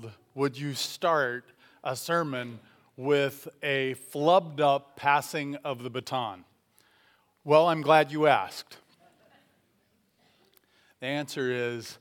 world 0.00 0.12
would 0.34 0.58
you 0.58 0.74
start 0.74 1.44
a 1.84 1.96
sermon 1.96 2.58
with 2.96 3.48
a 3.62 3.94
flubbed 4.12 4.60
up 4.60 4.96
passing 4.96 5.56
of 5.56 5.82
the 5.82 5.90
baton? 5.90 6.44
Well, 7.44 7.68
I'm 7.68 7.82
glad 7.82 8.12
you 8.12 8.26
asked. 8.26 8.76
The 11.00 11.06
answer 11.06 11.50
is 11.50 11.98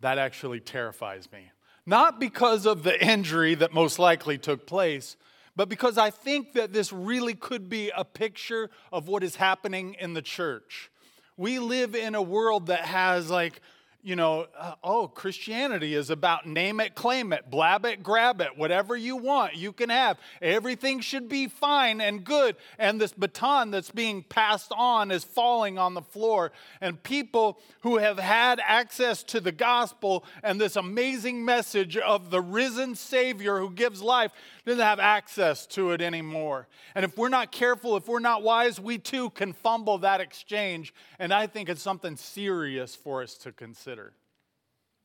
that 0.00 0.18
actually 0.18 0.60
terrifies 0.60 1.30
me. 1.32 1.50
Not 1.86 2.18
because 2.18 2.66
of 2.66 2.82
the 2.82 3.04
injury 3.04 3.54
that 3.56 3.72
most 3.72 3.98
likely 3.98 4.38
took 4.38 4.66
place, 4.66 5.16
but 5.56 5.68
because 5.68 5.98
I 5.98 6.10
think 6.10 6.54
that 6.54 6.72
this 6.72 6.92
really 6.92 7.34
could 7.34 7.68
be 7.68 7.90
a 7.96 8.04
picture 8.04 8.70
of 8.92 9.06
what 9.06 9.22
is 9.22 9.36
happening 9.36 9.94
in 10.00 10.14
the 10.14 10.22
church. 10.22 10.90
We 11.36 11.58
live 11.58 11.94
in 11.94 12.14
a 12.14 12.22
world 12.22 12.66
that 12.66 12.84
has 12.86 13.30
like 13.30 13.60
you 14.04 14.16
know, 14.16 14.46
uh, 14.58 14.74
oh, 14.84 15.08
Christianity 15.08 15.94
is 15.94 16.10
about 16.10 16.46
name 16.46 16.78
it, 16.78 16.94
claim 16.94 17.32
it, 17.32 17.50
blab 17.50 17.86
it, 17.86 18.02
grab 18.02 18.42
it, 18.42 18.58
whatever 18.58 18.94
you 18.94 19.16
want, 19.16 19.56
you 19.56 19.72
can 19.72 19.88
have. 19.88 20.18
Everything 20.42 21.00
should 21.00 21.26
be 21.26 21.48
fine 21.48 22.02
and 22.02 22.22
good. 22.22 22.56
And 22.78 23.00
this 23.00 23.12
baton 23.12 23.70
that's 23.70 23.90
being 23.90 24.22
passed 24.22 24.72
on 24.76 25.10
is 25.10 25.24
falling 25.24 25.78
on 25.78 25.94
the 25.94 26.02
floor. 26.02 26.52
And 26.82 27.02
people 27.02 27.58
who 27.80 27.96
have 27.96 28.18
had 28.18 28.60
access 28.62 29.22
to 29.24 29.40
the 29.40 29.52
gospel 29.52 30.26
and 30.42 30.60
this 30.60 30.76
amazing 30.76 31.42
message 31.42 31.96
of 31.96 32.30
the 32.30 32.42
risen 32.42 32.96
Savior 32.96 33.58
who 33.58 33.70
gives 33.70 34.02
life 34.02 34.32
doesn't 34.66 34.82
have 34.82 35.00
access 35.00 35.66
to 35.68 35.92
it 35.92 36.02
anymore. 36.02 36.68
And 36.94 37.06
if 37.06 37.16
we're 37.16 37.30
not 37.30 37.52
careful, 37.52 37.96
if 37.96 38.06
we're 38.06 38.18
not 38.18 38.42
wise, 38.42 38.78
we 38.78 38.98
too 38.98 39.30
can 39.30 39.54
fumble 39.54 39.98
that 39.98 40.20
exchange. 40.20 40.92
And 41.18 41.32
I 41.32 41.46
think 41.46 41.70
it's 41.70 41.82
something 41.82 42.16
serious 42.16 42.94
for 42.94 43.22
us 43.22 43.34
to 43.38 43.52
consider. 43.52 43.93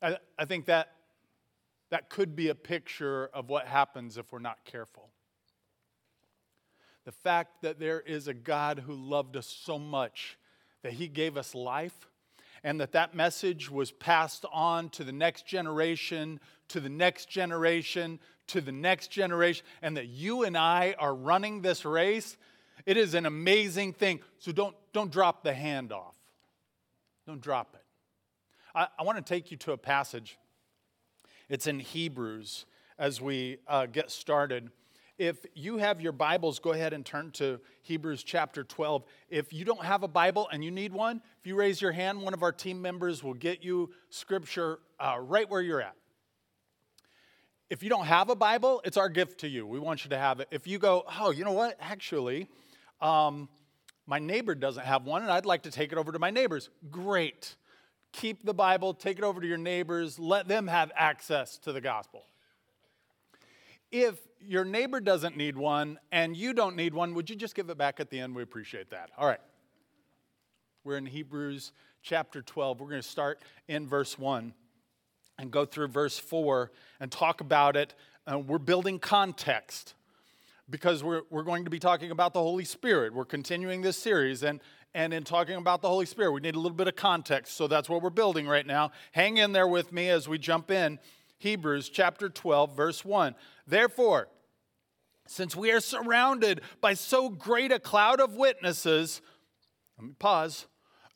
I, 0.01 0.17
I 0.37 0.45
think 0.45 0.65
that 0.65 0.91
that 1.91 2.09
could 2.09 2.35
be 2.35 2.49
a 2.49 2.55
picture 2.55 3.29
of 3.33 3.49
what 3.49 3.65
happens 3.65 4.17
if 4.17 4.31
we're 4.31 4.39
not 4.39 4.63
careful. 4.65 5.09
The 7.05 7.11
fact 7.11 7.63
that 7.63 7.79
there 7.79 8.01
is 8.01 8.27
a 8.27 8.33
God 8.33 8.79
who 8.79 8.93
loved 8.93 9.35
us 9.35 9.47
so 9.47 9.79
much 9.79 10.37
that 10.83 10.93
he 10.93 11.07
gave 11.07 11.37
us 11.37 11.55
life 11.55 12.07
and 12.63 12.79
that 12.79 12.91
that 12.91 13.15
message 13.15 13.71
was 13.71 13.91
passed 13.91 14.45
on 14.51 14.89
to 14.89 15.03
the 15.03 15.11
next 15.11 15.47
generation, 15.47 16.39
to 16.67 16.79
the 16.79 16.89
next 16.89 17.29
generation, 17.29 18.19
to 18.47 18.61
the 18.61 18.71
next 18.71 19.09
generation, 19.09 19.65
and 19.81 19.97
that 19.97 20.07
you 20.07 20.43
and 20.43 20.57
I 20.57 20.95
are 20.99 21.15
running 21.15 21.61
this 21.61 21.85
race, 21.85 22.37
it 22.85 22.97
is 22.97 23.13
an 23.13 23.25
amazing 23.25 23.93
thing. 23.93 24.19
So 24.39 24.51
don't, 24.51 24.75
don't 24.93 25.11
drop 25.11 25.43
the 25.43 25.53
hand 25.53 25.91
off. 25.91 26.15
Don't 27.25 27.41
drop 27.41 27.75
it. 27.75 27.78
I, 28.75 28.87
I 28.97 29.03
want 29.03 29.17
to 29.17 29.23
take 29.23 29.51
you 29.51 29.57
to 29.57 29.71
a 29.71 29.77
passage. 29.77 30.37
It's 31.49 31.67
in 31.67 31.79
Hebrews 31.79 32.65
as 32.97 33.21
we 33.21 33.57
uh, 33.67 33.87
get 33.87 34.11
started. 34.11 34.69
If 35.17 35.45
you 35.53 35.77
have 35.77 35.99
your 35.99 36.11
Bibles, 36.11 36.59
go 36.59 36.71
ahead 36.71 36.93
and 36.93 37.05
turn 37.05 37.31
to 37.31 37.59
Hebrews 37.81 38.23
chapter 38.23 38.63
12. 38.63 39.03
If 39.29 39.51
you 39.51 39.65
don't 39.65 39.83
have 39.83 40.03
a 40.03 40.07
Bible 40.07 40.47
and 40.51 40.63
you 40.63 40.71
need 40.71 40.93
one, 40.93 41.21
if 41.39 41.45
you 41.45 41.55
raise 41.55 41.81
your 41.81 41.91
hand, 41.91 42.21
one 42.21 42.33
of 42.33 42.43
our 42.43 42.51
team 42.51 42.81
members 42.81 43.23
will 43.23 43.33
get 43.33 43.63
you 43.63 43.89
scripture 44.09 44.79
uh, 44.99 45.17
right 45.19 45.49
where 45.49 45.61
you're 45.61 45.81
at. 45.81 45.95
If 47.69 47.83
you 47.83 47.89
don't 47.89 48.05
have 48.05 48.29
a 48.29 48.35
Bible, 48.35 48.81
it's 48.85 48.97
our 48.97 49.09
gift 49.09 49.41
to 49.41 49.47
you. 49.49 49.67
We 49.67 49.79
want 49.79 50.03
you 50.05 50.09
to 50.11 50.17
have 50.17 50.39
it. 50.39 50.47
If 50.51 50.67
you 50.67 50.79
go, 50.79 51.03
oh, 51.19 51.31
you 51.31 51.43
know 51.43 51.51
what? 51.51 51.75
Actually, 51.79 52.47
um, 53.01 53.49
my 54.07 54.19
neighbor 54.19 54.55
doesn't 54.55 54.85
have 54.85 55.05
one 55.05 55.21
and 55.21 55.31
I'd 55.31 55.45
like 55.45 55.63
to 55.63 55.71
take 55.71 55.91
it 55.91 55.97
over 55.97 56.11
to 56.11 56.19
my 56.19 56.31
neighbors. 56.31 56.69
Great. 56.89 57.55
Keep 58.11 58.45
the 58.45 58.53
Bible, 58.53 58.93
take 58.93 59.17
it 59.17 59.23
over 59.23 59.39
to 59.39 59.47
your 59.47 59.57
neighbors, 59.57 60.17
let 60.17 60.47
them 60.47 60.67
have 60.67 60.91
access 60.95 61.57
to 61.59 61.71
the 61.71 61.81
gospel. 61.81 62.23
If 63.91 64.19
your 64.39 64.65
neighbor 64.65 64.99
doesn't 64.99 65.35
need 65.35 65.57
one 65.57 65.99
and 66.11 66.35
you 66.35 66.53
don't 66.53 66.75
need 66.75 66.93
one, 66.93 67.13
would 67.13 67.29
you 67.29 67.35
just 67.35 67.55
give 67.55 67.69
it 67.69 67.77
back 67.77 67.99
at 67.99 68.09
the 68.09 68.19
end? 68.19 68.35
We 68.35 68.43
appreciate 68.43 68.89
that. 68.91 69.09
All 69.17 69.27
right. 69.27 69.39
We're 70.83 70.97
in 70.97 71.05
Hebrews 71.05 71.71
chapter 72.01 72.41
12. 72.41 72.79
We're 72.79 72.89
going 72.89 73.01
to 73.01 73.07
start 73.07 73.41
in 73.67 73.87
verse 73.87 74.17
1 74.17 74.53
and 75.37 75.51
go 75.51 75.65
through 75.65 75.87
verse 75.87 76.17
4 76.17 76.71
and 76.99 77.11
talk 77.11 77.41
about 77.41 77.75
it. 77.75 77.93
Uh, 78.31 78.39
we're 78.39 78.59
building 78.59 78.99
context 78.99 79.95
because 80.69 81.03
we're, 81.03 81.21
we're 81.29 81.43
going 81.43 81.63
to 81.65 81.69
be 81.69 81.79
talking 81.79 82.11
about 82.11 82.33
the 82.33 82.39
Holy 82.39 82.65
Spirit. 82.65 83.13
We're 83.13 83.25
continuing 83.25 83.81
this 83.81 83.97
series, 83.97 84.43
and, 84.43 84.59
and 84.93 85.13
in 85.13 85.23
talking 85.23 85.55
about 85.55 85.81
the 85.81 85.87
Holy 85.87 86.05
Spirit, 86.05 86.31
we 86.31 86.41
need 86.41 86.55
a 86.55 86.59
little 86.59 86.75
bit 86.75 86.87
of 86.87 86.95
context. 86.95 87.55
So 87.55 87.67
that's 87.67 87.89
what 87.89 88.01
we're 88.01 88.09
building 88.09 88.47
right 88.47 88.65
now. 88.65 88.91
Hang 89.11 89.37
in 89.37 89.51
there 89.51 89.67
with 89.67 89.91
me 89.91 90.09
as 90.09 90.27
we 90.27 90.37
jump 90.37 90.71
in. 90.71 90.99
Hebrews 91.37 91.89
chapter 91.89 92.27
12, 92.27 92.75
verse 92.75 93.05
1. 93.05 93.35
Therefore, 93.65 94.27
since 95.27 95.55
we 95.55 95.71
are 95.71 95.79
surrounded 95.79 96.61
by 96.81 96.95
so 96.95 97.29
great 97.29 97.71
a 97.71 97.79
cloud 97.79 98.19
of 98.19 98.33
witnesses, 98.33 99.21
let 99.97 100.07
me 100.07 100.13
pause. 100.17 100.65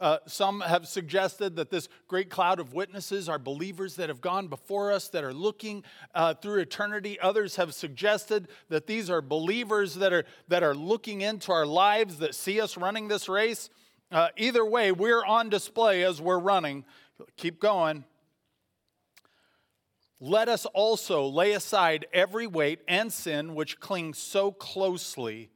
Uh, 0.03 0.17
some 0.27 0.59
have 0.59 0.85
suggested 0.85 1.55
that 1.55 1.69
this 1.69 1.87
great 2.09 2.29
cloud 2.29 2.59
of 2.59 2.73
witnesses 2.73 3.29
are 3.29 3.39
believers 3.39 3.95
that 3.95 4.09
have 4.09 4.19
gone 4.19 4.49
before 4.49 4.91
us 4.91 5.07
that 5.07 5.23
are 5.23 5.33
looking 5.33 5.81
uh, 6.13 6.33
through 6.33 6.59
eternity. 6.59 7.17
Others 7.21 7.55
have 7.55 7.73
suggested 7.73 8.49
that 8.67 8.85
these 8.85 9.09
are 9.09 9.21
believers 9.21 9.95
that 9.95 10.11
are, 10.11 10.25
that 10.49 10.61
are 10.61 10.75
looking 10.75 11.21
into 11.21 11.53
our 11.53 11.65
lives 11.65 12.17
that 12.17 12.35
see 12.35 12.59
us 12.59 12.75
running 12.75 13.07
this 13.07 13.29
race. 13.29 13.69
Uh, 14.11 14.27
either 14.35 14.65
way, 14.65 14.91
we're 14.91 15.23
on 15.23 15.47
display 15.47 16.03
as 16.03 16.19
we're 16.19 16.37
running. 16.37 16.83
Keep 17.37 17.61
going. 17.61 18.03
Let 20.19 20.49
us 20.49 20.65
also 20.65 21.25
lay 21.25 21.53
aside 21.53 22.07
every 22.11 22.45
weight 22.45 22.81
and 22.89 23.11
sin 23.13 23.55
which 23.55 23.79
clings 23.79 24.17
so 24.17 24.51
closely, 24.51 25.49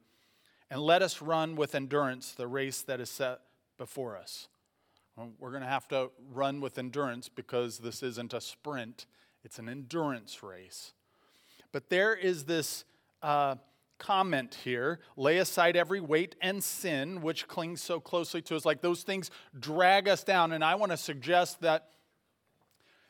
and 0.70 0.80
let 0.80 1.02
us 1.02 1.20
run 1.20 1.54
with 1.54 1.74
endurance 1.74 2.32
the 2.32 2.46
race 2.46 2.80
that 2.80 2.98
is 2.98 3.10
set 3.10 3.40
before 3.78 4.16
us. 4.16 4.48
We're 5.40 5.50
going 5.50 5.62
to 5.62 5.68
have 5.68 5.88
to 5.88 6.10
run 6.32 6.60
with 6.60 6.78
endurance 6.78 7.28
because 7.28 7.78
this 7.78 8.02
isn't 8.02 8.32
a 8.32 8.40
sprint, 8.40 9.06
it's 9.42 9.58
an 9.58 9.68
endurance 9.68 10.42
race. 10.42 10.92
But 11.72 11.88
there 11.88 12.14
is 12.14 12.44
this 12.44 12.84
uh, 13.20 13.56
comment 13.98 14.58
here 14.62 15.00
lay 15.16 15.38
aside 15.38 15.76
every 15.76 16.00
weight 16.00 16.36
and 16.40 16.62
sin 16.62 17.20
which 17.20 17.48
clings 17.48 17.82
so 17.82 17.98
closely 17.98 18.40
to 18.42 18.56
us. 18.56 18.64
Like 18.64 18.80
those 18.80 19.02
things 19.02 19.30
drag 19.58 20.08
us 20.08 20.22
down. 20.22 20.52
And 20.52 20.64
I 20.64 20.76
want 20.76 20.92
to 20.92 20.96
suggest 20.96 21.60
that 21.62 21.88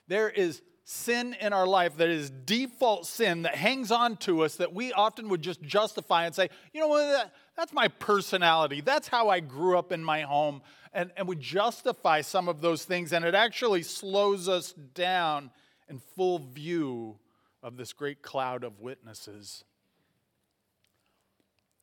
there 0.06 0.30
is 0.30 0.62
sin 0.84 1.36
in 1.38 1.52
our 1.52 1.66
life 1.66 1.98
that 1.98 2.08
is 2.08 2.30
default 2.30 3.06
sin 3.06 3.42
that 3.42 3.54
hangs 3.54 3.90
on 3.90 4.16
to 4.16 4.42
us 4.42 4.56
that 4.56 4.72
we 4.72 4.90
often 4.94 5.28
would 5.28 5.42
just 5.42 5.60
justify 5.60 6.24
and 6.24 6.34
say, 6.34 6.48
you 6.72 6.80
know 6.80 6.88
what, 6.88 7.30
that's 7.58 7.72
my 7.72 7.88
personality. 7.88 8.80
That's 8.80 9.08
how 9.08 9.30
I 9.30 9.40
grew 9.40 9.76
up 9.76 9.90
in 9.90 10.04
my 10.04 10.20
home. 10.20 10.62
And, 10.92 11.10
and 11.16 11.26
we 11.26 11.34
justify 11.34 12.20
some 12.20 12.48
of 12.48 12.60
those 12.60 12.84
things, 12.84 13.12
and 13.12 13.24
it 13.24 13.34
actually 13.34 13.82
slows 13.82 14.48
us 14.48 14.72
down 14.94 15.50
in 15.88 15.98
full 15.98 16.38
view 16.38 17.18
of 17.60 17.76
this 17.76 17.92
great 17.92 18.22
cloud 18.22 18.62
of 18.62 18.78
witnesses. 18.78 19.64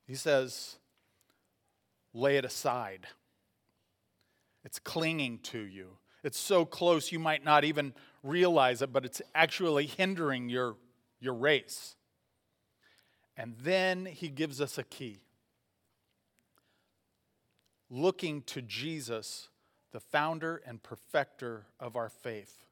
He 0.07 0.15
says, 0.15 0.77
lay 2.13 2.37
it 2.37 2.45
aside. 2.45 3.07
It's 4.63 4.79
clinging 4.79 5.39
to 5.39 5.59
you. 5.59 5.97
It's 6.23 6.39
so 6.39 6.63
close 6.63 7.11
you 7.11 7.19
might 7.19 7.43
not 7.43 7.65
even 7.65 7.93
realize 8.23 8.81
it, 8.81 8.93
but 8.93 9.03
it's 9.03 9.21
actually 9.35 9.87
hindering 9.87 10.47
your, 10.47 10.77
your 11.19 11.33
race. 11.33 11.97
And 13.35 13.55
then 13.61 14.05
he 14.05 14.29
gives 14.29 14.61
us 14.61 14.77
a 14.77 14.83
key 14.83 15.19
looking 17.89 18.41
to 18.43 18.61
Jesus, 18.61 19.49
the 19.91 19.99
founder 19.99 20.61
and 20.65 20.81
perfecter 20.81 21.67
of 21.79 21.95
our 21.95 22.09
faith. 22.09 22.65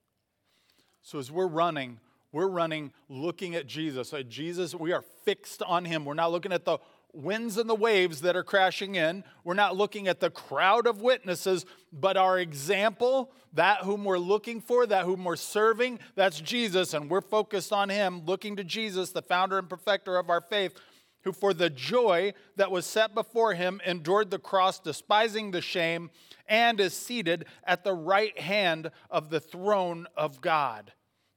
So 1.01 1.19
as 1.19 1.31
we're 1.31 1.47
running, 1.47 1.99
we're 2.31 2.47
running 2.47 2.91
looking 3.09 3.55
at 3.55 3.67
Jesus. 3.67 4.13
At 4.13 4.29
Jesus, 4.29 4.73
we 4.73 4.91
are 4.91 5.03
fixed 5.23 5.61
on 5.63 5.85
him. 5.85 6.05
We're 6.05 6.13
not 6.13 6.31
looking 6.31 6.51
at 6.51 6.65
the 6.65 6.79
winds 7.13 7.57
and 7.57 7.69
the 7.69 7.75
waves 7.75 8.21
that 8.21 8.35
are 8.35 8.43
crashing 8.43 8.95
in. 8.95 9.23
We're 9.43 9.53
not 9.53 9.77
looking 9.77 10.07
at 10.07 10.19
the 10.19 10.31
crowd 10.31 10.87
of 10.87 11.01
witnesses, 11.01 11.65
but 11.91 12.17
our 12.17 12.39
example, 12.39 13.31
that 13.53 13.81
whom 13.83 14.03
we're 14.03 14.17
looking 14.17 14.61
for, 14.61 14.87
that 14.87 15.05
whom 15.05 15.23
we're 15.23 15.35
serving, 15.35 15.99
that's 16.15 16.41
Jesus. 16.41 16.95
And 16.95 17.09
we're 17.09 17.21
focused 17.21 17.71
on 17.71 17.89
him, 17.89 18.25
looking 18.25 18.55
to 18.55 18.63
Jesus, 18.63 19.11
the 19.11 19.21
founder 19.21 19.59
and 19.59 19.69
perfecter 19.69 20.17
of 20.17 20.29
our 20.31 20.41
faith 20.41 20.73
who 21.23 21.31
for 21.31 21.53
the 21.53 21.69
joy 21.69 22.33
that 22.55 22.71
was 22.71 22.85
set 22.85 23.15
before 23.15 23.53
him 23.53 23.81
endured 23.85 24.29
the 24.29 24.39
cross, 24.39 24.79
despising 24.79 25.51
the 25.51 25.61
shame, 25.61 26.09
and 26.47 26.79
is 26.79 26.93
seated 26.93 27.45
at 27.63 27.83
the 27.83 27.93
right 27.93 28.37
hand 28.39 28.91
of 29.09 29.29
the 29.29 29.39
throne 29.39 30.07
of 30.15 30.41
God. 30.41 30.91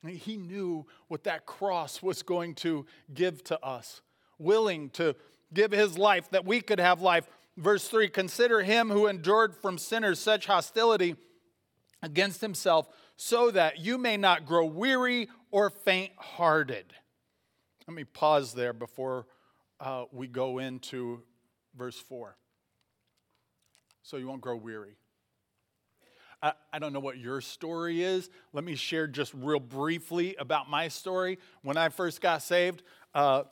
He 0.06 0.36
knew 0.36 0.86
what 1.08 1.24
that 1.24 1.46
cross 1.46 2.02
was 2.02 2.22
going 2.22 2.54
to 2.56 2.86
give 3.12 3.42
to 3.44 3.64
us, 3.64 4.02
willing 4.38 4.90
to 4.90 5.14
give 5.52 5.72
his 5.72 5.96
life 5.98 6.30
that 6.30 6.44
we 6.44 6.60
could 6.60 6.80
have 6.80 7.00
life. 7.00 7.26
Verse 7.56 7.88
3 7.88 8.08
Consider 8.08 8.62
him 8.62 8.90
who 8.90 9.06
endured 9.06 9.56
from 9.56 9.78
sinners 9.78 10.18
such 10.18 10.46
hostility 10.46 11.16
against 12.02 12.40
himself, 12.40 12.88
so 13.16 13.50
that 13.50 13.80
you 13.80 13.98
may 13.98 14.16
not 14.16 14.46
grow 14.46 14.66
weary 14.66 15.28
or 15.50 15.70
faint 15.70 16.12
hearted. 16.16 16.92
Let 17.88 17.94
me 17.94 18.04
pause 18.04 18.52
there 18.52 18.72
before 18.72 19.26
uh, 19.80 20.04
we 20.12 20.26
go 20.26 20.58
into 20.58 21.22
verse 21.76 21.98
4. 21.98 22.36
So 24.02 24.16
you 24.16 24.28
won't 24.28 24.40
grow 24.40 24.56
weary. 24.56 24.96
I, 26.42 26.52
I 26.72 26.78
don't 26.78 26.92
know 26.92 27.00
what 27.00 27.18
your 27.18 27.40
story 27.40 28.02
is. 28.02 28.30
Let 28.52 28.64
me 28.64 28.76
share 28.76 29.06
just 29.06 29.32
real 29.34 29.58
briefly 29.58 30.36
about 30.38 30.70
my 30.70 30.88
story. 30.88 31.38
When 31.62 31.76
I 31.76 31.88
first 31.88 32.20
got 32.20 32.42
saved, 32.42 32.82
uh, 33.14 33.44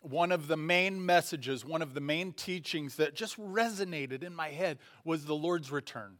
one 0.00 0.32
of 0.32 0.48
the 0.48 0.56
main 0.56 1.04
messages, 1.04 1.64
one 1.64 1.82
of 1.82 1.92
the 1.92 2.00
main 2.00 2.32
teachings 2.32 2.96
that 2.96 3.14
just 3.14 3.38
resonated 3.38 4.22
in 4.22 4.34
my 4.34 4.48
head 4.48 4.78
was 5.04 5.24
the 5.24 5.34
Lord's 5.34 5.70
return. 5.70 6.16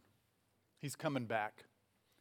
He's 0.79 0.95
coming 0.95 1.25
back. 1.25 1.63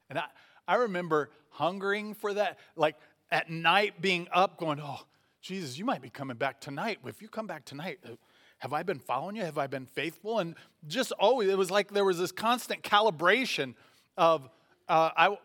And 0.09 0.19
I, 0.19 0.25
I 0.67 0.77
remember 0.77 1.31
hungering 1.51 2.15
for 2.15 2.33
that, 2.35 2.59
like 2.77 2.97
at 3.31 3.51
night 3.51 4.01
being 4.01 4.29
up, 4.33 4.57
going, 4.57 4.81
Oh, 4.81 5.01
Jesus, 5.41 5.79
you 5.79 5.85
might 5.85 6.03
be 6.03 6.11
coming 6.11 6.37
back 6.37 6.61
tonight. 6.61 6.99
If 7.07 7.23
you 7.23 7.29
come 7.29 7.47
back 7.47 7.65
tonight, 7.65 7.99
uh, 8.05 8.17
have 8.59 8.75
I 8.75 8.83
been 8.83 8.99
following 8.99 9.37
you? 9.37 9.43
Have 9.43 9.57
I 9.57 9.67
been 9.67 9.87
faithful? 9.87 10.39
And 10.39 10.55
just 10.87 11.13
always, 11.13 11.49
it 11.49 11.57
was 11.57 11.71
like 11.71 11.91
there 11.91 12.05
was 12.05 12.19
this 12.19 12.31
constant 12.31 12.83
calibration 12.83 13.75
of, 14.19 14.49
uh, 14.87 15.11
I, 15.17 15.39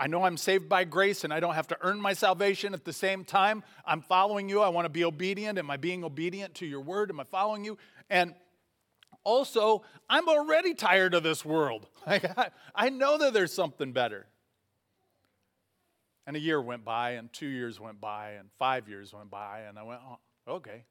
I 0.00 0.08
know 0.08 0.24
I'm 0.24 0.36
saved 0.36 0.68
by 0.68 0.82
grace 0.82 1.22
and 1.22 1.32
I 1.32 1.38
don't 1.38 1.54
have 1.54 1.68
to 1.68 1.78
earn 1.80 2.00
my 2.00 2.12
salvation. 2.12 2.74
At 2.74 2.84
the 2.84 2.92
same 2.92 3.24
time, 3.24 3.62
I'm 3.84 4.00
following 4.02 4.48
you. 4.48 4.62
I 4.62 4.68
want 4.68 4.84
to 4.84 4.90
be 4.90 5.04
obedient. 5.04 5.58
Am 5.58 5.70
I 5.70 5.76
being 5.76 6.02
obedient 6.02 6.54
to 6.56 6.66
your 6.66 6.80
word? 6.80 7.10
Am 7.10 7.20
I 7.20 7.24
following 7.24 7.64
you? 7.64 7.78
And 8.10 8.34
also, 9.22 9.84
I'm 10.10 10.28
already 10.28 10.74
tired 10.74 11.14
of 11.14 11.22
this 11.22 11.44
world. 11.44 11.86
I, 12.06 12.50
I 12.74 12.88
know 12.90 13.18
that 13.18 13.32
there's 13.32 13.52
something 13.52 13.92
better. 13.92 14.26
And 16.26 16.36
a 16.36 16.40
year 16.40 16.60
went 16.60 16.84
by, 16.84 17.12
and 17.12 17.32
two 17.32 17.46
years 17.46 17.78
went 17.78 18.00
by, 18.00 18.32
and 18.32 18.48
five 18.58 18.88
years 18.88 19.14
went 19.14 19.30
by, 19.30 19.60
and 19.68 19.78
I 19.78 19.84
went, 19.84 20.00
oh, 20.04 20.54
okay. 20.54 20.84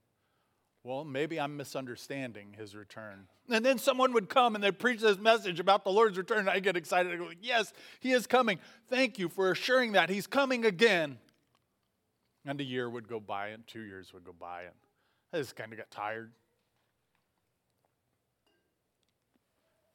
Well, 0.84 1.04
maybe 1.04 1.40
I'm 1.40 1.58
misunderstanding 1.58 2.56
his 2.58 2.76
return. 2.76 3.28
And 3.50 3.66
then 3.66 3.80
someone 3.80 4.14
would 4.14 4.30
come 4.30 4.56
and 4.56 4.64
they'd 4.64 4.78
preach 4.78 5.02
this 5.02 5.18
message 5.18 5.60
about 5.60 5.84
the 5.84 5.90
Lord's 5.92 6.18
return. 6.18 6.40
And 6.40 6.50
I 6.50 6.60
get 6.60 6.78
excited. 6.78 7.12
I 7.12 7.18
go, 7.18 7.32
yes, 7.42 7.74
he 8.00 8.12
is 8.12 8.28
coming. 8.28 8.60
Thank 8.88 9.18
you 9.18 9.28
for 9.28 9.52
assuring 9.52 9.94
that. 9.94 10.10
He's 10.10 10.28
coming 10.28 10.64
again. 10.64 11.18
And 12.46 12.62
a 12.62 12.64
year 12.64 12.88
would 12.88 13.08
go 13.08 13.20
by, 13.20 13.48
and 13.48 13.66
two 13.66 13.82
years 13.82 14.14
would 14.14 14.24
go 14.24 14.34
by, 14.40 14.62
and 14.62 14.76
I 15.34 15.38
just 15.38 15.56
kind 15.56 15.74
of 15.74 15.80
got 15.80 15.90
tired. 15.90 16.32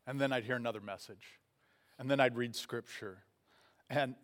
And 0.06 0.20
then 0.20 0.32
I'd 0.32 0.42
hear 0.42 0.56
another 0.56 0.80
message. 0.80 1.38
And 2.00 2.10
then 2.10 2.18
I'd 2.18 2.36
read 2.36 2.56
scripture. 2.56 3.18
And, 3.88 4.16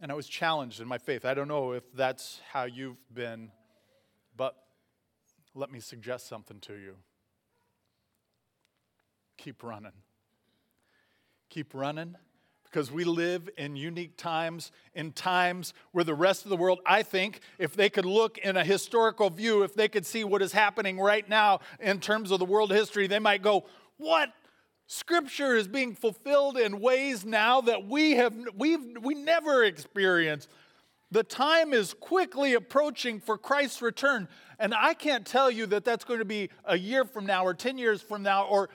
and 0.00 0.10
I 0.10 0.14
was 0.14 0.28
challenged 0.28 0.80
in 0.80 0.88
my 0.88 0.98
faith. 0.98 1.24
I 1.24 1.34
don't 1.34 1.48
know 1.48 1.72
if 1.72 1.84
that's 1.94 2.40
how 2.52 2.64
you've 2.64 2.96
been, 3.12 3.50
but 4.36 4.54
let 5.54 5.70
me 5.70 5.80
suggest 5.80 6.28
something 6.28 6.60
to 6.60 6.74
you. 6.74 6.96
Keep 9.38 9.62
running. 9.62 9.92
Keep 11.48 11.74
running 11.74 12.16
because 12.64 12.92
we 12.92 13.04
live 13.04 13.48
in 13.56 13.74
unique 13.74 14.18
times, 14.18 14.70
in 14.94 15.12
times 15.12 15.72
where 15.92 16.04
the 16.04 16.14
rest 16.14 16.44
of 16.44 16.50
the 16.50 16.56
world, 16.56 16.80
I 16.84 17.02
think, 17.02 17.40
if 17.58 17.74
they 17.74 17.88
could 17.88 18.04
look 18.04 18.36
in 18.38 18.56
a 18.56 18.64
historical 18.64 19.30
view, 19.30 19.62
if 19.62 19.74
they 19.74 19.88
could 19.88 20.04
see 20.04 20.24
what 20.24 20.42
is 20.42 20.52
happening 20.52 20.98
right 20.98 21.26
now 21.26 21.60
in 21.80 22.00
terms 22.00 22.30
of 22.30 22.38
the 22.38 22.44
world 22.44 22.70
history, 22.70 23.06
they 23.06 23.18
might 23.18 23.40
go, 23.40 23.64
What? 23.96 24.30
Scripture 24.86 25.56
is 25.56 25.66
being 25.66 25.94
fulfilled 25.94 26.56
in 26.56 26.80
ways 26.80 27.24
now 27.24 27.60
that 27.62 27.86
we 27.86 28.12
have 28.12 28.34
we've 28.56 28.96
we 29.02 29.14
never 29.14 29.64
experienced. 29.64 30.48
The 31.10 31.22
time 31.22 31.72
is 31.72 31.94
quickly 31.94 32.54
approaching 32.54 33.20
for 33.20 33.38
Christ's 33.38 33.80
return. 33.80 34.28
And 34.58 34.74
I 34.74 34.94
can't 34.94 35.26
tell 35.26 35.50
you 35.50 35.66
that 35.66 35.84
that's 35.84 36.04
going 36.04 36.18
to 36.18 36.24
be 36.24 36.50
a 36.64 36.76
year 36.76 37.04
from 37.04 37.26
now 37.26 37.44
or 37.44 37.54
10 37.54 37.78
years 37.78 38.02
from 38.02 38.22
now 38.22 38.46
or 38.46 38.70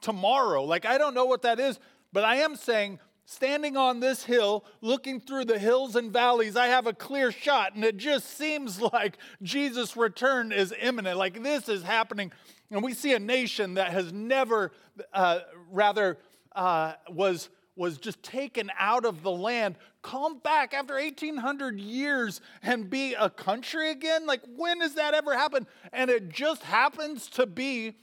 tomorrow. 0.00 0.64
Like, 0.64 0.84
I 0.84 0.98
don't 0.98 1.14
know 1.14 1.24
what 1.24 1.42
that 1.42 1.60
is, 1.60 1.78
but 2.12 2.24
I 2.24 2.36
am 2.36 2.56
saying, 2.56 2.98
standing 3.24 3.76
on 3.76 4.00
this 4.00 4.24
hill, 4.24 4.64
looking 4.80 5.20
through 5.20 5.44
the 5.44 5.58
hills 5.58 5.94
and 5.96 6.12
valleys, 6.12 6.56
I 6.56 6.66
have 6.66 6.86
a 6.86 6.92
clear 6.92 7.30
shot, 7.30 7.74
and 7.74 7.84
it 7.84 7.96
just 7.96 8.36
seems 8.36 8.80
like 8.92 9.16
Jesus' 9.42 9.96
return 9.96 10.52
is 10.52 10.74
imminent. 10.80 11.16
Like, 11.16 11.42
this 11.42 11.68
is 11.68 11.82
happening. 11.82 12.32
And 12.70 12.82
we 12.82 12.94
see 12.94 13.14
a 13.14 13.18
nation 13.18 13.74
that 13.74 13.90
has 13.92 14.12
never, 14.12 14.72
uh, 15.12 15.40
rather, 15.70 16.18
uh, 16.54 16.94
was 17.08 17.48
was 17.80 17.96
just 17.96 18.22
taken 18.22 18.70
out 18.78 19.06
of 19.06 19.22
the 19.22 19.30
land, 19.30 19.74
come 20.02 20.38
back 20.38 20.74
after 20.74 20.96
1800 20.96 21.80
years 21.80 22.42
and 22.62 22.90
be 22.90 23.14
a 23.14 23.30
country 23.30 23.90
again? 23.90 24.26
Like, 24.26 24.42
when 24.54 24.82
has 24.82 24.96
that 24.96 25.14
ever 25.14 25.34
happened? 25.34 25.66
And 25.90 26.10
it 26.10 26.28
just 26.28 26.62
happens 26.62 27.28
to 27.30 27.46
be 27.46 27.94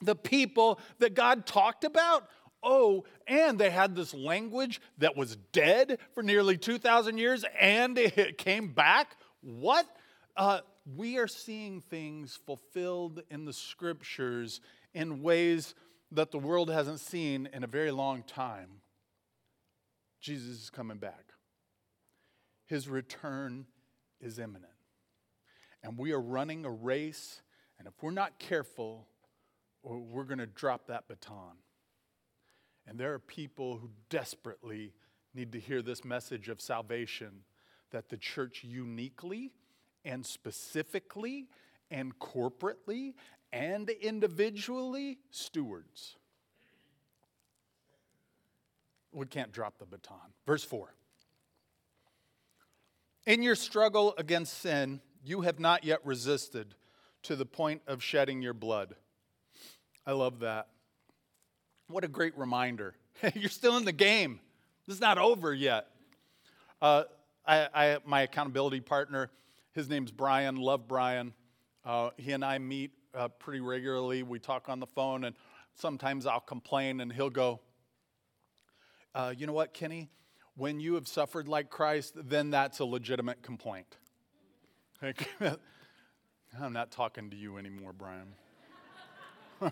the 0.00 0.16
people 0.16 0.80
that 0.98 1.14
God 1.14 1.46
talked 1.46 1.84
about. 1.84 2.28
Oh, 2.64 3.04
and 3.28 3.58
they 3.60 3.70
had 3.70 3.94
this 3.94 4.12
language 4.12 4.80
that 4.98 5.16
was 5.16 5.36
dead 5.52 5.98
for 6.12 6.24
nearly 6.24 6.56
2,000 6.56 7.16
years 7.16 7.44
and 7.60 7.96
it 7.96 8.38
came 8.38 8.72
back. 8.72 9.16
What? 9.40 9.86
Uh, 10.36 10.60
we 10.94 11.16
are 11.16 11.26
seeing 11.26 11.80
things 11.80 12.38
fulfilled 12.44 13.22
in 13.30 13.46
the 13.46 13.52
scriptures 13.52 14.60
in 14.92 15.22
ways 15.22 15.74
that 16.12 16.30
the 16.30 16.38
world 16.38 16.70
hasn't 16.70 17.00
seen 17.00 17.48
in 17.52 17.64
a 17.64 17.66
very 17.66 17.90
long 17.90 18.22
time. 18.22 18.68
Jesus 20.20 20.62
is 20.64 20.70
coming 20.70 20.98
back. 20.98 21.32
His 22.66 22.88
return 22.88 23.66
is 24.20 24.38
imminent. 24.38 24.72
And 25.82 25.98
we 25.98 26.12
are 26.12 26.20
running 26.20 26.64
a 26.64 26.70
race, 26.70 27.42
and 27.78 27.88
if 27.88 27.94
we're 28.02 28.10
not 28.10 28.38
careful, 28.38 29.06
we're 29.82 30.24
going 30.24 30.38
to 30.38 30.46
drop 30.46 30.88
that 30.88 31.08
baton. 31.08 31.56
And 32.86 32.98
there 32.98 33.14
are 33.14 33.18
people 33.18 33.78
who 33.78 33.90
desperately 34.10 34.92
need 35.34 35.52
to 35.52 35.60
hear 35.60 35.82
this 35.82 36.04
message 36.04 36.48
of 36.48 36.60
salvation 36.60 37.44
that 37.90 38.08
the 38.08 38.16
church 38.16 38.64
uniquely 38.64 39.52
and 40.06 40.24
specifically 40.24 41.48
and 41.90 42.18
corporately 42.18 43.12
and 43.52 43.90
individually 43.90 45.18
stewards 45.30 46.16
we 49.16 49.26
can't 49.26 49.50
drop 49.50 49.78
the 49.78 49.86
baton. 49.86 50.18
Verse 50.46 50.62
4. 50.62 50.94
In 53.26 53.42
your 53.42 53.54
struggle 53.54 54.14
against 54.18 54.58
sin, 54.58 55.00
you 55.24 55.40
have 55.40 55.58
not 55.58 55.84
yet 55.84 56.00
resisted 56.04 56.74
to 57.22 57.34
the 57.34 57.46
point 57.46 57.80
of 57.86 58.02
shedding 58.02 58.42
your 58.42 58.52
blood. 58.52 58.94
I 60.06 60.12
love 60.12 60.40
that. 60.40 60.68
What 61.88 62.04
a 62.04 62.08
great 62.08 62.36
reminder. 62.36 62.94
You're 63.34 63.48
still 63.48 63.78
in 63.78 63.84
the 63.84 63.92
game. 63.92 64.38
This 64.86 64.96
is 64.96 65.00
not 65.00 65.18
over 65.18 65.52
yet. 65.52 65.88
Uh, 66.80 67.04
I, 67.46 67.68
I, 67.74 67.98
my 68.04 68.22
accountability 68.22 68.80
partner, 68.80 69.30
his 69.76 69.88
name's 69.90 70.10
Brian. 70.10 70.56
Love 70.56 70.88
Brian. 70.88 71.34
Uh, 71.84 72.10
he 72.16 72.32
and 72.32 72.44
I 72.44 72.58
meet 72.58 72.92
uh, 73.14 73.28
pretty 73.28 73.60
regularly. 73.60 74.22
We 74.22 74.38
talk 74.38 74.68
on 74.70 74.80
the 74.80 74.86
phone, 74.86 75.24
and 75.24 75.36
sometimes 75.74 76.26
I'll 76.26 76.40
complain, 76.40 77.00
and 77.00 77.12
he'll 77.12 77.30
go, 77.30 77.60
uh, 79.14 79.34
you 79.36 79.46
know 79.46 79.52
what, 79.52 79.74
Kenny? 79.74 80.08
When 80.56 80.80
you 80.80 80.94
have 80.94 81.06
suffered 81.06 81.46
like 81.46 81.68
Christ, 81.68 82.14
then 82.16 82.50
that's 82.50 82.78
a 82.80 82.86
legitimate 82.86 83.42
complaint. 83.42 83.98
I'm 85.02 86.72
not 86.72 86.90
talking 86.90 87.28
to 87.28 87.36
you 87.36 87.58
anymore, 87.58 87.92
Brian. 87.92 88.32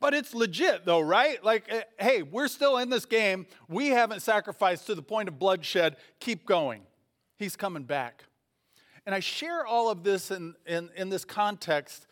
but 0.00 0.14
it's 0.14 0.34
legit, 0.34 0.86
though, 0.86 1.00
right? 1.00 1.44
Like, 1.44 1.66
eh, 1.68 1.82
hey, 1.98 2.22
we're 2.22 2.48
still 2.48 2.78
in 2.78 2.88
this 2.88 3.04
game. 3.04 3.46
We 3.68 3.88
haven't 3.88 4.20
sacrificed 4.20 4.86
to 4.86 4.94
the 4.94 5.02
point 5.02 5.28
of 5.28 5.38
bloodshed. 5.38 5.96
Keep 6.20 6.46
going. 6.46 6.84
He's 7.36 7.54
coming 7.54 7.84
back. 7.84 8.24
And 9.06 9.14
I 9.14 9.20
share 9.20 9.64
all 9.66 9.90
of 9.90 10.02
this 10.04 10.30
in, 10.30 10.54
in, 10.66 10.90
in 10.96 11.08
this 11.08 11.24
context 11.24 12.06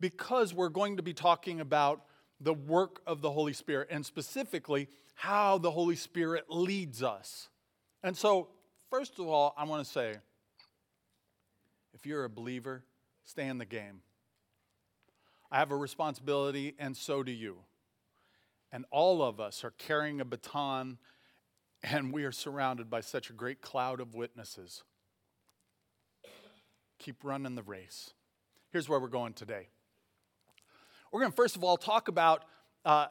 because 0.00 0.52
we're 0.52 0.68
going 0.68 0.96
to 0.96 1.02
be 1.02 1.14
talking 1.14 1.60
about 1.60 2.02
the 2.40 2.54
work 2.54 3.00
of 3.06 3.22
the 3.22 3.30
Holy 3.30 3.52
Spirit 3.52 3.88
and 3.90 4.04
specifically 4.04 4.88
how 5.14 5.58
the 5.58 5.70
Holy 5.70 5.96
Spirit 5.96 6.46
leads 6.48 7.02
us. 7.02 7.48
And 8.02 8.16
so, 8.16 8.48
first 8.90 9.18
of 9.18 9.28
all, 9.28 9.54
I 9.56 9.64
want 9.64 9.84
to 9.84 9.90
say 9.90 10.16
if 11.94 12.06
you're 12.06 12.24
a 12.24 12.30
believer, 12.30 12.82
stay 13.22 13.46
in 13.46 13.58
the 13.58 13.64
game. 13.64 14.00
I 15.52 15.58
have 15.58 15.70
a 15.70 15.76
responsibility, 15.76 16.74
and 16.78 16.96
so 16.96 17.22
do 17.22 17.30
you. 17.30 17.58
And 18.72 18.86
all 18.90 19.22
of 19.22 19.38
us 19.38 19.64
are 19.64 19.70
carrying 19.72 20.20
a 20.20 20.24
baton, 20.24 20.98
and 21.82 22.12
we 22.12 22.24
are 22.24 22.32
surrounded 22.32 22.88
by 22.88 23.02
such 23.02 23.30
a 23.30 23.34
great 23.34 23.60
cloud 23.60 24.00
of 24.00 24.14
witnesses. 24.14 24.82
Keep 27.02 27.24
running 27.24 27.56
the 27.56 27.64
race. 27.64 28.12
Here's 28.70 28.88
where 28.88 29.00
we're 29.00 29.08
going 29.08 29.32
today. 29.32 29.66
We're 31.10 31.18
going 31.18 31.32
to 31.32 31.36
first 31.36 31.56
of 31.56 31.64
all 31.64 31.76
talk 31.76 32.06
about 32.06 32.44
uh, 32.84 33.06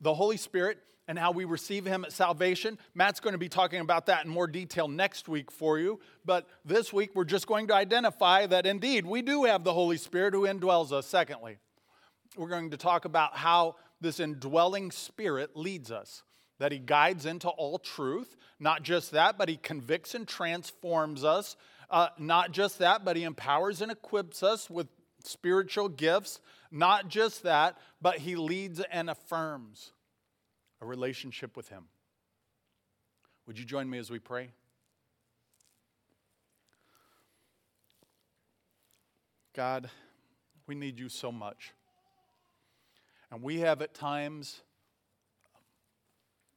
the 0.00 0.12
Holy 0.12 0.36
Spirit 0.36 0.78
and 1.06 1.16
how 1.16 1.30
we 1.30 1.44
receive 1.44 1.84
Him 1.84 2.04
at 2.04 2.12
salvation. 2.12 2.76
Matt's 2.92 3.20
going 3.20 3.34
to 3.34 3.38
be 3.38 3.48
talking 3.48 3.80
about 3.80 4.06
that 4.06 4.24
in 4.24 4.30
more 4.32 4.48
detail 4.48 4.88
next 4.88 5.28
week 5.28 5.52
for 5.52 5.78
you. 5.78 6.00
But 6.24 6.48
this 6.64 6.92
week, 6.92 7.12
we're 7.14 7.22
just 7.22 7.46
going 7.46 7.68
to 7.68 7.74
identify 7.74 8.46
that 8.46 8.66
indeed 8.66 9.06
we 9.06 9.22
do 9.22 9.44
have 9.44 9.62
the 9.62 9.74
Holy 9.74 9.96
Spirit 9.96 10.34
who 10.34 10.42
indwells 10.42 10.90
us. 10.90 11.06
Secondly, 11.06 11.58
we're 12.36 12.48
going 12.48 12.72
to 12.72 12.76
talk 12.76 13.04
about 13.04 13.36
how 13.36 13.76
this 14.00 14.18
indwelling 14.18 14.90
Spirit 14.90 15.56
leads 15.56 15.92
us, 15.92 16.24
that 16.60 16.70
He 16.70 16.78
guides 16.78 17.26
into 17.26 17.48
all 17.48 17.78
truth. 17.78 18.36
Not 18.60 18.82
just 18.82 19.10
that, 19.10 19.36
but 19.36 19.48
He 19.48 19.56
convicts 19.56 20.14
and 20.14 20.28
transforms 20.28 21.24
us. 21.24 21.56
Uh, 21.90 22.08
not 22.18 22.52
just 22.52 22.78
that, 22.78 23.04
but 23.04 23.16
He 23.16 23.24
empowers 23.24 23.80
and 23.80 23.90
equips 23.90 24.42
us 24.44 24.70
with 24.70 24.86
spiritual 25.24 25.88
gifts. 25.88 26.38
Not 26.70 27.08
just 27.08 27.42
that, 27.42 27.78
but 28.00 28.18
He 28.18 28.36
leads 28.36 28.80
and 28.92 29.10
affirms 29.10 29.92
a 30.80 30.86
relationship 30.86 31.56
with 31.56 31.68
Him. 31.70 31.84
Would 33.46 33.58
you 33.58 33.64
join 33.64 33.88
me 33.88 33.98
as 33.98 34.10
we 34.10 34.18
pray? 34.18 34.50
God, 39.56 39.90
we 40.66 40.74
need 40.74 40.98
you 40.98 41.08
so 41.08 41.32
much. 41.32 41.72
And 43.30 43.42
we 43.42 43.60
have 43.60 43.80
at 43.82 43.94
times, 43.94 44.60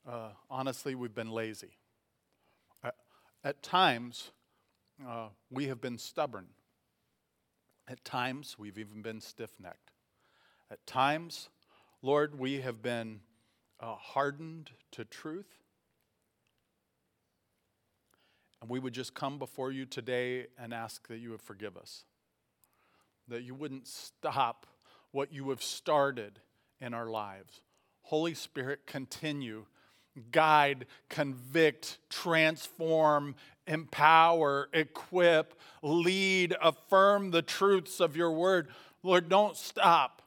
uh, 0.08 0.30
honestly, 0.50 0.96
we've 0.96 1.16
been 1.16 1.32
lazy. 1.32 1.78
At, 3.44 3.62
times, 3.62 4.32
uh, 5.06 5.28
we 5.50 5.68
have 5.68 5.82
been 5.82 5.98
stubborn. 5.98 6.48
At 7.88 8.06
times, 8.06 8.56
we've 8.58 8.78
even 8.78 9.02
been 9.02 9.20
stiff 9.20 9.52
necked. 9.60 9.92
At 10.72 10.86
times, 10.88 11.50
Lord, 12.02 12.40
we 12.40 12.62
have 12.62 12.82
been 12.82 13.20
uh, 13.80 13.96
hardened 13.96 14.72
to 14.92 15.04
truth. 15.04 15.60
And 18.62 18.70
we 18.70 18.80
would 18.80 18.94
just 18.94 19.14
come 19.14 19.40
before 19.40 19.72
you 19.72 19.86
today 19.86 20.48
and 20.58 20.74
ask 20.74 21.08
that 21.10 21.18
you 21.18 21.32
would 21.32 21.42
forgive 21.42 21.76
us, 21.76 22.06
that 23.28 23.44
you 23.44 23.54
wouldn't 23.54 23.88
stop 23.88 24.68
what 25.12 25.34
you 25.34 25.50
have 25.50 25.62
started 25.62 26.40
in 26.80 26.94
our 26.94 27.08
lives. 27.08 27.60
Holy 28.04 28.34
Spirit, 28.34 28.88
continue, 28.88 29.66
guide, 30.32 30.86
convict, 31.10 31.98
transform, 32.10 33.36
empower, 33.68 34.70
equip, 34.74 35.60
lead, 35.82 36.56
affirm 36.62 37.32
the 37.32 37.42
truths 37.42 38.00
of 38.00 38.16
your 38.16 38.32
word. 38.32 38.68
Lord, 39.04 39.30
don't 39.30 39.58
stop 39.58 40.22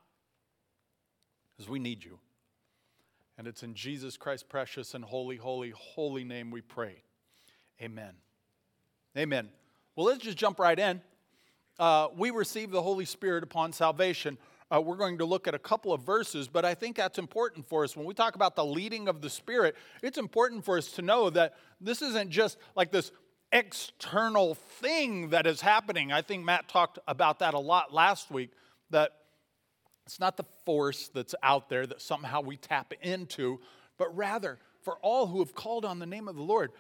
because 1.56 1.70
we 1.70 1.78
need 1.78 2.04
you. 2.04 2.18
And 3.38 3.46
it's 3.46 3.62
in 3.62 3.74
Jesus 3.74 4.16
Christ's 4.16 4.46
precious 4.48 4.94
and 4.94 5.04
holy, 5.04 5.36
holy, 5.36 5.70
holy 5.70 6.24
name 6.24 6.50
we 6.50 6.62
pray. 6.62 7.02
Amen. 7.82 8.14
Amen. 9.16 9.50
Well, 9.94 10.06
let's 10.06 10.22
just 10.22 10.38
jump 10.38 10.58
right 10.58 10.78
in. 10.78 11.00
Uh, 11.78 12.08
we 12.16 12.30
receive 12.30 12.70
the 12.70 12.80
Holy 12.80 13.04
Spirit 13.04 13.44
upon 13.44 13.72
salvation. 13.72 14.38
Uh, 14.74 14.80
we're 14.80 14.96
going 14.96 15.18
to 15.18 15.24
look 15.24 15.46
at 15.46 15.54
a 15.54 15.58
couple 15.58 15.92
of 15.92 16.02
verses, 16.02 16.48
but 16.48 16.64
I 16.64 16.74
think 16.74 16.96
that's 16.96 17.18
important 17.18 17.68
for 17.68 17.84
us. 17.84 17.96
When 17.96 18.04
we 18.04 18.14
talk 18.14 18.34
about 18.34 18.56
the 18.56 18.64
leading 18.64 19.06
of 19.06 19.20
the 19.20 19.30
Spirit, 19.30 19.76
it's 20.02 20.18
important 20.18 20.64
for 20.64 20.76
us 20.76 20.90
to 20.92 21.02
know 21.02 21.30
that 21.30 21.54
this 21.80 22.02
isn't 22.02 22.30
just 22.30 22.58
like 22.74 22.90
this 22.90 23.12
external 23.52 24.54
thing 24.54 25.30
that 25.30 25.46
is 25.46 25.60
happening. 25.60 26.12
I 26.12 26.22
think 26.22 26.44
Matt 26.44 26.68
talked 26.68 26.98
about 27.06 27.38
that 27.38 27.54
a 27.54 27.60
lot 27.60 27.94
last 27.94 28.30
week, 28.30 28.50
that 28.90 29.12
it's 30.04 30.18
not 30.18 30.36
the 30.36 30.44
force 30.64 31.08
that's 31.14 31.34
out 31.42 31.68
there 31.68 31.86
that 31.86 32.02
somehow 32.02 32.40
we 32.40 32.56
tap 32.56 32.92
into, 33.02 33.60
but 33.98 34.14
rather, 34.16 34.58
for 34.82 34.96
all 35.02 35.26
who 35.26 35.38
have 35.38 35.54
called 35.54 35.84
on 35.84 36.00
the 36.00 36.06
name 36.06 36.26
of 36.28 36.36
the 36.36 36.42
Lord, 36.42 36.72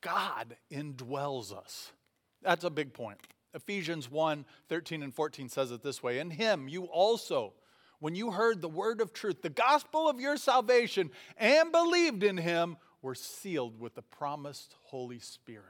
God 0.00 0.56
indwells 0.72 1.56
us. 1.56 1.92
That's 2.42 2.64
a 2.64 2.70
big 2.70 2.92
point. 2.92 3.18
Ephesians 3.56 4.10
1 4.10 4.44
13 4.68 5.02
and 5.02 5.14
14 5.14 5.48
says 5.48 5.72
it 5.72 5.82
this 5.82 6.02
way 6.02 6.18
In 6.18 6.30
him 6.30 6.68
you 6.68 6.84
also, 6.84 7.54
when 7.98 8.14
you 8.14 8.30
heard 8.30 8.60
the 8.60 8.68
word 8.68 9.00
of 9.00 9.12
truth, 9.12 9.42
the 9.42 9.48
gospel 9.48 10.08
of 10.08 10.20
your 10.20 10.36
salvation, 10.36 11.10
and 11.38 11.72
believed 11.72 12.22
in 12.22 12.36
him, 12.36 12.76
were 13.00 13.14
sealed 13.14 13.80
with 13.80 13.94
the 13.94 14.02
promised 14.02 14.74
Holy 14.84 15.18
Spirit, 15.18 15.64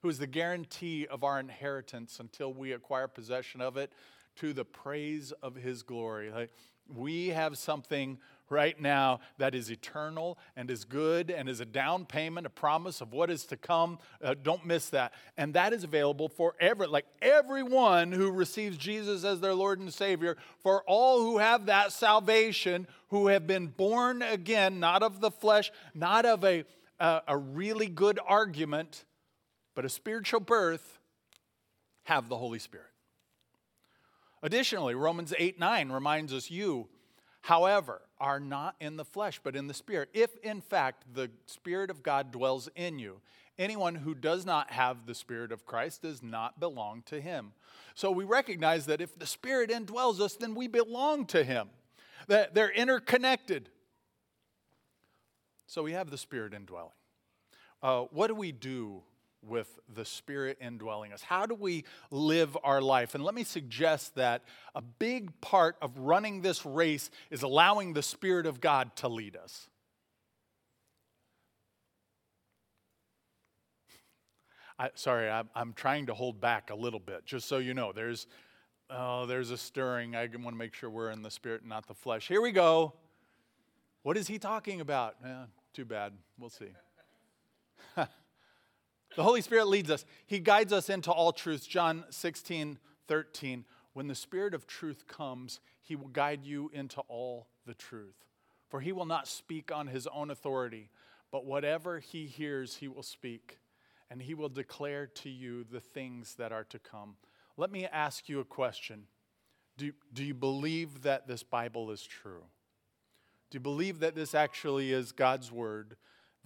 who 0.00 0.08
is 0.08 0.18
the 0.18 0.26
guarantee 0.26 1.06
of 1.06 1.22
our 1.22 1.38
inheritance 1.38 2.18
until 2.18 2.52
we 2.52 2.72
acquire 2.72 3.08
possession 3.08 3.60
of 3.60 3.76
it 3.76 3.92
to 4.36 4.52
the 4.52 4.64
praise 4.64 5.32
of 5.42 5.54
his 5.54 5.82
glory. 5.82 6.30
Like, 6.30 6.50
we 6.94 7.28
have 7.28 7.58
something 7.58 8.18
right 8.50 8.80
now 8.80 9.20
that 9.38 9.54
is 9.54 9.70
eternal 9.70 10.38
and 10.56 10.70
is 10.70 10.84
good 10.84 11.30
and 11.30 11.48
is 11.48 11.60
a 11.60 11.64
down 11.64 12.04
payment, 12.04 12.46
a 12.46 12.50
promise 12.50 13.00
of 13.00 13.12
what 13.12 13.30
is 13.30 13.44
to 13.46 13.56
come. 13.56 13.98
Uh, 14.22 14.34
don't 14.40 14.64
miss 14.64 14.88
that. 14.90 15.12
And 15.36 15.54
that 15.54 15.72
is 15.72 15.84
available 15.84 16.28
for 16.28 16.54
every, 16.60 16.86
like 16.86 17.06
everyone 17.20 18.12
who 18.12 18.30
receives 18.30 18.76
Jesus 18.76 19.24
as 19.24 19.40
their 19.40 19.54
Lord 19.54 19.80
and 19.80 19.92
Savior, 19.92 20.36
for 20.60 20.82
all 20.86 21.20
who 21.20 21.38
have 21.38 21.66
that 21.66 21.92
salvation, 21.92 22.86
who 23.08 23.28
have 23.28 23.46
been 23.46 23.66
born 23.66 24.22
again, 24.22 24.80
not 24.80 25.02
of 25.02 25.20
the 25.20 25.30
flesh, 25.30 25.70
not 25.94 26.24
of 26.24 26.44
a, 26.44 26.64
uh, 27.00 27.20
a 27.26 27.36
really 27.36 27.86
good 27.86 28.18
argument, 28.26 29.04
but 29.74 29.84
a 29.84 29.88
spiritual 29.88 30.40
birth, 30.40 30.98
have 32.04 32.28
the 32.28 32.36
Holy 32.36 32.60
Spirit. 32.60 32.86
Additionally, 34.42 34.94
Romans 34.94 35.34
8 35.36 35.58
9 35.58 35.90
reminds 35.90 36.32
us, 36.32 36.50
You, 36.50 36.88
however, 37.46 38.02
are 38.18 38.40
not 38.40 38.74
in 38.80 38.96
the 38.96 39.04
flesh, 39.04 39.40
but 39.40 39.54
in 39.54 39.68
the 39.68 39.74
Spirit. 39.74 40.08
If 40.12 40.36
in 40.38 40.60
fact 40.60 41.04
the 41.14 41.30
Spirit 41.46 41.90
of 41.90 42.02
God 42.02 42.32
dwells 42.32 42.68
in 42.74 42.98
you, 42.98 43.20
anyone 43.56 43.94
who 43.94 44.16
does 44.16 44.44
not 44.44 44.72
have 44.72 45.06
the 45.06 45.14
Spirit 45.14 45.52
of 45.52 45.64
Christ 45.64 46.02
does 46.02 46.24
not 46.24 46.58
belong 46.58 47.02
to 47.06 47.20
Him. 47.20 47.52
So 47.94 48.10
we 48.10 48.24
recognize 48.24 48.86
that 48.86 49.00
if 49.00 49.16
the 49.16 49.26
Spirit 49.26 49.70
indwells 49.70 50.18
us, 50.18 50.34
then 50.34 50.56
we 50.56 50.66
belong 50.66 51.24
to 51.26 51.44
Him, 51.44 51.68
that 52.26 52.52
they're 52.52 52.72
interconnected. 52.72 53.68
So 55.68 55.84
we 55.84 55.92
have 55.92 56.10
the 56.10 56.18
Spirit 56.18 56.52
indwelling. 56.52 56.90
Uh, 57.80 58.06
what 58.10 58.26
do 58.26 58.34
we 58.34 58.50
do 58.50 59.02
with 59.46 59.78
the 59.94 60.04
Spirit 60.04 60.58
indwelling 60.60 61.12
us? 61.12 61.22
How 61.22 61.46
do 61.46 61.54
we 61.54 61.84
live 62.10 62.56
our 62.64 62.80
life? 62.80 63.14
And 63.14 63.24
let 63.24 63.34
me 63.34 63.44
suggest 63.44 64.14
that 64.16 64.42
a 64.74 64.82
big 64.82 65.40
part 65.40 65.76
of 65.80 65.98
running 65.98 66.42
this 66.42 66.66
race 66.66 67.10
is 67.30 67.42
allowing 67.42 67.92
the 67.92 68.02
Spirit 68.02 68.46
of 68.46 68.60
God 68.60 68.94
to 68.96 69.08
lead 69.08 69.36
us. 69.36 69.68
I, 74.78 74.90
sorry, 74.94 75.30
I'm, 75.30 75.48
I'm 75.54 75.72
trying 75.72 76.06
to 76.06 76.14
hold 76.14 76.40
back 76.40 76.70
a 76.70 76.74
little 76.74 77.00
bit, 77.00 77.24
just 77.24 77.48
so 77.48 77.58
you 77.58 77.72
know. 77.72 77.92
There's, 77.92 78.26
oh, 78.90 79.24
there's 79.26 79.50
a 79.50 79.56
stirring. 79.56 80.14
I 80.14 80.26
want 80.26 80.54
to 80.54 80.58
make 80.58 80.74
sure 80.74 80.90
we're 80.90 81.10
in 81.10 81.22
the 81.22 81.30
spirit 81.30 81.62
and 81.62 81.70
not 81.70 81.86
the 81.86 81.94
flesh. 81.94 82.28
Here 82.28 82.42
we 82.42 82.52
go. 82.52 82.92
What 84.02 84.16
is 84.16 84.28
he 84.28 84.38
talking 84.38 84.80
about? 84.80 85.16
Eh, 85.24 85.44
too 85.72 85.84
bad. 85.84 86.12
We'll 86.38 86.50
see. 86.50 86.68
The 89.16 89.22
Holy 89.22 89.40
Spirit 89.40 89.66
leads 89.66 89.90
us. 89.90 90.04
He 90.26 90.38
guides 90.38 90.74
us 90.74 90.90
into 90.90 91.10
all 91.10 91.32
truth. 91.32 91.66
John 91.66 92.04
16, 92.10 92.78
13. 93.08 93.64
When 93.94 94.08
the 94.08 94.14
Spirit 94.14 94.52
of 94.52 94.66
truth 94.66 95.06
comes, 95.08 95.58
he 95.82 95.96
will 95.96 96.08
guide 96.08 96.44
you 96.44 96.70
into 96.74 97.00
all 97.08 97.48
the 97.66 97.72
truth. 97.72 98.14
For 98.68 98.80
he 98.80 98.92
will 98.92 99.06
not 99.06 99.26
speak 99.26 99.72
on 99.72 99.86
his 99.86 100.06
own 100.08 100.30
authority, 100.30 100.90
but 101.32 101.46
whatever 101.46 101.98
he 101.98 102.26
hears, 102.26 102.76
he 102.76 102.88
will 102.88 103.02
speak, 103.02 103.58
and 104.10 104.20
he 104.20 104.34
will 104.34 104.50
declare 104.50 105.06
to 105.06 105.30
you 105.30 105.64
the 105.64 105.80
things 105.80 106.34
that 106.34 106.52
are 106.52 106.64
to 106.64 106.78
come. 106.78 107.16
Let 107.56 107.72
me 107.72 107.86
ask 107.86 108.28
you 108.28 108.40
a 108.40 108.44
question 108.44 109.04
Do, 109.78 109.92
do 110.12 110.24
you 110.24 110.34
believe 110.34 111.02
that 111.02 111.26
this 111.26 111.42
Bible 111.42 111.90
is 111.90 112.02
true? 112.02 112.42
Do 113.50 113.56
you 113.56 113.60
believe 113.60 114.00
that 114.00 114.14
this 114.14 114.34
actually 114.34 114.92
is 114.92 115.12
God's 115.12 115.50
word? 115.50 115.96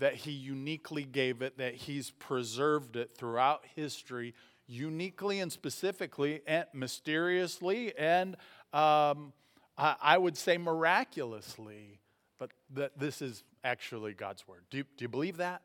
That 0.00 0.14
he 0.14 0.32
uniquely 0.32 1.04
gave 1.04 1.42
it, 1.42 1.58
that 1.58 1.74
he's 1.74 2.10
preserved 2.10 2.96
it 2.96 3.12
throughout 3.16 3.64
history, 3.76 4.34
uniquely 4.66 5.40
and 5.40 5.52
specifically 5.52 6.40
and 6.46 6.64
mysteriously, 6.72 7.96
and 7.96 8.34
um, 8.72 9.32
I, 9.76 9.96
I, 10.00 10.18
would 10.18 10.36
say 10.36 10.56
miraculously, 10.56 12.00
but 12.38 12.50
that 12.74 12.98
this 12.98 13.20
is 13.20 13.44
actually 13.62 14.14
God's 14.14 14.46
word. 14.48 14.62
Do 14.70 14.78
you, 14.78 14.84
do 14.96 15.04
you 15.04 15.08
believe 15.08 15.36
that? 15.36 15.62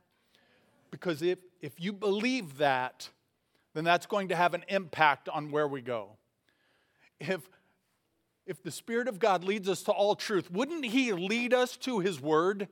Because 0.92 1.22
if, 1.22 1.40
if 1.62 1.74
you 1.80 1.94
believe 1.94 2.58
that, 2.58 3.10
then 3.74 3.86
that's 3.86 4.06
going 4.06 4.30
to 4.30 4.36
have 4.36 4.54
an 4.54 4.66
impact 4.68 5.30
on 5.30 5.50
where 5.50 5.68
we 5.68 5.82
go. 5.82 6.18
If, 7.22 7.50
if 8.46 8.62
the 8.64 8.72
Spirit 8.72 9.08
of 9.08 9.20
God 9.20 9.46
leads 9.46 9.70
us 9.70 9.84
to 9.84 9.92
all 9.94 10.16
truth, 10.16 10.52
wouldn't 10.52 10.86
He 10.86 11.14
lead 11.14 11.54
us 11.54 11.78
to 11.78 12.00
His 12.00 12.20
Word? 12.20 12.68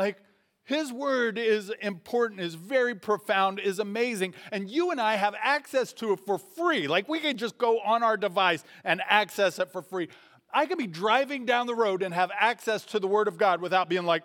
Like, 0.00 0.16
his 0.64 0.90
word 0.90 1.36
is 1.36 1.70
important, 1.82 2.40
is 2.40 2.54
very 2.54 2.94
profound, 2.94 3.60
is 3.60 3.78
amazing, 3.78 4.32
and 4.50 4.70
you 4.70 4.92
and 4.92 4.98
I 4.98 5.16
have 5.16 5.34
access 5.38 5.92
to 5.94 6.14
it 6.14 6.20
for 6.20 6.38
free. 6.38 6.88
Like 6.88 7.06
we 7.06 7.20
can 7.20 7.36
just 7.36 7.58
go 7.58 7.80
on 7.80 8.02
our 8.02 8.16
device 8.16 8.64
and 8.82 9.02
access 9.06 9.58
it 9.58 9.70
for 9.70 9.82
free. 9.82 10.08
I 10.54 10.64
can 10.64 10.78
be 10.78 10.86
driving 10.86 11.44
down 11.44 11.66
the 11.66 11.74
road 11.74 12.02
and 12.02 12.14
have 12.14 12.30
access 12.34 12.86
to 12.86 12.98
the 12.98 13.06
Word 13.06 13.28
of 13.28 13.36
God 13.36 13.60
without 13.60 13.90
being 13.90 14.04
like, 14.04 14.22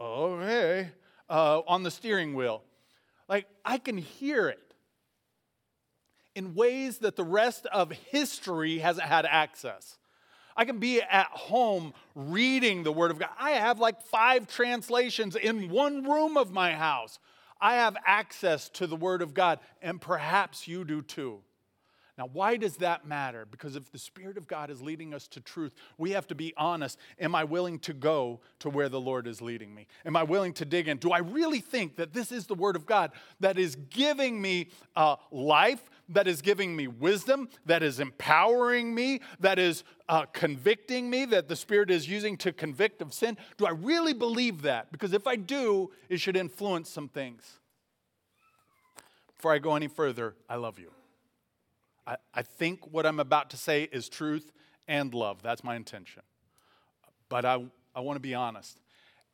oh, 0.00 0.40
hey, 0.40 0.92
uh, 1.28 1.60
on 1.66 1.82
the 1.82 1.90
steering 1.90 2.34
wheel. 2.34 2.62
Like, 3.28 3.46
I 3.66 3.76
can 3.76 3.98
hear 3.98 4.48
it 4.48 4.74
in 6.34 6.54
ways 6.54 6.98
that 6.98 7.16
the 7.16 7.24
rest 7.24 7.66
of 7.66 7.92
history 7.92 8.78
hasn't 8.78 9.06
had 9.06 9.26
access. 9.26 9.98
I 10.58 10.64
can 10.64 10.78
be 10.78 11.00
at 11.00 11.28
home 11.28 11.94
reading 12.16 12.82
the 12.82 12.90
Word 12.90 13.12
of 13.12 13.18
God. 13.20 13.30
I 13.38 13.52
have 13.52 13.78
like 13.78 14.02
five 14.02 14.48
translations 14.48 15.36
in 15.36 15.70
one 15.70 16.02
room 16.02 16.36
of 16.36 16.50
my 16.52 16.72
house. 16.72 17.20
I 17.60 17.76
have 17.76 17.96
access 18.04 18.68
to 18.70 18.88
the 18.88 18.96
Word 18.96 19.22
of 19.22 19.34
God, 19.34 19.60
and 19.80 20.00
perhaps 20.00 20.66
you 20.66 20.84
do 20.84 21.00
too. 21.00 21.38
Now, 22.18 22.28
why 22.32 22.56
does 22.56 22.78
that 22.78 23.06
matter? 23.06 23.46
Because 23.48 23.76
if 23.76 23.92
the 23.92 23.98
Spirit 23.98 24.36
of 24.36 24.48
God 24.48 24.70
is 24.70 24.82
leading 24.82 25.14
us 25.14 25.28
to 25.28 25.40
truth, 25.40 25.72
we 25.96 26.10
have 26.10 26.26
to 26.26 26.34
be 26.34 26.52
honest. 26.56 26.98
Am 27.20 27.36
I 27.36 27.44
willing 27.44 27.78
to 27.80 27.92
go 27.92 28.40
to 28.58 28.68
where 28.68 28.88
the 28.88 29.00
Lord 29.00 29.28
is 29.28 29.40
leading 29.40 29.72
me? 29.72 29.86
Am 30.04 30.16
I 30.16 30.24
willing 30.24 30.52
to 30.54 30.64
dig 30.64 30.88
in? 30.88 30.96
Do 30.96 31.12
I 31.12 31.18
really 31.18 31.60
think 31.60 31.94
that 31.94 32.12
this 32.12 32.32
is 32.32 32.46
the 32.46 32.56
Word 32.56 32.74
of 32.74 32.84
God 32.84 33.12
that 33.38 33.56
is 33.56 33.76
giving 33.76 34.42
me 34.42 34.70
uh, 34.96 35.14
life, 35.30 35.88
that 36.08 36.26
is 36.26 36.40
giving 36.42 36.74
me 36.74 36.86
wisdom, 36.86 37.48
that 37.66 37.82
is 37.82 38.00
empowering 38.00 38.94
me, 38.94 39.20
that 39.40 39.58
is 39.58 39.84
uh, 40.08 40.24
convicting 40.26 41.10
me, 41.10 41.24
that 41.26 41.48
the 41.48 41.56
Spirit 41.56 41.90
is 41.90 42.08
using 42.08 42.36
to 42.38 42.52
convict 42.52 43.02
of 43.02 43.12
sin? 43.12 43.36
Do 43.56 43.66
I 43.66 43.70
really 43.70 44.14
believe 44.14 44.62
that? 44.62 44.90
Because 44.90 45.12
if 45.12 45.26
I 45.26 45.36
do, 45.36 45.90
it 46.08 46.20
should 46.20 46.36
influence 46.36 46.88
some 46.90 47.08
things. 47.08 47.58
Before 49.36 49.52
I 49.52 49.58
go 49.58 49.76
any 49.76 49.88
further, 49.88 50.34
I 50.48 50.56
love 50.56 50.78
you. 50.78 50.90
I, 52.06 52.16
I 52.34 52.42
think 52.42 52.92
what 52.92 53.06
I'm 53.06 53.20
about 53.20 53.50
to 53.50 53.56
say 53.56 53.88
is 53.92 54.08
truth 54.08 54.50
and 54.88 55.12
love. 55.12 55.42
That's 55.42 55.62
my 55.62 55.76
intention. 55.76 56.22
But 57.28 57.44
I, 57.44 57.64
I 57.94 58.00
want 58.00 58.16
to 58.16 58.20
be 58.20 58.34
honest. 58.34 58.80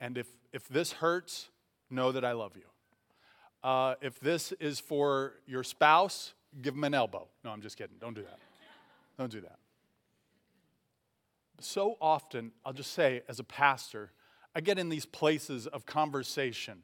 And 0.01 0.19
if, 0.19 0.27
if 0.53 0.69
this 0.69 0.93
hurts, 0.93 1.49
know 1.89 2.13
that 2.13 2.25
I 2.25 2.33
love 2.33 2.57
you. 2.57 2.65
Uh, 3.63 3.95
if 4.03 4.21
this 4.21 4.53
is 4.53 4.81
for 4.81 5.35
your 5.47 5.63
spouse, 5.63 6.35
give 6.63 6.75
them 6.75 6.85
an 6.85 6.95
elbow. 6.95 7.29
No, 7.45 7.51
I'm 7.51 7.61
just 7.61 7.77
kidding. 7.77 7.97
Don't 8.01 8.15
do 8.15 8.23
that. 8.23 8.39
Don't 9.19 9.31
do 9.31 9.41
that. 9.41 9.59
So 11.61 11.97
often, 12.01 12.53
I'll 12.65 12.73
just 12.73 12.93
say, 12.93 13.23
as 13.29 13.39
a 13.39 13.45
pastor, 13.45 14.13
I 14.55 14.61
get 14.61 14.79
in 14.79 14.89
these 14.89 15.07
places 15.07 15.67
of 15.67 15.87
conversation. 15.87 16.83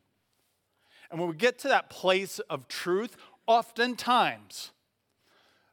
And 1.11 1.19
when 1.19 1.29
we 1.29 1.37
get 1.37 1.59
to 1.61 1.69
that 1.69 1.91
place 1.91 2.39
of 2.51 2.69
truth, 2.69 3.17
oftentimes, 3.47 4.71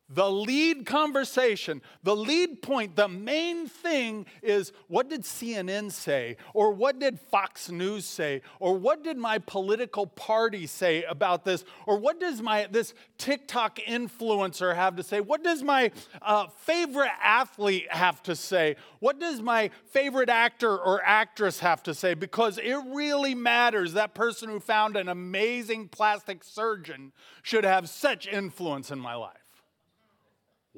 the 0.09 0.29
lead 0.29 0.85
conversation, 0.85 1.81
the 2.01 2.15
lead 2.15 2.61
point, 2.61 2.95
the 2.95 3.09
main 3.09 3.67
thing 3.67 4.25
is 4.41 4.71
what 4.87 5.09
did 5.09 5.23
CNN 5.23 5.91
say? 5.91 6.37
Or 6.53 6.71
what 6.71 6.99
did 6.99 7.19
Fox 7.19 7.69
News 7.69 8.05
say? 8.05 8.41
Or 8.59 8.77
what 8.77 9.03
did 9.03 9.17
my 9.17 9.39
political 9.39 10.07
party 10.07 10.65
say 10.65 11.03
about 11.03 11.43
this? 11.43 11.65
Or 11.85 11.97
what 11.97 12.21
does 12.21 12.41
my 12.41 12.67
this 12.71 12.93
TikTok 13.17 13.79
influencer 13.79 14.73
have 14.73 14.95
to 14.95 15.03
say? 15.03 15.19
What 15.19 15.43
does 15.43 15.61
my 15.61 15.91
uh, 16.21 16.47
favorite 16.47 17.11
athlete 17.21 17.87
have 17.89 18.23
to 18.23 18.35
say? 18.35 18.77
What 18.99 19.19
does 19.19 19.41
my 19.41 19.71
favorite 19.87 20.29
actor 20.29 20.77
or 20.77 21.03
actress 21.03 21.59
have 21.59 21.83
to 21.83 21.93
say? 21.93 22.13
Because 22.13 22.57
it 22.57 22.77
really 22.87 23.35
matters. 23.35 23.91
That 23.93 24.13
person 24.13 24.47
who 24.47 24.61
found 24.61 24.95
an 24.95 25.09
amazing 25.09 25.89
plastic 25.89 26.45
surgeon 26.45 27.11
should 27.43 27.65
have 27.65 27.89
such 27.89 28.25
influence 28.25 28.89
in 28.89 28.99
my 28.99 29.15
life. 29.15 29.46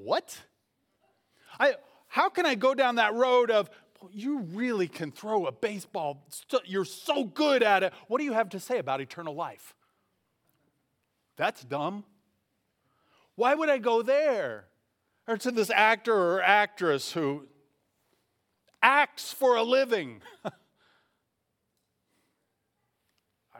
What? 0.03 0.37
I, 1.59 1.75
how 2.07 2.29
can 2.29 2.45
I 2.45 2.55
go 2.55 2.73
down 2.73 2.95
that 2.95 3.13
road 3.13 3.51
of, 3.51 3.69
you 4.11 4.39
really 4.53 4.87
can 4.87 5.11
throw 5.11 5.45
a 5.45 5.51
baseball, 5.51 6.25
you're 6.65 6.85
so 6.85 7.25
good 7.25 7.63
at 7.63 7.83
it. 7.83 7.93
What 8.07 8.19
do 8.19 8.23
you 8.23 8.33
have 8.33 8.49
to 8.49 8.59
say 8.59 8.77
about 8.79 9.01
eternal 9.01 9.35
life? 9.35 9.75
That's 11.35 11.63
dumb. 11.63 12.03
Why 13.35 13.55
would 13.55 13.69
I 13.69 13.77
go 13.77 14.01
there? 14.01 14.65
Or 15.27 15.37
to 15.37 15.51
this 15.51 15.69
actor 15.69 16.13
or 16.13 16.41
actress 16.41 17.11
who 17.11 17.47
acts 18.81 19.31
for 19.31 19.55
a 19.55 19.63
living. 19.63 20.21
I 20.45 20.51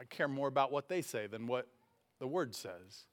care 0.08 0.28
more 0.28 0.48
about 0.48 0.72
what 0.72 0.88
they 0.88 1.02
say 1.02 1.26
than 1.26 1.46
what 1.46 1.68
the 2.18 2.26
word 2.26 2.54
says. 2.54 3.04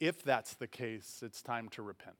If 0.00 0.22
that's 0.24 0.54
the 0.54 0.66
case, 0.66 1.22
it's 1.24 1.42
time 1.42 1.68
to 1.70 1.82
repent. 1.82 2.16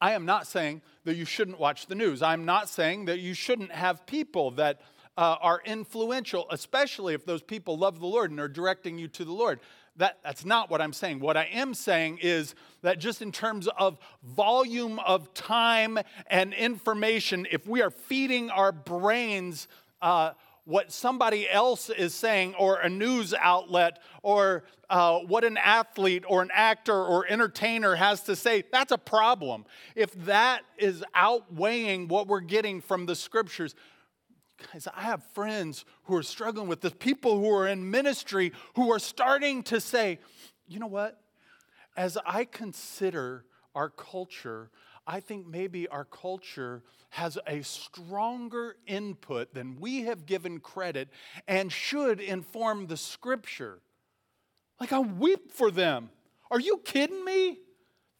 I 0.00 0.12
am 0.12 0.24
not 0.24 0.46
saying 0.46 0.80
that 1.04 1.16
you 1.16 1.26
shouldn't 1.26 1.60
watch 1.60 1.86
the 1.86 1.94
news. 1.94 2.22
I'm 2.22 2.46
not 2.46 2.70
saying 2.70 3.04
that 3.04 3.20
you 3.20 3.34
shouldn't 3.34 3.70
have 3.70 4.06
people 4.06 4.52
that 4.52 4.80
uh, 5.18 5.36
are 5.42 5.60
influential, 5.66 6.46
especially 6.50 7.12
if 7.12 7.26
those 7.26 7.42
people 7.42 7.76
love 7.76 8.00
the 8.00 8.06
Lord 8.06 8.30
and 8.30 8.40
are 8.40 8.48
directing 8.48 8.98
you 8.98 9.08
to 9.08 9.24
the 9.26 9.32
Lord. 9.32 9.60
That, 9.96 10.18
that's 10.22 10.46
not 10.46 10.70
what 10.70 10.80
I'm 10.80 10.94
saying. 10.94 11.20
What 11.20 11.36
I 11.36 11.44
am 11.52 11.74
saying 11.74 12.20
is 12.22 12.54
that 12.80 12.98
just 12.98 13.20
in 13.20 13.32
terms 13.32 13.68
of 13.76 13.98
volume 14.22 14.98
of 15.00 15.34
time 15.34 15.98
and 16.28 16.54
information, 16.54 17.46
if 17.50 17.66
we 17.66 17.82
are 17.82 17.90
feeding 17.90 18.48
our 18.48 18.72
brains 18.72 19.68
uh, 20.00 20.30
what 20.64 20.92
somebody 20.92 21.48
else 21.48 21.90
is 21.90 22.14
saying, 22.14 22.54
or 22.56 22.78
a 22.80 22.88
news 22.88 23.34
outlet, 23.34 23.98
or 24.22 24.64
uh, 24.88 25.18
what 25.20 25.44
an 25.44 25.56
athlete, 25.56 26.24
or 26.26 26.42
an 26.42 26.50
actor, 26.52 26.94
or 26.94 27.26
entertainer 27.26 27.94
has 27.94 28.22
to 28.24 28.36
say, 28.36 28.64
that's 28.70 28.92
a 28.92 28.98
problem. 28.98 29.64
If 29.94 30.12
that 30.26 30.62
is 30.78 31.02
outweighing 31.14 32.08
what 32.08 32.26
we're 32.26 32.40
getting 32.40 32.80
from 32.80 33.06
the 33.06 33.14
scriptures, 33.14 33.74
guys, 34.72 34.86
I 34.94 35.02
have 35.02 35.22
friends 35.32 35.84
who 36.04 36.16
are 36.16 36.22
struggling 36.22 36.68
with 36.68 36.80
this, 36.80 36.92
people 36.98 37.38
who 37.38 37.50
are 37.50 37.66
in 37.66 37.90
ministry 37.90 38.52
who 38.74 38.92
are 38.92 38.98
starting 38.98 39.62
to 39.64 39.80
say, 39.80 40.18
you 40.68 40.78
know 40.78 40.86
what? 40.86 41.20
As 41.96 42.16
I 42.24 42.44
consider 42.44 43.44
our 43.74 43.90
culture, 43.90 44.70
I 45.10 45.18
think 45.18 45.48
maybe 45.48 45.88
our 45.88 46.04
culture 46.04 46.84
has 47.08 47.36
a 47.44 47.62
stronger 47.62 48.76
input 48.86 49.52
than 49.52 49.80
we 49.80 50.02
have 50.02 50.24
given 50.24 50.60
credit 50.60 51.08
and 51.48 51.72
should 51.72 52.20
inform 52.20 52.86
the 52.86 52.96
scripture. 52.96 53.80
Like, 54.78 54.92
I 54.92 55.00
weep 55.00 55.50
for 55.50 55.72
them. 55.72 56.10
Are 56.48 56.60
you 56.60 56.78
kidding 56.84 57.24
me? 57.24 57.58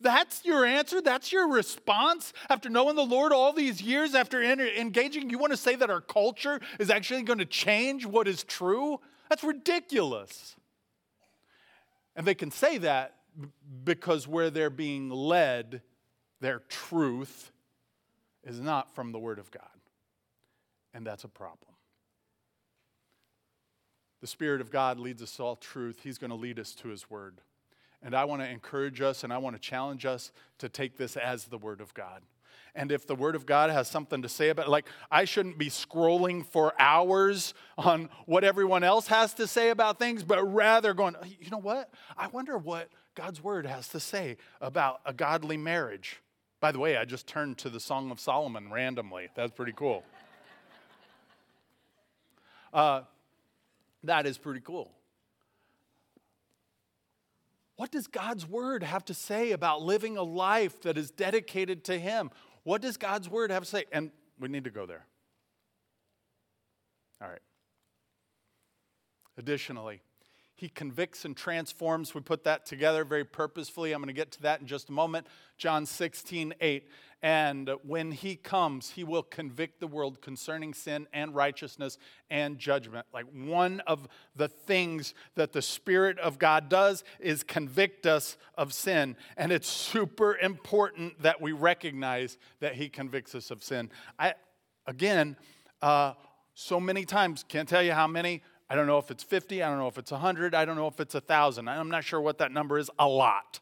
That's 0.01 0.45
your 0.45 0.65
answer? 0.65 1.01
That's 1.01 1.31
your 1.31 1.49
response 1.49 2.33
after 2.49 2.69
knowing 2.69 2.97
the 2.97 3.05
Lord 3.05 3.33
all 3.33 3.53
these 3.53 3.81
years, 3.81 4.17
after 4.17 4.43
engaging? 4.43 5.31
You 5.31 5.39
want 5.39 5.53
to 5.53 5.57
say 5.57 5.77
that 5.77 5.91
our 5.91 6.01
culture 6.01 6.61
is 6.81 6.91
actually 6.91 7.23
going 7.23 7.39
to 7.39 7.47
change 7.47 8.05
what 8.05 8.27
is 8.27 8.43
true? 8.43 8.99
That's 9.29 9.45
ridiculous. 9.45 10.57
And 12.17 12.27
they 12.27 12.35
can 12.35 12.51
say 12.51 12.79
that 12.79 13.15
because 13.85 14.27
where 14.27 14.51
they're 14.51 14.71
being 14.71 15.09
led 15.09 15.83
their 16.41 16.61
truth 16.69 17.53
is 18.45 18.61
not 18.61 18.95
from 18.95 19.13
the 19.13 19.19
Word 19.19 19.39
of 19.39 19.51
God. 19.51 19.63
And 20.95 21.07
that's 21.07 21.25
a 21.25 21.29
problem. 21.29 21.75
The 24.21 24.27
Spirit 24.27 24.61
of 24.61 24.71
God 24.71 24.99
leads 24.99 25.23
us 25.23 25.37
to 25.37 25.43
all 25.43 25.57
truth. 25.57 26.01
He's 26.03 26.19
going 26.19 26.31
to 26.31 26.37
lead 26.37 26.59
us 26.59 26.75
to 26.77 26.89
His 26.89 27.09
Word. 27.09 27.41
And 28.03 28.15
I 28.15 28.25
want 28.25 28.43
to 28.43 28.49
encourage 28.49 29.01
us 29.01 29.25
and 29.25 29.33
I 29.33 29.39
want 29.39 29.57
to 29.57 29.61
challenge 29.61 30.07
us 30.07 30.33
to 30.59 30.69
take 30.69 30.97
this 30.97 31.17
as 31.17 31.45
the 31.47 31.59
Word 31.59 31.81
of 31.81 31.95
God. 31.95 32.23
And 32.75 32.93
if 32.93 33.07
the 33.07 33.15
Word 33.15 33.35
of 33.35 33.47
God 33.47 33.71
has 33.71 33.89
something 33.89 34.23
to 34.23 34.29
say 34.29 34.51
about 34.51 34.67
it, 34.67 34.71
like 34.71 34.87
I 35.11 35.25
shouldn't 35.25 35.59
be 35.59 35.69
scrolling 35.69 36.47
for 36.47 36.73
hours 36.79 37.53
on 37.77 38.09
what 38.27 38.45
everyone 38.45 38.85
else 38.85 39.09
has 39.09 39.35
to 39.35 39.47
say 39.47 39.71
about 39.71 39.99
things, 39.99 40.23
but 40.23 40.43
rather 40.45 40.95
going, 40.95 41.17
you 41.41 41.51
know 41.51 41.59
what? 41.59 41.93
I 42.17 42.29
wonder 42.29 42.57
what 42.57 42.89
God's 43.15 43.43
Word 43.43 43.67
has 43.67 43.89
to 43.89 44.01
say 44.01 44.37
about 44.61 45.01
a 45.05 45.13
godly 45.13 45.57
marriage. 45.57 46.21
By 46.61 46.73
the 46.73 46.79
way, 46.79 46.97
I 46.97 47.05
just 47.07 47.27
turned 47.27 47.57
to 47.59 47.71
the 47.71 47.81
Song 47.81 48.11
of 48.11 48.21
Solomon 48.21 48.71
randomly. 48.71 49.29
That's 49.35 49.53
pretty 49.53 49.73
cool. 49.73 50.05
Uh, 52.73 53.03
that 54.05 54.27
is 54.27 54.39
pretty 54.39 54.61
cool. 54.61 54.93
What 57.75 57.91
does 57.91 58.07
God's 58.07 58.47
word 58.47 58.85
have 58.85 59.05
to 59.07 59.15
say 59.15 59.51
about 59.51 59.83
living 59.83 60.17
a 60.17 60.23
life 60.23 60.81
that 60.83 60.97
is 60.97 61.11
dedicated 61.11 61.83
to 61.87 61.99
Him? 61.99 62.31
What 62.63 62.81
does 62.81 62.97
God's 62.97 63.29
word 63.29 63.51
have 63.51 63.65
to 63.65 63.69
say? 63.69 63.87
And 63.91 64.13
we 64.39 64.49
need 64.49 64.63
to 64.63 64.71
go 64.71 64.87
there. 64.87 65.05
All 67.21 67.29
right. 67.29 67.43
Additionally, 69.37 70.01
He 70.61 70.69
convicts 70.69 71.25
and 71.25 71.35
transforms. 71.35 72.15
We 72.15 72.21
put 72.21 72.45
that 72.45 72.67
together 72.67 73.03
very 73.03 73.25
purposefully. 73.25 73.93
I'm 73.93 74.03
going 74.03 74.09
to 74.09 74.13
get 74.13 74.31
to 74.33 74.43
that 74.43 74.61
in 74.61 74.67
just 74.67 74.91
a 74.91 74.93
moment. 74.93 75.27
John 75.57 75.87
16, 75.87 76.53
8. 76.61 76.87
And 77.23 77.71
when 77.83 78.13
he 78.13 78.37
comes, 78.37 78.91
he 78.91 79.03
will 79.03 79.23
convict 79.23 79.81
the 79.81 79.87
world 79.87 80.21
concerning 80.21 80.75
sin 80.75 81.07
and 81.15 81.35
righteousness 81.35 81.97
and 82.29 82.59
judgment. 82.59 83.07
Like 83.11 83.25
one 83.33 83.81
of 83.87 84.07
the 84.37 84.49
things 84.49 85.15
that 85.35 85.55
the 85.55 85.63
Spirit 85.63 86.19
of 86.19 86.39
God 86.39 86.69
does 86.69 87.05
is 87.21 87.43
convict 87.43 88.05
us 88.05 88.37
of 88.59 88.75
sin. 88.75 89.17
And 89.39 89.53
it's 89.53 89.67
super 89.67 90.37
important 90.37 91.23
that 91.23 91.41
we 91.41 91.53
recognize 91.53 92.37
that 92.61 92.75
he 92.75 92.91
convicts 92.91 93.35
us 93.35 93.51
of 93.51 93.65
sin. 93.65 93.91
I, 94.19 94.35
again, 94.87 95.39
uh, 95.81 96.13
so 96.53 96.79
many 96.79 97.07
times, 97.07 97.47
can't 97.49 97.67
tell 97.67 97.83
you 97.83 97.93
how 97.93 98.07
many, 98.07 98.43
I 98.71 98.77
don't 98.77 98.87
know 98.87 98.99
if 98.99 99.11
it's 99.11 99.25
50, 99.25 99.65
I 99.65 99.69
don't 99.69 99.79
know 99.79 99.89
if 99.89 99.99
it's 99.99 100.13
100, 100.13 100.55
I 100.55 100.65
don't 100.65 100.77
know 100.77 100.87
if 100.87 101.01
it's 101.01 101.15
1,000. 101.15 101.69
I'm 101.69 101.91
not 101.91 102.05
sure 102.05 102.21
what 102.21 102.39
that 102.39 102.53
number 102.53 102.79
is, 102.79 102.89
a 103.01 103.09
lot 103.09 103.59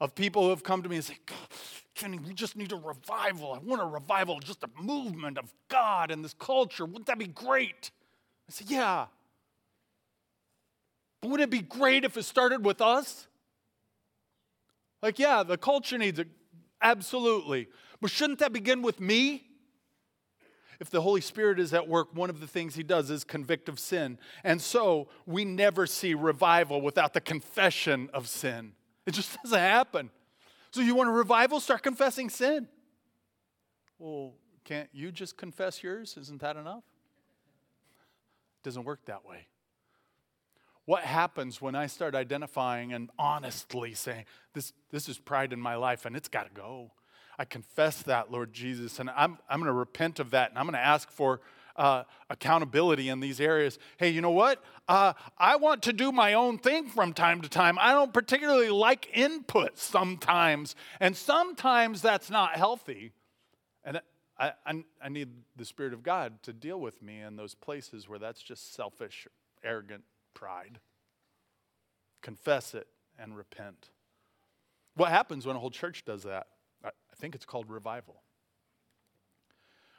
of 0.00 0.14
people 0.16 0.42
who 0.42 0.50
have 0.50 0.64
come 0.64 0.82
to 0.82 0.88
me 0.88 0.96
and 0.96 1.04
say, 1.04 1.18
Kenny, 1.94 2.18
we 2.18 2.34
just 2.34 2.56
need 2.56 2.72
a 2.72 2.76
revival. 2.76 3.52
I 3.52 3.58
want 3.58 3.80
a 3.80 3.86
revival, 3.86 4.40
just 4.40 4.64
a 4.64 4.82
movement 4.82 5.38
of 5.38 5.52
God 5.68 6.10
in 6.10 6.22
this 6.22 6.34
culture. 6.34 6.84
Wouldn't 6.84 7.06
that 7.06 7.18
be 7.18 7.28
great? 7.28 7.92
I 8.48 8.52
say, 8.52 8.64
Yeah. 8.66 9.06
But 11.20 11.30
wouldn't 11.30 11.48
it 11.48 11.50
be 11.50 11.62
great 11.62 12.04
if 12.04 12.16
it 12.16 12.24
started 12.24 12.66
with 12.66 12.82
us? 12.82 13.28
Like, 15.00 15.18
yeah, 15.18 15.42
the 15.42 15.56
culture 15.56 15.96
needs 15.96 16.18
it. 16.18 16.28
Absolutely. 16.82 17.68
But 18.00 18.10
shouldn't 18.10 18.40
that 18.40 18.52
begin 18.52 18.82
with 18.82 19.00
me? 19.00 19.44
If 20.80 20.90
the 20.90 21.00
Holy 21.00 21.20
Spirit 21.20 21.58
is 21.58 21.72
at 21.72 21.88
work, 21.88 22.14
one 22.14 22.30
of 22.30 22.40
the 22.40 22.46
things 22.46 22.74
he 22.74 22.82
does 22.82 23.10
is 23.10 23.24
convict 23.24 23.68
of 23.68 23.78
sin. 23.78 24.18
And 24.42 24.60
so 24.60 25.08
we 25.26 25.44
never 25.44 25.86
see 25.86 26.14
revival 26.14 26.80
without 26.80 27.14
the 27.14 27.20
confession 27.20 28.10
of 28.12 28.28
sin. 28.28 28.72
It 29.06 29.12
just 29.12 29.36
doesn't 29.42 29.58
happen. 29.58 30.10
So 30.70 30.80
you 30.80 30.94
want 30.94 31.08
a 31.08 31.12
revival? 31.12 31.60
Start 31.60 31.82
confessing 31.82 32.28
sin. 32.28 32.68
Well, 33.98 34.34
can't 34.64 34.88
you 34.92 35.12
just 35.12 35.36
confess 35.36 35.82
yours? 35.82 36.16
Isn't 36.20 36.40
that 36.40 36.56
enough? 36.56 36.84
It 38.60 38.64
doesn't 38.64 38.84
work 38.84 39.04
that 39.06 39.24
way. 39.24 39.46
What 40.86 41.04
happens 41.04 41.62
when 41.62 41.74
I 41.74 41.86
start 41.86 42.14
identifying 42.14 42.92
and 42.92 43.10
honestly 43.18 43.94
saying, 43.94 44.24
this, 44.52 44.72
this 44.90 45.08
is 45.08 45.18
pride 45.18 45.52
in 45.52 45.60
my 45.60 45.76
life 45.76 46.04
and 46.04 46.14
it's 46.14 46.28
got 46.28 46.46
to 46.46 46.52
go? 46.52 46.90
I 47.38 47.44
confess 47.44 48.02
that, 48.02 48.30
Lord 48.30 48.52
Jesus, 48.52 48.98
and 48.98 49.10
I'm, 49.10 49.38
I'm 49.48 49.58
going 49.58 49.66
to 49.66 49.72
repent 49.72 50.20
of 50.20 50.30
that, 50.30 50.50
and 50.50 50.58
I'm 50.58 50.66
going 50.66 50.74
to 50.74 50.78
ask 50.78 51.10
for 51.10 51.40
uh, 51.76 52.04
accountability 52.30 53.08
in 53.08 53.20
these 53.20 53.40
areas. 53.40 53.78
Hey, 53.96 54.10
you 54.10 54.20
know 54.20 54.30
what? 54.30 54.62
Uh, 54.86 55.14
I 55.38 55.56
want 55.56 55.82
to 55.84 55.92
do 55.92 56.12
my 56.12 56.34
own 56.34 56.58
thing 56.58 56.88
from 56.88 57.12
time 57.12 57.40
to 57.40 57.48
time. 57.48 57.78
I 57.80 57.92
don't 57.92 58.12
particularly 58.12 58.68
like 58.68 59.08
input 59.12 59.78
sometimes, 59.78 60.76
and 61.00 61.16
sometimes 61.16 62.02
that's 62.02 62.30
not 62.30 62.56
healthy. 62.56 63.12
And 63.84 64.00
I, 64.38 64.52
I, 64.66 64.84
I 65.02 65.08
need 65.08 65.30
the 65.56 65.64
Spirit 65.64 65.92
of 65.92 66.02
God 66.02 66.42
to 66.44 66.52
deal 66.52 66.80
with 66.80 67.02
me 67.02 67.20
in 67.20 67.36
those 67.36 67.54
places 67.54 68.08
where 68.08 68.18
that's 68.18 68.42
just 68.42 68.74
selfish, 68.74 69.26
arrogant 69.62 70.04
pride. 70.34 70.78
Confess 72.22 72.74
it 72.74 72.86
and 73.18 73.36
repent. 73.36 73.90
What 74.96 75.10
happens 75.10 75.44
when 75.44 75.56
a 75.56 75.58
whole 75.58 75.70
church 75.70 76.04
does 76.04 76.22
that? 76.22 76.46
I 77.14 77.20
think 77.20 77.36
it's 77.36 77.44
called 77.44 77.70
revival. 77.70 78.22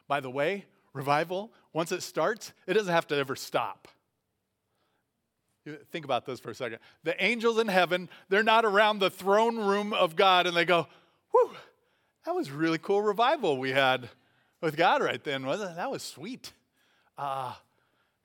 By 0.08 0.20
the 0.20 0.30
way, 0.30 0.66
revival, 0.92 1.54
once 1.72 1.94
it 1.94 2.04
starts, 2.04 2.52
it 2.68 2.74
doesn't 2.74 2.94
have 2.94 3.08
to 3.08 3.16
ever 3.16 3.38
stop. 3.38 3.88
Think 5.92 6.04
about 6.04 6.26
this 6.26 6.42
for 6.42 6.50
a 6.50 6.56
second. 6.56 6.80
The 7.04 7.22
angels 7.24 7.58
in 7.58 7.70
heaven, 7.70 8.10
they're 8.28 8.44
not 8.44 8.66
around 8.66 9.00
the 9.00 9.10
throne 9.10 9.58
room 9.58 9.94
of 9.94 10.18
God 10.18 10.46
and 10.46 10.56
they 10.56 10.66
go, 10.66 10.88
whew, 11.32 11.52
that 12.26 12.36
was 12.36 12.52
really 12.52 12.78
cool 12.78 13.02
revival 13.02 13.58
we 13.58 13.72
had 13.72 14.10
with 14.62 14.76
God 14.76 15.02
right 15.02 15.24
then? 15.24 15.44
That 15.44 15.90
was 15.90 16.04
sweet. 16.04 16.52
Uh, 17.18 17.54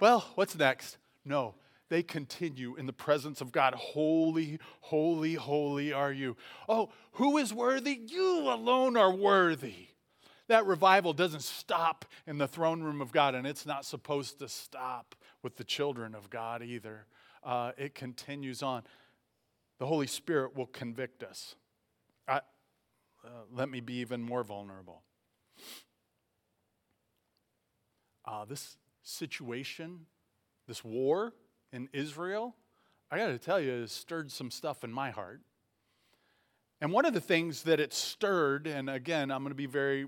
well, 0.00 0.26
what's 0.34 0.58
next? 0.58 0.98
No, 1.24 1.54
they 1.90 2.02
continue 2.04 2.76
in 2.76 2.86
the 2.86 2.92
presence 2.92 3.40
of 3.40 3.52
God. 3.52 3.74
Holy, 3.74 4.58
holy, 4.80 5.34
holy 5.34 5.92
are 5.92 6.12
you. 6.12 6.36
Oh, 6.68 6.90
who 7.12 7.36
is 7.36 7.52
worthy? 7.52 8.00
You 8.06 8.48
alone 8.48 8.96
are 8.96 9.12
worthy. 9.12 9.88
That 10.46 10.66
revival 10.66 11.12
doesn't 11.12 11.42
stop 11.42 12.04
in 12.26 12.38
the 12.38 12.48
throne 12.48 12.82
room 12.82 13.00
of 13.00 13.12
God, 13.12 13.34
and 13.34 13.46
it's 13.46 13.66
not 13.66 13.84
supposed 13.84 14.38
to 14.38 14.48
stop 14.48 15.16
with 15.42 15.56
the 15.56 15.64
children 15.64 16.14
of 16.14 16.30
God 16.30 16.62
either. 16.62 17.06
Uh, 17.42 17.72
it 17.76 17.94
continues 17.94 18.62
on. 18.62 18.82
The 19.78 19.86
Holy 19.86 20.06
Spirit 20.06 20.56
will 20.56 20.66
convict 20.66 21.22
us. 21.24 21.56
I, 22.28 22.36
uh, 23.24 23.28
let 23.52 23.68
me 23.68 23.80
be 23.80 23.94
even 23.94 24.22
more 24.22 24.44
vulnerable. 24.44 25.02
Uh, 28.24 28.44
this 28.44 28.76
situation, 29.02 30.06
this 30.68 30.84
war, 30.84 31.32
in 31.72 31.88
Israel, 31.92 32.54
I 33.10 33.18
got 33.18 33.28
to 33.28 33.38
tell 33.38 33.60
you, 33.60 33.72
it 33.72 33.90
stirred 33.90 34.30
some 34.30 34.50
stuff 34.50 34.84
in 34.84 34.92
my 34.92 35.10
heart. 35.10 35.40
And 36.80 36.92
one 36.92 37.04
of 37.04 37.12
the 37.12 37.20
things 37.20 37.64
that 37.64 37.80
it 37.80 37.92
stirred, 37.92 38.66
and 38.66 38.88
again, 38.88 39.30
I'm 39.30 39.42
going 39.42 39.50
to 39.50 39.56
be 39.56 39.66
very, 39.66 40.06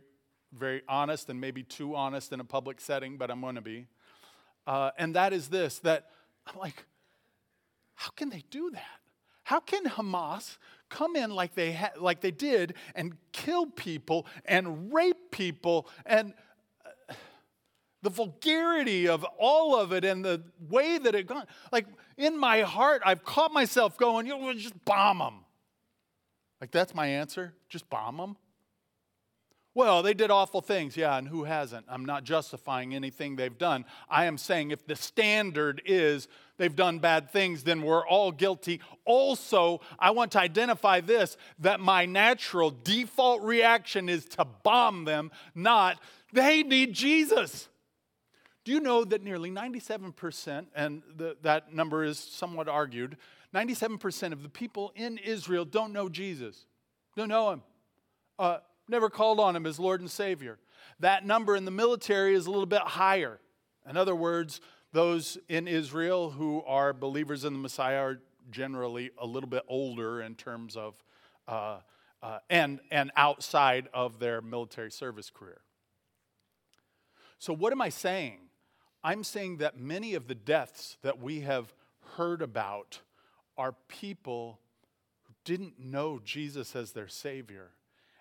very 0.53 0.83
honest 0.89 1.29
and 1.29 1.41
maybe 1.41 1.63
too 1.63 1.95
honest 1.95 2.33
in 2.33 2.41
a 2.41 2.45
public 2.45 2.81
setting, 2.81 3.19
but 3.19 3.31
I'm 3.31 3.41
going 3.41 3.57
to 3.57 3.61
be. 3.61 3.87
Uh, 4.67 4.91
and 4.97 5.15
that 5.15 5.33
is 5.33 5.49
this 5.49 5.81
that 5.81 6.07
I'm 6.47 6.59
like, 6.59 6.87
how 7.95 8.11
can 8.11 8.31
they 8.31 8.45
do 8.51 8.71
that? 8.71 9.01
How 9.45 9.61
can 9.61 9.85
Hamas 9.85 10.57
come 10.89 11.17
in 11.17 11.31
like 11.31 11.55
they, 11.55 11.73
ha- 11.73 11.93
like 11.99 12.21
they 12.21 12.31
did 12.31 12.75
and 12.95 13.17
kill 13.33 13.67
people 13.67 14.27
and 14.45 14.93
rape 14.93 15.31
people 15.31 15.89
and 16.07 16.35
the 18.03 18.11
vulgarity 18.11 19.09
of 19.09 19.25
all 19.39 19.79
of 19.79 19.93
it 19.93 20.05
and 20.05 20.25
the 20.25 20.43
way 20.69 20.99
that 20.99 21.15
it 21.15 21.27
gone. 21.27 21.47
Like 21.71 21.87
in 22.17 22.39
my 22.39 22.63
heart, 22.63 23.03
I've 23.05 23.25
caught 23.25 23.53
myself 23.53 23.97
going, 23.97 24.27
you 24.27 24.39
know, 24.39 24.53
just 24.55 24.85
bomb 24.85 25.19
them. 25.19 25.35
Like 26.61 26.71
that's 26.71 26.95
my 26.95 27.07
answer. 27.07 27.55
Just 27.69 27.89
bomb 27.89 28.17
them. 28.17 28.37
Well, 29.75 30.03
they 30.03 30.13
did 30.13 30.31
awful 30.31 30.61
things. 30.61 30.99
Yeah, 30.99 31.17
and 31.17 31.27
who 31.27 31.45
hasn't? 31.45 31.87
I'm 31.89 32.05
not 32.05 32.25
justifying 32.25 32.95
anything 32.95 33.37
they've 33.37 33.57
done. 33.57 33.87
I 34.09 34.27
am 34.27 34.37
saying 34.37 34.71
if 34.71 34.87
the 34.87 34.97
standard 34.97 35.81
is 35.87 36.29
they've 36.59 36.77
done 36.77 36.99
bad 36.99 37.31
things, 37.31 37.65
then 37.65 37.81
we're 37.81 38.07
all 38.07 38.33
guilty. 38.33 38.81
Also, 39.07 39.81
I 39.99 40.11
want 40.11 40.33
to 40.33 40.41
identify 40.41 41.01
this 41.01 41.39
that 41.61 41.81
my 41.81 42.05
natural 42.05 42.71
default 42.85 43.43
reaction 43.43 44.11
is 44.11 44.27
to 44.27 44.45
bomb 44.45 45.05
them, 45.05 45.31
not 45.55 45.99
they 46.35 46.63
need 46.63 46.93
Jesus. 46.93 47.69
Do 48.65 48.71
you 48.73 48.81
know 48.81 49.05
that 49.05 49.23
nearly 49.23 49.51
97%, 49.51 50.67
and 50.75 51.03
the, 51.17 51.37
that 51.43 51.75
number 51.75 52.05
is 52.05 52.19
somewhat 52.19 52.69
argued, 52.69 53.17
97% 53.55 54.33
of 54.33 54.43
the 54.43 54.49
people 54.49 54.93
in 54.95 55.19
Israel 55.19 55.65
don't 55.65 55.93
know 55.93 56.09
Jesus, 56.09 56.67
don't 57.17 57.29
know 57.29 57.51
him, 57.51 57.63
uh, 58.39 58.59
never 58.89 59.11
called 59.11 59.41
on 59.41 59.57
him 59.57 59.67
as 59.67 59.81
Lord 59.81 60.01
and 60.01 60.11
Savior. 60.11 60.59
That 61.01 61.27
number 61.27 61.57
in 61.57 61.65
the 61.65 61.73
military 61.73 62.35
is 62.35 62.47
a 62.47 62.51
little 62.51 62.67
bit 62.67 62.83
higher. 62.83 63.41
In 63.89 63.97
other 63.97 64.15
words, 64.15 64.61
those 64.93 65.39
in 65.49 65.67
Israel 65.67 66.31
who 66.31 66.63
are 66.63 66.93
believers 66.93 67.45
in 67.45 67.53
the 67.53 67.59
Messiah 67.59 67.99
are 67.99 68.21
generally 68.51 69.11
a 69.19 69.27
little 69.27 69.49
bit 69.49 69.63
older 69.67 70.23
in 70.23 70.37
terms 70.37 70.77
of, 70.77 71.03
uh, 71.49 71.79
uh, 72.23 72.39
and, 72.49 72.79
and 72.93 73.11
outside 73.17 73.89
of 73.93 74.21
their 74.21 74.41
military 74.41 74.91
service 74.91 75.31
career. 75.31 75.63
So, 77.39 77.53
what 77.53 77.73
am 77.73 77.81
I 77.81 77.89
saying? 77.89 78.39
I'm 79.05 79.25
saying 79.25 79.57
that 79.59 79.79
many 79.79 80.15
of 80.15 80.29
the 80.29 80.35
deaths 80.35 80.97
that 81.03 81.21
we 81.21 81.41
have 81.41 81.75
heard 82.17 82.43
about 82.43 83.01
are 83.57 83.75
people 83.89 84.61
who 85.25 85.35
didn't 85.45 85.79
know 85.79 86.21
Jesus 86.25 86.77
as 86.77 86.93
their 86.93 87.09
Savior. 87.09 87.71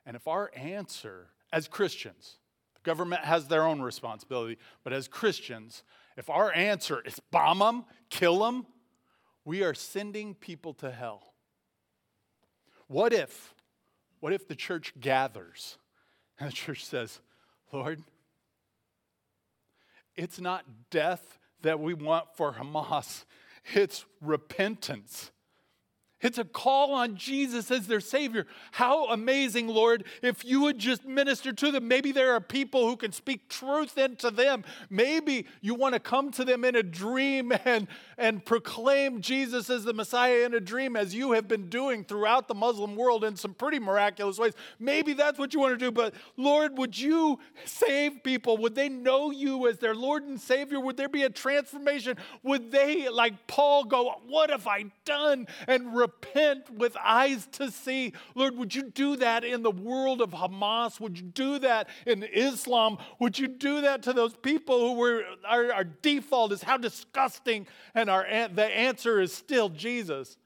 And 0.06 0.16
if 0.16 0.28
our 0.28 0.52
answer 0.56 1.28
as 1.54 1.68
Christians, 1.68 2.38
the 2.76 2.82
government 2.82 3.24
has 3.26 3.48
their 3.48 3.64
own 3.64 3.82
responsibility, 3.82 4.58
but 4.84 4.94
as 4.94 5.08
Christians, 5.08 5.84
if 6.18 6.30
our 6.30 6.54
answer 6.54 7.02
is 7.06 7.20
bomb 7.32 7.60
them, 7.60 7.86
kill 8.10 8.40
them, 8.40 8.66
we 9.46 9.64
are 9.64 9.74
sending 9.74 10.34
people 10.34 10.74
to 10.76 10.92
hell. 10.92 11.34
What 12.88 13.14
if, 13.14 13.54
what 14.20 14.34
if 14.34 14.48
the 14.48 14.56
church 14.56 14.94
gathers 15.00 15.78
and 16.40 16.50
the 16.50 16.54
church 16.54 16.86
says, 16.86 17.22
Lord, 17.72 18.04
it's 20.22 20.40
not 20.40 20.66
death 20.92 21.40
that 21.64 21.80
we 21.80 21.96
want 21.96 22.26
for 22.36 22.54
Hamas, 22.54 23.26
it's 23.74 24.06
repentance. 24.22 25.32
It's 26.22 26.38
a 26.38 26.44
call 26.44 26.94
on 26.94 27.16
Jesus 27.16 27.72
as 27.72 27.88
their 27.88 28.00
Savior. 28.00 28.46
How 28.72 29.08
amazing, 29.08 29.68
Lord, 29.68 30.06
if 30.22 30.46
you 30.46 30.62
would 30.62 30.78
just 30.78 31.06
minister 31.06 31.52
to 31.54 31.72
them. 31.72 31.88
Maybe 31.88 32.12
there 32.12 32.34
are 32.34 32.40
people 32.42 32.88
who 32.88 32.96
can 32.96 33.12
speak 33.12 33.50
truth 33.50 33.98
into 33.98 34.30
them. 34.30 34.64
Maybe 34.90 35.46
you 35.62 35.74
want 35.74 35.94
to 35.94 36.00
come 36.00 36.32
to 36.32 36.44
them 36.44 36.64
in 36.64 36.76
a 36.76 36.84
dream 36.84 37.52
and, 37.66 37.88
and 38.18 38.46
proclaim 38.46 39.22
Jesus 39.22 39.70
as 39.70 39.84
the 39.84 39.94
Messiah 39.94 40.46
in 40.46 40.54
a 40.54 40.60
dream, 40.60 40.96
as 40.96 41.16
you 41.16 41.32
have 41.32 41.48
been 41.48 41.70
doing 41.70 42.04
throughout 42.04 42.48
the 42.48 42.56
Muslim 42.56 42.96
world 42.96 43.24
in 43.24 43.36
some 43.36 43.54
pretty 43.54 43.80
miraculous 43.80 44.38
ways. 44.38 44.54
Maybe 44.80 45.14
that's 45.14 45.40
what 45.40 45.54
you 45.54 45.60
want 45.60 45.78
to 45.80 45.86
do. 45.86 45.92
But 45.92 46.14
Lord, 46.38 46.78
would 46.78 46.98
you 46.98 47.40
save 47.66 48.24
people? 48.24 48.58
Would 48.58 48.76
they 48.76 48.90
know 48.90 49.32
you 49.32 49.68
as 49.68 49.80
their 49.80 49.96
Lord 49.96 50.24
and 50.24 50.40
Savior? 50.40 50.80
Would 50.80 50.98
there 50.98 51.10
be 51.10 51.24
a 51.24 51.30
transformation? 51.30 52.18
Would 52.44 52.72
they, 52.72 53.10
like 53.10 53.48
Paul, 53.48 53.86
go, 53.86 54.22
What 54.28 54.50
have 54.50 54.68
I 54.68 54.86
done? 55.06 55.48
and 55.68 55.96
with 56.76 56.96
eyes 57.04 57.48
to 57.54 57.72
see. 57.72 58.14
Lord, 58.36 58.58
would 58.58 58.74
you 58.74 58.84
do 58.84 59.16
that 59.18 59.44
in 59.44 59.64
the 59.64 59.72
world 59.72 60.22
of 60.22 60.32
Hamas? 60.32 61.00
Would 61.00 61.18
you 61.18 61.26
do 61.26 61.60
that 61.60 61.90
in 62.06 62.24
Islam? 62.24 62.98
Would 63.20 63.38
you 63.38 63.48
do 63.48 63.82
that 63.82 64.04
to 64.04 64.14
those 64.14 64.36
people 64.36 64.80
who 64.80 64.94
were 65.00 65.24
our, 65.48 65.72
our 65.74 65.84
default 65.84 66.52
is 66.52 66.64
how 66.64 66.78
disgusting, 66.78 67.68
and 67.94 68.10
our 68.10 68.24
the 68.54 68.66
answer 68.66 69.20
is 69.20 69.34
still 69.34 69.70
Jesus? 69.70 70.38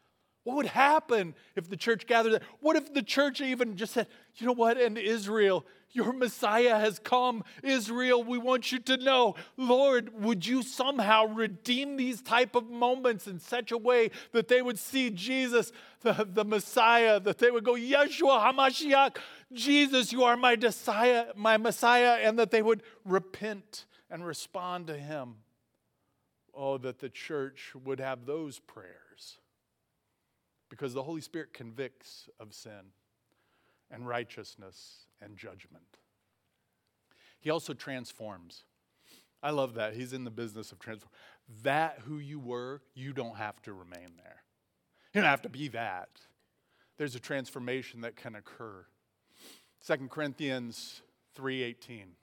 What 0.44 0.58
would 0.58 0.68
happen 0.68 1.34
if 1.56 1.70
the 1.70 1.78
church 1.78 2.06
gathered 2.06 2.34
there? 2.34 2.42
What 2.60 2.76
if 2.76 2.94
the 2.94 3.02
church 3.02 3.42
even 3.42 3.76
just 3.78 3.94
said, 3.94 4.08
you 4.36 4.46
know 4.46 4.54
what, 4.54 4.80
in 4.80 4.96
Israel, 4.96 5.66
your 5.96 6.14
Messiah 6.14 6.78
has 6.78 7.00
come. 7.00 7.44
Israel, 7.64 8.24
we 8.24 8.38
want 8.38 8.72
you 8.72 8.80
to 8.80 8.98
know, 8.98 9.36
Lord, 9.58 10.22
would 10.22 10.46
you 10.46 10.62
somehow 10.62 11.26
redeem 11.26 11.96
these 11.98 12.22
type 12.22 12.56
of 12.56 12.70
moments 12.70 13.28
in 13.28 13.40
such 13.40 13.72
a 13.72 13.78
way 13.78 14.12
that 14.34 14.48
they 14.48 14.62
would 14.62 14.78
see 14.78 15.10
Jesus, 15.10 15.72
the, 16.02 16.28
the 16.30 16.44
Messiah, 16.44 17.20
that 17.22 17.38
they 17.38 17.50
would 17.50 17.64
go, 17.64 17.74
Yeshua 17.74 18.52
HaMashiach, 18.52 19.18
Jesus, 19.54 20.12
you 20.12 20.24
are 20.24 20.36
my 20.36 20.56
Messiah, 20.56 21.28
my 21.36 21.58
Messiah, 21.58 22.20
and 22.22 22.38
that 22.38 22.52
they 22.52 22.62
would 22.62 22.84
repent 23.06 23.86
and 24.10 24.26
respond 24.26 24.88
to 24.88 24.98
him. 24.98 25.36
Oh, 26.54 26.78
that 26.78 27.00
the 27.00 27.10
church 27.10 27.74
would 27.84 28.00
have 28.00 28.26
those 28.26 28.60
prayers. 28.60 29.40
Because 30.70 30.94
the 30.94 31.04
Holy 31.04 31.22
Spirit 31.22 31.54
convicts 31.54 32.28
of 32.40 32.54
sin 32.54 32.92
and 33.96 34.08
righteousness 34.08 35.08
and 35.22 35.38
judgment. 35.38 35.98
He 37.40 37.50
also 37.50 37.74
transforms. 37.74 38.66
I 39.42 39.52
love 39.52 39.76
that. 39.76 39.94
He's 39.96 40.12
in 40.12 40.26
the 40.26 40.32
business 40.32 40.72
of 40.72 40.80
transform. 40.80 41.12
That 41.64 42.00
who 42.06 42.18
you 42.18 42.40
were, 42.40 42.82
you 42.94 43.14
don't 43.14 43.38
have 43.38 43.62
to 43.64 43.74
remain 43.74 44.18
there. 44.18 44.44
You 45.14 45.22
don't 45.22 45.30
have 45.30 45.44
to 45.44 45.50
be 45.50 45.70
that. 45.70 46.10
There's 46.98 47.16
a 47.16 47.20
transformation 47.20 48.02
that 48.02 48.16
can 48.16 48.36
occur. 48.36 48.86
2 49.86 50.10
Corinthians 50.10 51.02
3:18. 51.38 52.16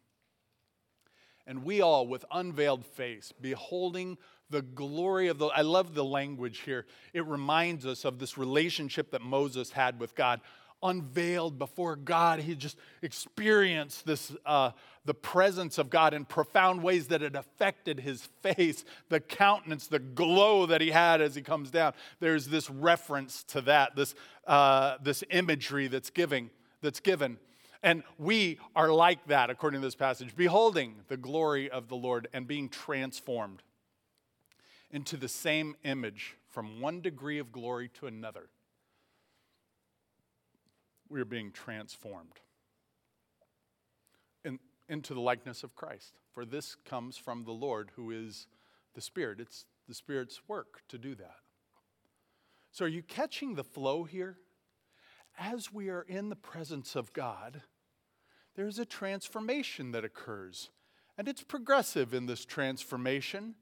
And 1.47 1.65
we 1.65 1.81
all 1.81 2.07
with 2.07 2.25
unveiled 2.31 2.85
face 2.85 3.33
beholding 3.41 4.19
the 4.51 4.63
glory 4.63 5.29
of 5.29 5.39
the 5.39 5.47
I 5.47 5.63
love 5.63 5.95
the 5.95 6.05
language 6.05 6.61
here. 6.61 6.87
It 7.13 7.25
reminds 7.27 7.87
us 7.87 8.05
of 8.05 8.19
this 8.19 8.37
relationship 8.37 9.11
that 9.13 9.23
Moses 9.23 9.71
had 9.71 9.99
with 9.99 10.15
God 10.15 10.41
unveiled 10.83 11.59
before 11.59 11.97
God. 11.97 12.40
He 12.40 12.55
just 12.55 12.77
experienced 13.03 14.07
this, 14.07 14.35
uh, 14.45 14.73
the 15.05 15.14
presence 15.14 15.79
of 15.79 15.90
God 15.90 16.14
in 16.14 16.25
profound 16.25 16.83
ways 16.83 17.09
that 17.09 17.23
it 17.23 17.37
affected 17.37 18.01
his 18.01 18.29
face, 18.42 18.85
the 19.09 19.21
countenance, 19.21 19.87
the 19.87 19.99
glow 19.99 20.66
that 20.66 20.81
he 20.81 20.90
had 20.90 21.21
as 21.21 21.35
he 21.35 21.42
comes 21.42 21.71
down. 21.71 21.92
There's 22.21 22.47
this 22.47 22.68
reference 22.71 23.45
to 23.45 23.61
that, 23.62 23.97
this, 23.97 24.14
uh, 24.47 24.97
this 25.03 25.25
imagery 25.31 25.88
that's 25.88 26.11
giving, 26.11 26.51
that's 26.81 27.01
given. 27.01 27.38
And 27.83 28.05
we 28.18 28.59
are 28.77 28.90
like 28.90 29.27
that, 29.27 29.51
according 29.51 29.81
to 29.81 29.87
this 29.87 29.97
passage, 29.97 30.37
beholding 30.37 30.97
the 31.09 31.16
glory 31.16 31.68
of 31.71 31.88
the 31.88 31.97
Lord 31.97 32.29
and 32.33 32.47
being 32.47 32.68
transformed 32.68 33.62
into 34.90 35.16
the 35.16 35.29
same 35.29 35.75
image 35.85 36.37
from 36.49 36.81
one 36.81 37.01
degree 37.01 37.38
of 37.38 37.51
glory 37.51 37.90
to 37.95 38.07
another 38.07 38.49
we 41.12 41.20
are 41.20 41.27
being 41.27 41.53
transformed 41.53 42.40
in, 44.44 44.59
into 44.88 45.14
the 45.14 45.20
likeness 45.20 45.62
of 45.62 45.77
Christ. 45.77 46.14
For 46.33 46.44
this 46.44 46.77
comes 46.85 47.16
from 47.16 47.44
the 47.44 47.53
Lord 47.53 47.90
who 47.96 48.11
is 48.11 48.46
the 48.94 49.01
Spirit. 49.01 49.38
It's 49.38 49.66
the 49.87 49.94
Spirit's 49.94 50.40
work 50.48 50.83
to 50.88 50.98
do 50.98 51.14
that. 51.16 51.37
So, 52.70 52.87
are 52.87 52.88
you 52.88 53.03
catching 53.03 53.55
the 53.55 53.64
flow 53.64 54.05
here? 54.05 54.38
As 55.38 55.72
we 55.72 55.88
are 55.88 56.03
in 56.03 56.31
the 56.31 56.37
presence 56.37 56.96
of 56.96 57.12
God, 57.12 57.62
there's 58.55 58.79
a 58.79 58.85
transformation 58.85 59.92
that 59.92 60.05
occurs. 60.05 60.70
And 61.18 61.29
it's 61.29 61.42
progressive 61.42 62.14
in 62.14 62.27
this 62.27 62.44
transformation 62.44 63.55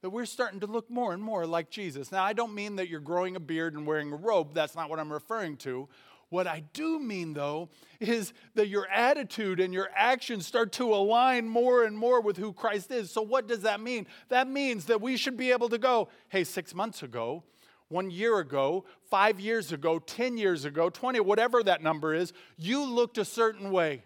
that 0.00 0.10
we're 0.10 0.26
starting 0.26 0.60
to 0.60 0.66
look 0.66 0.90
more 0.90 1.14
and 1.14 1.22
more 1.22 1.46
like 1.46 1.70
Jesus. 1.70 2.12
Now, 2.12 2.24
I 2.24 2.34
don't 2.34 2.54
mean 2.54 2.76
that 2.76 2.88
you're 2.88 3.00
growing 3.00 3.36
a 3.36 3.40
beard 3.40 3.74
and 3.74 3.86
wearing 3.86 4.12
a 4.12 4.16
robe. 4.16 4.54
That's 4.54 4.74
not 4.74 4.90
what 4.90 5.00
I'm 5.00 5.12
referring 5.12 5.56
to. 5.58 5.88
What 6.34 6.48
I 6.48 6.64
do 6.72 6.98
mean, 6.98 7.32
though, 7.32 7.68
is 8.00 8.32
that 8.56 8.66
your 8.66 8.88
attitude 8.88 9.60
and 9.60 9.72
your 9.72 9.88
actions 9.94 10.44
start 10.44 10.72
to 10.72 10.92
align 10.92 11.48
more 11.48 11.84
and 11.84 11.96
more 11.96 12.20
with 12.20 12.36
who 12.36 12.52
Christ 12.52 12.90
is. 12.90 13.12
So, 13.12 13.22
what 13.22 13.46
does 13.46 13.60
that 13.60 13.80
mean? 13.80 14.08
That 14.30 14.48
means 14.48 14.86
that 14.86 15.00
we 15.00 15.16
should 15.16 15.36
be 15.36 15.52
able 15.52 15.68
to 15.68 15.78
go, 15.78 16.08
hey, 16.30 16.42
six 16.42 16.74
months 16.74 17.04
ago, 17.04 17.44
one 17.86 18.10
year 18.10 18.40
ago, 18.40 18.84
five 19.08 19.38
years 19.38 19.70
ago, 19.70 20.00
10 20.00 20.36
years 20.36 20.64
ago, 20.64 20.90
20, 20.90 21.20
whatever 21.20 21.62
that 21.62 21.84
number 21.84 22.12
is, 22.12 22.32
you 22.56 22.84
looked 22.84 23.16
a 23.16 23.24
certain 23.24 23.70
way 23.70 24.02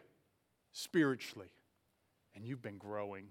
spiritually. 0.75 1.49
And 2.35 2.45
you've 2.45 2.61
been 2.61 2.77
growing. 2.77 3.29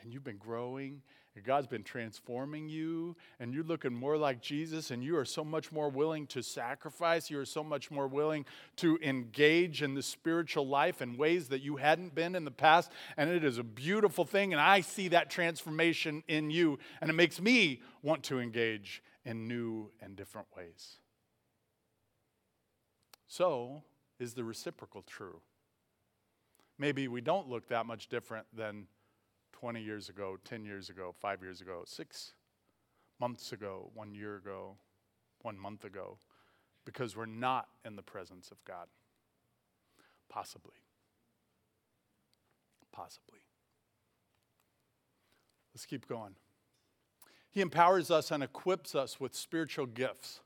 And 0.00 0.12
you've 0.12 0.24
been 0.24 0.38
growing 0.38 1.02
God's 1.44 1.66
been 1.66 1.82
transforming 1.82 2.68
you, 2.68 3.16
and 3.38 3.52
you're 3.52 3.64
looking 3.64 3.94
more 3.94 4.16
like 4.16 4.40
Jesus, 4.40 4.90
and 4.90 5.02
you 5.04 5.16
are 5.16 5.24
so 5.24 5.44
much 5.44 5.70
more 5.70 5.88
willing 5.88 6.26
to 6.28 6.42
sacrifice. 6.42 7.30
You 7.30 7.38
are 7.40 7.44
so 7.44 7.62
much 7.62 7.90
more 7.90 8.08
willing 8.08 8.46
to 8.76 8.98
engage 9.02 9.82
in 9.82 9.94
the 9.94 10.02
spiritual 10.02 10.66
life 10.66 11.02
in 11.02 11.16
ways 11.16 11.48
that 11.48 11.60
you 11.60 11.76
hadn't 11.76 12.14
been 12.14 12.34
in 12.34 12.44
the 12.44 12.50
past. 12.50 12.90
And 13.16 13.28
it 13.28 13.44
is 13.44 13.58
a 13.58 13.64
beautiful 13.64 14.24
thing, 14.24 14.52
and 14.52 14.60
I 14.60 14.80
see 14.80 15.08
that 15.08 15.30
transformation 15.30 16.22
in 16.28 16.50
you, 16.50 16.78
and 17.00 17.10
it 17.10 17.14
makes 17.14 17.40
me 17.40 17.82
want 18.02 18.22
to 18.24 18.40
engage 18.40 19.02
in 19.24 19.48
new 19.48 19.90
and 20.00 20.16
different 20.16 20.48
ways. 20.56 20.96
So, 23.28 23.82
is 24.18 24.34
the 24.34 24.44
reciprocal 24.44 25.02
true? 25.02 25.40
Maybe 26.78 27.08
we 27.08 27.20
don't 27.20 27.48
look 27.48 27.68
that 27.68 27.86
much 27.86 28.08
different 28.08 28.46
than 28.54 28.86
20 29.60 29.80
years 29.80 30.10
ago, 30.10 30.36
10 30.44 30.66
years 30.66 30.90
ago, 30.90 31.14
five 31.18 31.40
years 31.42 31.62
ago, 31.62 31.82
six 31.86 32.34
months 33.18 33.52
ago, 33.52 33.90
one 33.94 34.14
year 34.14 34.36
ago, 34.36 34.76
one 35.40 35.58
month 35.58 35.84
ago, 35.84 36.18
because 36.84 37.16
we're 37.16 37.24
not 37.24 37.68
in 37.82 37.96
the 37.96 38.02
presence 38.02 38.50
of 38.50 38.62
God. 38.66 38.86
Possibly. 40.28 40.74
Possibly. 42.92 43.38
Let's 45.74 45.86
keep 45.86 46.06
going. 46.06 46.34
He 47.50 47.62
empowers 47.62 48.10
us 48.10 48.30
and 48.30 48.42
equips 48.42 48.94
us 48.94 49.18
with 49.18 49.34
spiritual 49.34 49.86
gifts. 49.86 50.40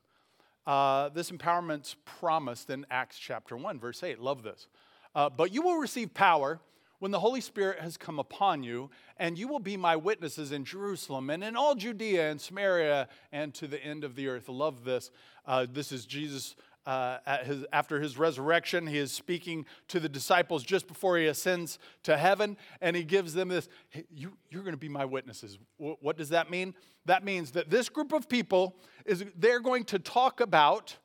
Uh, 0.65 1.09
this 1.09 1.31
empowerment's 1.31 1.97
promised 2.05 2.69
in 2.69 2.85
Acts 2.89 3.19
chapter 3.19 3.57
1, 3.57 3.77
verse 3.77 4.03
8. 4.03 4.19
Love 4.19 4.43
this. 4.43 4.67
Uh, 5.13 5.29
but 5.29 5.53
you 5.53 5.61
will 5.61 5.77
receive 5.77 6.13
power 6.13 6.61
when 7.01 7.09
the 7.09 7.19
Holy 7.19 7.41
Spirit 7.41 7.79
has 7.79 7.97
come 7.97 8.19
upon 8.19 8.61
you, 8.61 8.91
and 9.17 9.35
you 9.35 9.47
will 9.47 9.57
be 9.57 9.75
my 9.75 9.95
witnesses 9.95 10.51
in 10.51 10.63
Jerusalem 10.63 11.31
and 11.31 11.43
in 11.43 11.55
all 11.55 11.73
Judea 11.73 12.29
and 12.29 12.39
Samaria 12.39 13.07
and 13.31 13.55
to 13.55 13.65
the 13.65 13.83
end 13.83 14.03
of 14.03 14.13
the 14.13 14.27
earth. 14.27 14.47
Love 14.47 14.83
this. 14.83 15.09
Uh, 15.43 15.65
this 15.67 15.91
is 15.91 16.05
Jesus. 16.05 16.55
Uh, 16.85 17.17
his, 17.43 17.65
after 17.73 17.99
his 17.99 18.19
resurrection, 18.19 18.85
he 18.85 18.99
is 18.99 19.11
speaking 19.11 19.65
to 19.87 19.99
the 19.99 20.07
disciples 20.07 20.63
just 20.63 20.87
before 20.87 21.17
he 21.17 21.25
ascends 21.25 21.79
to 22.03 22.15
heaven, 22.17 22.55
and 22.81 22.95
he 22.95 23.03
gives 23.03 23.33
them 23.33 23.49
this 23.49 23.67
hey, 23.89 24.05
you, 24.13 24.37
You're 24.51 24.61
going 24.61 24.75
to 24.75 24.77
be 24.77 24.87
my 24.87 25.05
witnesses. 25.05 25.57
W- 25.79 25.97
what 26.01 26.17
does 26.17 26.29
that 26.29 26.51
mean? 26.51 26.75
That 27.05 27.23
means 27.23 27.49
that 27.53 27.71
this 27.71 27.89
group 27.89 28.13
of 28.13 28.29
people 28.29 28.75
is 29.07 29.25
they're 29.35 29.59
going 29.59 29.85
to 29.85 29.97
talk 29.97 30.39
about, 30.39 30.97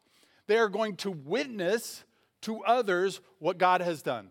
they 0.46 0.58
are 0.58 0.68
going 0.68 0.96
to 0.96 1.10
witness 1.10 2.04
to 2.42 2.62
others 2.64 3.22
what 3.38 3.56
God 3.56 3.80
has 3.80 4.02
done. 4.02 4.30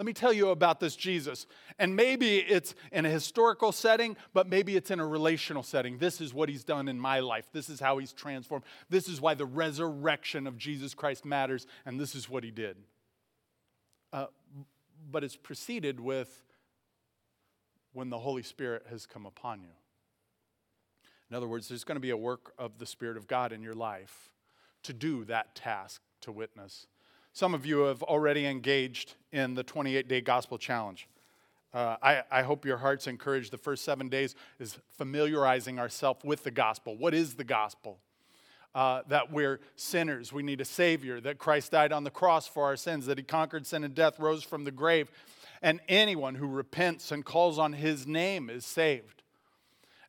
Let 0.00 0.06
me 0.06 0.14
tell 0.14 0.32
you 0.32 0.48
about 0.48 0.80
this 0.80 0.96
Jesus. 0.96 1.46
And 1.78 1.94
maybe 1.94 2.38
it's 2.38 2.74
in 2.90 3.04
a 3.04 3.10
historical 3.10 3.70
setting, 3.70 4.16
but 4.32 4.48
maybe 4.48 4.74
it's 4.74 4.90
in 4.90 4.98
a 4.98 5.06
relational 5.06 5.62
setting. 5.62 5.98
This 5.98 6.22
is 6.22 6.32
what 6.32 6.48
he's 6.48 6.64
done 6.64 6.88
in 6.88 6.98
my 6.98 7.20
life. 7.20 7.50
This 7.52 7.68
is 7.68 7.80
how 7.80 7.98
he's 7.98 8.14
transformed. 8.14 8.64
This 8.88 9.10
is 9.10 9.20
why 9.20 9.34
the 9.34 9.44
resurrection 9.44 10.46
of 10.46 10.56
Jesus 10.56 10.94
Christ 10.94 11.26
matters, 11.26 11.66
and 11.84 12.00
this 12.00 12.14
is 12.14 12.30
what 12.30 12.44
he 12.44 12.50
did. 12.50 12.78
Uh, 14.10 14.28
but 15.10 15.22
it's 15.22 15.36
preceded 15.36 16.00
with 16.00 16.44
when 17.92 18.08
the 18.08 18.20
Holy 18.20 18.42
Spirit 18.42 18.86
has 18.88 19.04
come 19.04 19.26
upon 19.26 19.60
you. 19.60 19.74
In 21.28 21.36
other 21.36 21.46
words, 21.46 21.68
there's 21.68 21.84
going 21.84 21.96
to 21.96 22.00
be 22.00 22.08
a 22.08 22.16
work 22.16 22.54
of 22.56 22.78
the 22.78 22.86
Spirit 22.86 23.18
of 23.18 23.26
God 23.26 23.52
in 23.52 23.62
your 23.62 23.74
life 23.74 24.30
to 24.84 24.94
do 24.94 25.26
that 25.26 25.54
task 25.54 26.00
to 26.22 26.32
witness. 26.32 26.86
Some 27.32 27.54
of 27.54 27.64
you 27.64 27.80
have 27.80 28.02
already 28.02 28.46
engaged 28.46 29.14
in 29.32 29.54
the 29.54 29.62
28 29.62 30.08
day 30.08 30.20
gospel 30.20 30.58
challenge. 30.58 31.08
Uh, 31.72 31.96
I, 32.02 32.22
I 32.30 32.42
hope 32.42 32.64
your 32.64 32.78
heart's 32.78 33.06
encouraged. 33.06 33.52
The 33.52 33.58
first 33.58 33.84
seven 33.84 34.08
days 34.08 34.34
is 34.58 34.78
familiarizing 34.88 35.78
ourselves 35.78 36.24
with 36.24 36.42
the 36.42 36.50
gospel. 36.50 36.96
What 36.96 37.14
is 37.14 37.34
the 37.34 37.44
gospel? 37.44 37.98
Uh, 38.74 39.02
that 39.08 39.32
we're 39.32 39.60
sinners, 39.74 40.32
we 40.32 40.44
need 40.44 40.60
a 40.60 40.64
Savior, 40.64 41.20
that 41.20 41.38
Christ 41.38 41.72
died 41.72 41.92
on 41.92 42.04
the 42.04 42.10
cross 42.10 42.46
for 42.46 42.64
our 42.64 42.76
sins, 42.76 43.06
that 43.06 43.18
He 43.18 43.24
conquered 43.24 43.66
sin 43.66 43.82
and 43.82 43.94
death, 43.96 44.20
rose 44.20 44.44
from 44.44 44.62
the 44.62 44.70
grave, 44.70 45.10
and 45.60 45.80
anyone 45.88 46.36
who 46.36 46.46
repents 46.46 47.10
and 47.10 47.24
calls 47.24 47.58
on 47.58 47.72
His 47.72 48.06
name 48.06 48.48
is 48.48 48.64
saved. 48.64 49.19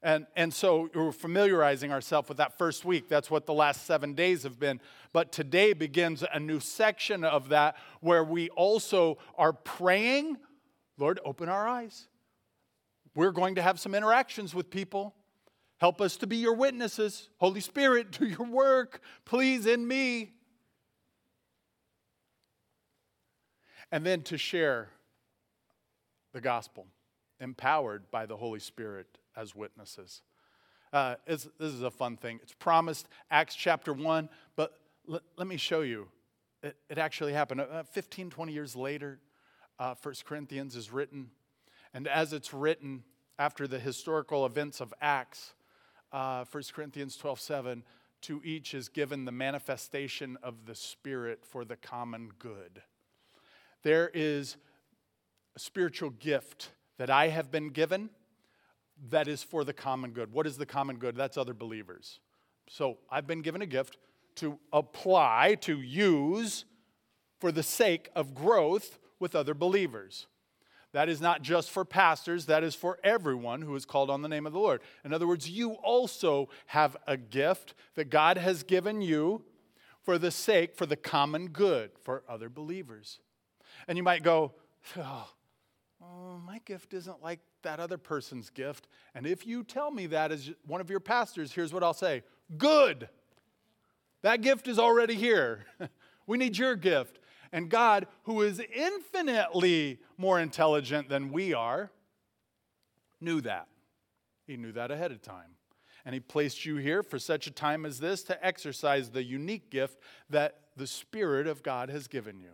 And, 0.04 0.26
and 0.36 0.52
so 0.52 0.90
we're 0.96 1.12
familiarizing 1.12 1.92
ourselves 1.92 2.28
with 2.28 2.38
that 2.38 2.58
first 2.58 2.84
week. 2.84 3.08
That's 3.08 3.30
what 3.30 3.46
the 3.46 3.54
last 3.54 3.86
seven 3.86 4.14
days 4.14 4.44
have 4.44 4.60
been. 4.60 4.82
But 5.14 5.32
today 5.32 5.74
begins 5.74 6.24
a 6.34 6.40
new 6.40 6.60
section 6.60 7.24
of 7.24 7.50
that 7.50 7.76
where 8.00 8.24
we 8.24 8.50
also 8.50 9.20
are 9.38 9.54
praying, 9.54 10.38
Lord, 10.98 11.20
open 11.24 11.50
our 11.50 11.68
eyes. 11.68 12.08
We're 13.16 13.32
going 13.32 13.56
to 13.56 13.62
have 13.62 13.80
some 13.80 13.94
interactions 13.94 14.56
with 14.56 14.72
people. 14.72 15.14
Help 15.78 16.02
us 16.02 16.18
to 16.18 16.28
be 16.28 16.38
your 16.38 16.56
witnesses. 16.56 17.30
Holy 17.38 17.62
Spirit, 17.62 18.12
do 18.12 18.26
your 18.26 18.48
work, 18.48 19.02
please, 19.26 19.68
in 19.68 19.88
me. 19.88 20.34
And 23.92 24.04
then 24.04 24.22
to 24.24 24.38
share 24.38 24.90
the 26.34 26.42
gospel, 26.42 26.88
empowered 27.40 28.10
by 28.10 28.26
the 28.26 28.38
Holy 28.38 28.60
Spirit 28.60 29.20
as 29.36 29.56
witnesses. 29.56 30.22
Uh, 30.94 31.16
this 31.26 31.48
is 31.60 31.82
a 31.82 31.92
fun 31.92 32.18
thing. 32.18 32.40
It's 32.44 32.54
promised, 32.54 33.08
Acts 33.30 33.56
chapter 33.56 33.94
1, 33.94 34.30
but 34.56 34.74
l- 35.10 35.22
let 35.38 35.48
me 35.48 35.58
show 35.58 35.82
you. 35.82 36.08
It, 36.62 36.76
it 36.90 36.98
actually 36.98 37.34
happened. 37.34 37.62
Uh, 37.62 37.84
15, 37.84 38.30
20 38.30 38.52
years 38.52 38.76
later, 38.76 39.20
uh, 39.80 39.96
1 40.02 40.16
Corinthians 40.26 40.76
is 40.76 40.92
written. 40.92 41.32
And 41.94 42.08
as 42.08 42.34
it's 42.34 42.54
written 42.54 43.04
after 43.40 43.68
the 43.68 43.80
historical 43.80 44.46
events 44.46 44.82
of 44.82 44.94
Acts, 45.02 45.54
uh, 46.12 46.46
1 46.52 46.64
Corinthians 46.74 47.16
12, 47.16 47.40
7, 47.40 47.84
to 48.24 48.42
each 48.44 48.74
is 48.74 48.90
given 48.90 49.26
the 49.26 49.32
manifestation 49.32 50.38
of 50.44 50.66
the 50.66 50.76
Spirit 50.76 51.44
for 51.44 51.66
the 51.66 51.76
common 51.76 52.32
good. 52.38 52.82
There 53.84 54.12
is 54.14 54.58
a 55.56 55.60
spiritual 55.60 56.12
gift 56.12 56.72
that 56.98 57.10
I 57.10 57.30
have 57.30 57.50
been 57.50 57.70
given 57.70 58.10
that 59.10 59.28
is 59.28 59.44
for 59.44 59.64
the 59.64 59.74
common 59.74 60.12
good. 60.12 60.32
What 60.32 60.46
is 60.46 60.58
the 60.58 60.66
common 60.66 60.98
good? 60.98 61.16
That's 61.16 61.38
other 61.38 61.54
believers. 61.54 62.20
So 62.70 62.98
I've 63.10 63.28
been 63.28 63.42
given 63.42 63.62
a 63.62 63.66
gift 63.66 63.98
to 64.36 64.60
apply, 64.72 65.56
to 65.62 65.82
use 65.82 66.66
for 67.40 67.52
the 67.52 67.64
sake 67.64 68.10
of 68.16 68.34
growth 68.34 69.00
with 69.20 69.36
other 69.36 69.54
believers. 69.54 70.28
That 70.94 71.10
is 71.10 71.22
not 71.22 71.42
just 71.42 71.72
for 71.72 71.86
pastors, 71.86 72.48
that 72.48 72.64
is 72.64 72.76
for 72.76 73.00
everyone 73.04 73.62
who 73.62 73.76
is 73.76 73.86
called 73.86 74.10
on 74.10 74.22
the 74.22 74.28
name 74.28 74.46
of 74.46 74.54
the 74.54 74.60
Lord. 74.60 74.82
In 75.06 75.14
other 75.14 75.28
words, 75.28 75.50
you 75.50 75.72
also 75.72 76.50
have 76.68 76.98
a 77.08 77.16
gift 77.18 77.74
that 77.96 78.10
God 78.10 78.38
has 78.38 78.64
given 78.64 79.02
you 79.02 79.44
for 80.04 80.18
the 80.18 80.32
sake, 80.32 80.76
for 80.76 80.86
the 80.86 80.98
common 80.98 81.48
good 81.50 81.92
for 82.02 82.24
other 82.28 82.50
believers. 82.50 83.20
And 83.88 83.98
you 83.98 84.04
might 84.04 84.24
go, 84.24 84.54
oh, 84.98 85.30
oh, 86.02 86.40
my 86.46 86.60
gift 86.66 86.94
isn't 86.94 87.22
like 87.22 87.40
that 87.64 87.80
other 87.80 87.98
person's 87.98 88.50
gift. 88.50 88.88
And 89.14 89.26
if 89.26 89.46
you 89.46 89.64
tell 89.64 89.92
me 89.92 90.08
that 90.08 90.32
as 90.32 90.52
one 90.66 90.82
of 90.82 90.90
your 90.90 91.00
pastors, 91.00 91.52
here's 91.52 91.74
what 91.74 91.84
I'll 91.84 91.94
say 91.94 92.24
Good. 92.58 93.10
That 94.24 94.42
gift 94.42 94.68
is 94.68 94.78
already 94.78 95.16
here. 95.16 95.66
we 96.28 96.38
need 96.38 96.58
your 96.58 96.76
gift. 96.76 97.20
And 97.52 97.70
God, 97.70 98.08
who 98.24 98.42
is 98.42 98.62
infinitely 98.74 100.00
more 100.18 100.40
intelligent 100.40 101.10
than 101.10 101.32
we 101.32 101.54
are, 101.54 101.92
knew 103.20 103.42
that. 103.42 103.68
He 104.46 104.58
knew 104.58 104.72
that 104.74 104.92
ahead 104.92 105.12
of 105.12 105.22
time. 105.22 105.56
And 106.06 106.14
He 106.14 106.20
placed 106.20 106.66
you 106.66 106.78
here 106.78 107.04
for 107.04 107.20
such 107.20 107.48
a 107.48 107.52
time 107.52 107.86
as 107.86 108.00
this 108.00 108.24
to 108.24 108.46
exercise 108.46 109.10
the 109.10 109.24
unique 109.24 109.70
gift 109.70 110.00
that 110.30 110.60
the 110.78 110.88
Spirit 110.88 111.48
of 111.48 111.64
God 111.64 111.90
has 111.90 112.08
given 112.08 112.40
you. 112.40 112.52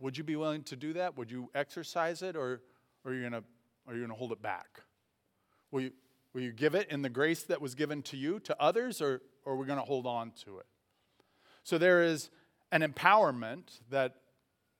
Would 0.00 0.16
you 0.16 0.24
be 0.24 0.36
willing 0.36 0.62
to 0.64 0.76
do 0.76 0.92
that? 0.92 1.16
Would 1.16 1.30
you 1.30 1.50
exercise 1.54 2.22
it, 2.22 2.36
or, 2.36 2.62
or 3.04 3.12
are 3.12 3.14
you 3.14 3.28
going 3.28 3.42
to 4.08 4.14
hold 4.14 4.32
it 4.32 4.40
back? 4.40 4.82
Will 5.70 5.82
you, 5.82 5.92
will 6.32 6.42
you 6.42 6.52
give 6.52 6.74
it 6.74 6.88
in 6.90 7.02
the 7.02 7.08
grace 7.08 7.42
that 7.44 7.60
was 7.60 7.74
given 7.74 8.02
to 8.02 8.16
you 8.16 8.38
to 8.40 8.56
others, 8.60 9.02
or, 9.02 9.22
or 9.44 9.54
are 9.54 9.56
we 9.56 9.66
going 9.66 9.78
to 9.78 9.84
hold 9.84 10.06
on 10.06 10.32
to 10.44 10.58
it? 10.58 10.66
So 11.64 11.78
there 11.78 12.02
is 12.02 12.30
an 12.70 12.82
empowerment 12.82 13.80
that 13.90 14.16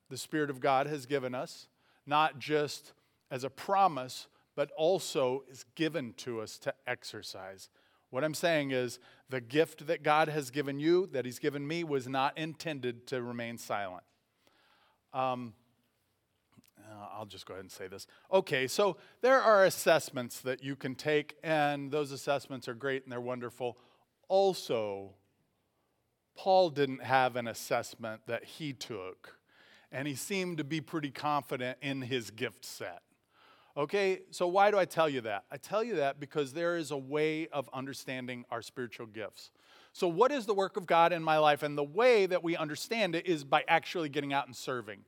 the 0.09 0.17
Spirit 0.17 0.51
of 0.51 0.61
God 0.61 0.87
has 0.87 1.05
given 1.05 1.35
us, 1.35 1.67
not 2.07 2.39
just 2.39 2.93
as 3.31 3.43
a 3.43 3.51
promise, 3.51 4.29
but 4.55 4.71
also 4.77 5.43
is 5.51 5.65
given 5.75 6.15
to 6.19 6.41
us 6.41 6.59
to 6.59 6.73
exercise. 6.87 7.69
What 8.11 8.23
I'm 8.23 8.35
saying 8.35 8.71
is 8.71 9.01
the 9.29 9.41
gift 9.41 9.89
that 9.89 10.05
God 10.05 10.29
has 10.29 10.51
given 10.51 10.79
you, 10.79 11.09
that 11.09 11.25
He's 11.25 11.41
given 11.41 11.67
me, 11.67 11.83
was 11.83 12.07
not 12.07 12.39
intended 12.39 13.09
to 13.09 13.21
remain 13.21 13.59
silent. 13.59 14.05
Um, 15.13 15.55
uh, 16.79 17.07
I'll 17.19 17.27
just 17.27 17.47
go 17.47 17.55
ahead 17.55 17.65
and 17.65 17.71
say 17.71 17.89
this. 17.89 18.07
Okay, 18.33 18.67
so 18.67 18.97
there 19.21 19.41
are 19.41 19.65
assessments 19.65 20.41
that 20.41 20.63
you 20.63 20.77
can 20.77 20.95
take, 20.95 21.37
and 21.43 21.91
those 21.91 22.13
assessments 22.13 22.69
are 22.69 22.75
great 22.75 23.03
and 23.03 23.13
they're 23.13 23.21
wonderful. 23.21 23.79
Also, 24.29 25.15
Paul 26.37 26.71
didn't 26.71 27.03
have 27.03 27.37
an 27.37 27.49
assessment 27.49 28.23
that 28.27 28.45
he 28.45 28.73
took, 28.73 29.39
and 29.91 30.07
he 30.07 30.15
seemed 30.15 30.59
to 30.59 30.65
be 30.65 30.81
pretty 30.81 31.11
confident 31.11 31.79
in 31.81 32.03
his 32.03 32.31
gift 32.31 32.65
set. 32.65 33.03
Okay, 33.77 34.21
so 34.31 34.47
why 34.47 34.71
do 34.71 34.79
I 34.79 34.87
tell 34.87 35.09
you 35.09 35.21
that? 35.23 35.45
I 35.51 35.59
tell 35.59 35.85
you 35.85 35.97
that 35.97 36.19
because 36.19 36.53
there 36.53 36.77
is 36.77 36.91
a 36.91 36.97
way 36.97 37.47
of 37.49 37.69
understanding 37.75 38.45
our 38.51 38.63
spiritual 38.63 39.07
gifts. 39.07 39.51
So, 39.97 40.09
what 40.09 40.31
is 40.31 40.45
the 40.45 40.53
work 40.53 40.77
of 40.77 40.85
God 40.85 41.15
in 41.15 41.23
my 41.23 41.39
life? 41.39 41.63
And 41.63 41.77
the 41.77 41.83
way 41.83 42.27
that 42.27 42.45
we 42.45 42.55
understand 42.55 43.15
it 43.15 43.27
is 43.27 43.45
by 43.45 43.65
actually 43.67 44.11
getting 44.11 44.35
out 44.35 44.47
and 44.47 44.55
serving. 44.55 44.99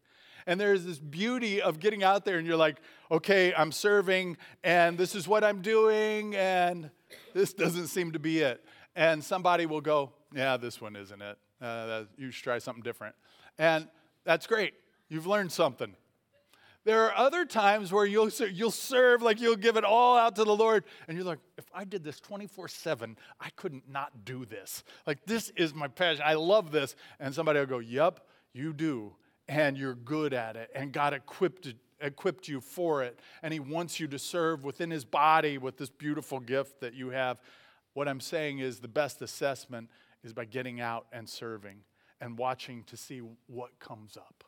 And 0.46 0.59
there's 0.59 0.87
this 0.87 0.98
beauty 0.98 1.61
of 1.61 1.79
getting 1.79 2.03
out 2.03 2.24
there 2.24 2.38
and 2.38 2.46
you're 2.46 2.57
like, 2.57 2.79
okay, 3.11 3.53
I'm 3.53 3.70
serving 3.70 4.38
and 4.64 4.96
this 4.96 5.14
is 5.14 5.29
what 5.29 5.44
I'm 5.44 5.61
doing 5.61 6.35
and 6.37 6.88
this 7.35 7.53
doesn't 7.53 7.88
seem 7.88 8.12
to 8.12 8.18
be 8.18 8.38
it. 8.38 8.64
And 8.96 9.22
somebody 9.22 9.66
will 9.66 9.83
go, 9.83 10.11
yeah, 10.35 10.57
this 10.57 10.81
one 10.81 10.96
isn't 10.96 11.20
it. 11.20 11.38
Uh, 11.61 12.05
you 12.16 12.31
should 12.31 12.44
try 12.44 12.59
something 12.59 12.83
different. 12.83 13.14
And 13.59 13.88
that's 14.24 14.46
great. 14.46 14.72
You've 15.11 15.27
learned 15.27 15.53
something. 15.53 15.94
There 16.88 17.05
are 17.05 17.14
other 17.14 17.44
times 17.44 17.92
where 17.92 18.07
you'll, 18.07 18.31
you'll 18.51 18.70
serve, 18.70 19.20
like 19.20 19.42
you'll 19.42 19.57
give 19.57 19.77
it 19.77 19.85
all 19.85 20.16
out 20.16 20.37
to 20.37 20.44
the 20.44 20.57
Lord, 20.57 20.85
and 21.07 21.18
you're 21.18 21.27
like, 21.27 21.40
if 21.59 21.66
I 21.74 21.85
did 21.85 22.03
this 22.03 22.18
24 22.18 22.66
7, 22.66 23.14
I 23.38 23.51
couldn't 23.57 23.90
not 23.90 24.24
do 24.24 24.46
this. 24.46 24.85
Like, 25.07 25.18
this 25.27 25.53
is 25.55 25.74
my 25.74 25.88
passion. 25.88 26.22
I 26.24 26.33
love 26.33 26.72
this. 26.72 26.96
And 27.20 27.35
somebody 27.35 27.59
will 27.59 27.66
go, 27.66 27.79
Yep, 27.81 28.20
you 28.55 28.72
do 28.72 29.12
and 29.48 29.77
you're 29.77 29.96
good 29.96 30.33
at 30.33 30.57
it, 30.57 30.70
and 30.74 30.90
God 30.90 31.12
equipped, 31.12 31.74
equipped 32.01 32.48
you 32.48 32.62
for 32.62 33.03
it, 33.03 33.18
and 33.42 33.53
He 33.53 33.61
wants 33.61 34.01
you 34.01 34.09
to 34.09 34.18
serve 34.18 34.64
within 34.64 34.90
His 34.90 35.05
body 35.05 35.59
with 35.59 35.77
this 35.77 35.90
beautiful 35.90 36.40
gift 36.40 36.81
that 36.81 36.94
you 36.94 37.11
have. 37.11 37.38
What 37.92 38.09
I'm 38.09 38.20
saying 38.20 38.61
is 38.61 38.81
the 38.81 38.88
best 38.88 39.20
assessment 39.20 39.90
is 40.24 40.33
by 40.33 40.46
getting 40.46 40.81
out 40.81 41.05
and 41.12 41.29
serving 41.29 41.81
and 42.18 42.38
watching 42.38 42.83
to 42.85 42.96
see 42.96 43.20
what 43.46 43.79
comes 43.79 44.16
up. 44.16 44.42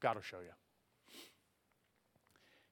God 0.00 0.16
will 0.16 0.22
show 0.22 0.40
you. 0.40 0.65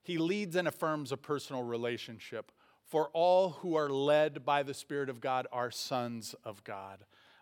He 0.05 0.19
leads 0.19 0.55
and 0.55 0.69
affirms 0.69 1.11
a 1.11 1.17
personal 1.17 1.65
relationship. 1.65 2.53
For 2.85 3.09
all 3.13 3.51
who 3.51 3.75
are 3.75 3.89
led 3.89 4.45
by 4.45 4.63
the 4.63 4.75
Spirit 4.75 5.09
of 5.09 5.21
God 5.21 5.49
are 5.51 5.71
sons 5.71 6.35
of 6.45 6.63
God. 6.63 6.99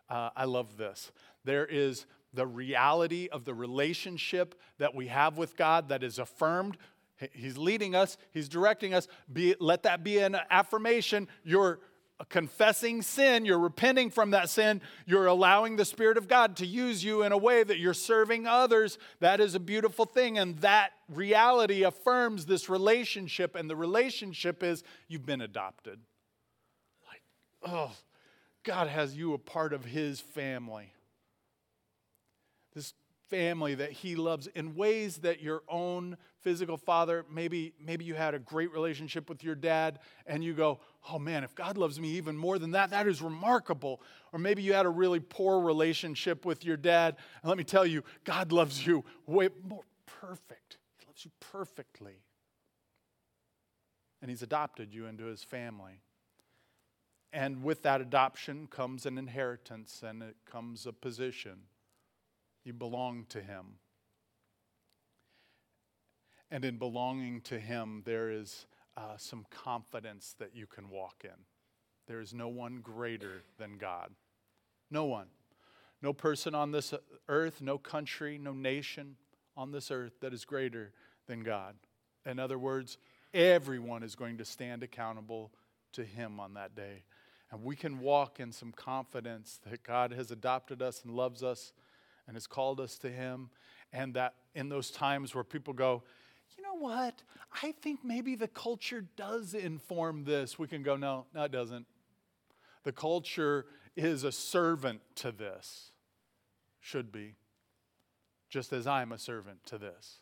Uh, 0.09 0.31
I 0.35 0.45
love 0.45 0.77
this. 0.77 1.13
There 1.45 1.67
is 1.67 2.07
the 2.33 2.47
reality 2.47 3.29
of 3.31 3.45
the 3.45 3.53
relationship 3.53 4.55
that 4.79 4.95
we 4.95 5.09
have 5.09 5.37
with 5.37 5.57
God 5.57 5.89
that 5.89 6.03
is 6.03 6.19
affirmed. 6.19 6.79
He's 7.33 7.59
leading 7.59 7.95
us, 7.95 8.17
He's 8.33 8.49
directing 8.49 8.95
us. 8.95 9.09
Be, 9.33 9.55
let 9.59 9.83
that 9.83 10.03
be 10.03 10.19
an 10.19 10.37
affirmation. 10.51 11.29
You're 11.45 11.81
confessing 12.29 13.03
sin, 13.03 13.45
you're 13.45 13.59
repenting 13.59 14.11
from 14.11 14.31
that 14.31 14.49
sin, 14.49 14.81
you're 15.07 15.27
allowing 15.27 15.77
the 15.77 15.85
Spirit 15.85 16.17
of 16.17 16.29
God 16.29 16.57
to 16.57 16.67
use 16.67 17.05
you 17.05 17.23
in 17.23 17.33
a 17.33 17.39
way 17.39 17.63
that 17.63 17.79
you're 17.79 17.95
serving 17.95 18.47
others. 18.47 18.99
That 19.21 19.41
is 19.41 19.55
a 19.55 19.61
beautiful 19.61 20.05
thing. 20.05 20.39
And 20.39 20.59
that 20.59 20.93
reality 21.09 21.83
affirms 21.83 22.47
this 22.47 22.69
relationship. 22.69 23.55
And 23.55 23.69
the 23.69 23.77
relationship 23.77 24.63
is 24.63 24.83
you've 25.09 25.27
been 25.27 25.41
adopted. 25.41 26.01
Like, 27.09 27.23
oh, 27.65 27.93
God 28.63 28.89
has 28.89 29.17
you 29.17 29.35
a 29.35 29.39
part 29.39 29.73
of 29.73 29.85
His 29.85 30.21
family. 30.21 30.93
This 32.75 32.95
family 33.33 33.75
that 33.75 33.91
he 33.91 34.15
loves 34.15 34.47
in 34.49 34.75
ways 34.75 35.17
that 35.17 35.41
your 35.41 35.63
own 35.67 36.19
physical 36.43 36.77
father 36.77 37.25
maybe 37.33 37.73
maybe 37.83 38.05
you 38.05 38.15
had 38.15 38.35
a 38.35 38.39
great 38.39 38.71
relationship 38.71 39.31
with 39.31 39.43
your 39.43 39.55
dad 39.55 39.99
and 40.27 40.45
you 40.45 40.53
go 40.53 40.79
oh 41.11 41.19
man 41.19 41.43
if 41.43 41.55
god 41.55 41.79
loves 41.79 41.99
me 41.99 42.11
even 42.11 42.37
more 42.37 42.59
than 42.59 42.73
that 42.73 42.91
that 42.91 43.09
is 43.09 43.23
remarkable. 43.23 44.03
Or 44.35 44.39
maybe 44.39 44.63
you 44.63 44.75
had 44.75 44.85
a 44.85 44.91
really 44.91 45.19
poor 45.19 45.61
relationship 45.61 46.45
with 46.45 46.63
your 46.63 46.77
dad 46.77 47.17
and 47.43 47.49
let 47.49 47.57
me 47.57 47.65
tell 47.65 47.87
you 47.87 48.05
god 48.25 48.53
loves 48.53 48.87
you 48.87 49.03
way 49.27 49.49
more 49.67 49.85
perfect. 50.21 50.77
He 50.99 51.07
loves 51.07 51.25
you 51.25 51.31
perfectly. 51.41 52.21
And 54.21 54.31
he's 54.31 54.43
adopted 54.43 54.93
you 54.93 55.07
into 55.07 55.25
his 55.25 55.43
family. 55.43 56.03
And 57.33 57.63
with 57.63 57.83
that 57.83 58.03
adoption 58.03 58.67
comes 58.67 59.07
an 59.07 59.17
inheritance 59.17 60.03
and 60.07 60.23
it 60.23 60.37
comes 60.45 60.87
a 60.87 60.93
position 60.93 61.63
you 62.65 62.73
belong 62.73 63.27
to 63.31 63.41
Him. 63.41 63.79
And 66.51 66.65
in 66.65 66.77
belonging 66.77 67.41
to 67.43 67.59
Him, 67.59 68.03
there 68.05 68.31
is 68.31 68.67
uh, 68.97 69.17
some 69.17 69.47
confidence 69.51 70.35
that 70.39 70.55
you 70.55 70.67
can 70.67 70.91
walk 70.91 71.23
in. 71.25 71.45
There 72.07 72.21
is 72.21 72.35
no 72.35 72.49
one 72.49 72.81
greater 72.83 73.43
than 73.59 73.79
God. 73.79 74.11
No 74.91 75.05
one. 75.05 75.29
No 76.03 76.13
person 76.13 76.55
on 76.55 76.73
this 76.73 76.93
earth, 77.29 77.63
no 77.63 77.79
country, 77.79 78.37
no 78.37 78.53
nation 78.53 79.17
on 79.57 79.71
this 79.71 79.91
earth 79.91 80.15
that 80.21 80.35
is 80.35 80.45
greater 80.45 80.93
than 81.27 81.43
God. 81.43 81.77
In 82.27 82.39
other 82.39 82.59
words, 82.59 82.99
everyone 83.33 84.03
is 84.03 84.15
going 84.15 84.39
to 84.39 84.45
stand 84.45 84.83
accountable 84.83 85.53
to 85.93 86.05
Him 86.05 86.41
on 86.41 86.55
that 86.55 86.75
day. 86.75 87.05
And 87.51 87.63
we 87.63 87.77
can 87.77 88.01
walk 88.01 88.41
in 88.41 88.51
some 88.51 88.73
confidence 88.73 89.61
that 89.69 89.83
God 89.83 90.13
has 90.13 90.31
adopted 90.31 90.83
us 90.83 91.03
and 91.05 91.15
loves 91.15 91.43
us 91.43 91.73
and 92.27 92.37
has 92.37 92.47
called 92.47 92.81
us 92.81 92.99
to 92.99 93.11
Him. 93.11 93.51
And 93.93 94.15
that 94.15 94.35
in 94.55 94.69
those 94.69 94.91
times 94.91 95.35
where 95.35 95.45
people 95.45 95.75
go, 95.75 96.03
you 96.57 96.63
know 96.63 96.77
what? 96.77 97.23
I 97.63 97.73
think 97.73 98.01
maybe 98.05 98.35
the 98.35 98.49
culture 98.49 99.05
does 99.17 99.55
inform 99.55 100.25
this. 100.25 100.59
We 100.59 100.69
can 100.69 100.83
go, 100.83 100.97
no, 100.97 101.27
no, 101.35 101.45
it 101.45 101.53
doesn't. 101.53 101.87
The 102.85 102.93
culture 102.93 103.67
is 103.97 104.25
a 104.25 104.33
servant 104.33 105.01
to 105.17 105.33
this, 105.33 105.91
should 106.81 107.13
be, 107.13 107.35
just 108.49 108.73
as 108.73 108.87
I'm 108.87 109.13
a 109.13 109.19
servant 109.19 109.65
to 109.67 109.79
this, 109.79 110.19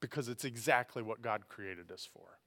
because 0.00 0.28
it's 0.28 0.44
exactly 0.44 1.02
what 1.02 1.22
God 1.22 1.48
created 1.48 1.90
us 1.92 2.08
for. 2.12 2.38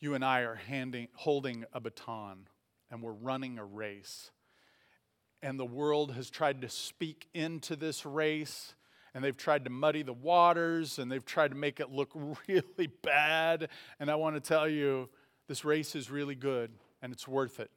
You 0.00 0.14
and 0.14 0.24
I 0.24 0.40
are 0.40 0.56
handing, 0.56 1.08
holding 1.14 1.64
a 1.72 1.80
baton 1.80 2.48
and 2.90 3.02
we're 3.02 3.12
running 3.12 3.58
a 3.58 3.64
race 3.64 4.30
and 5.44 5.60
the 5.60 5.64
world 5.64 6.14
has 6.14 6.30
tried 6.30 6.62
to 6.62 6.70
speak 6.70 7.28
into 7.34 7.76
this 7.76 8.06
race 8.06 8.74
and 9.12 9.22
they've 9.22 9.36
tried 9.36 9.64
to 9.64 9.70
muddy 9.70 10.02
the 10.02 10.14
waters 10.14 10.98
and 10.98 11.12
they've 11.12 11.24
tried 11.24 11.48
to 11.48 11.54
make 11.54 11.80
it 11.80 11.90
look 11.90 12.10
really 12.48 12.88
bad. 13.02 13.68
And 14.00 14.10
I 14.10 14.14
want 14.14 14.36
to 14.36 14.40
tell 14.40 14.66
you, 14.66 15.10
this 15.46 15.62
race 15.62 15.94
is 15.94 16.10
really 16.10 16.34
good 16.34 16.72
and 17.02 17.12
it's 17.12 17.28
worth 17.28 17.60
it. 17.60 17.70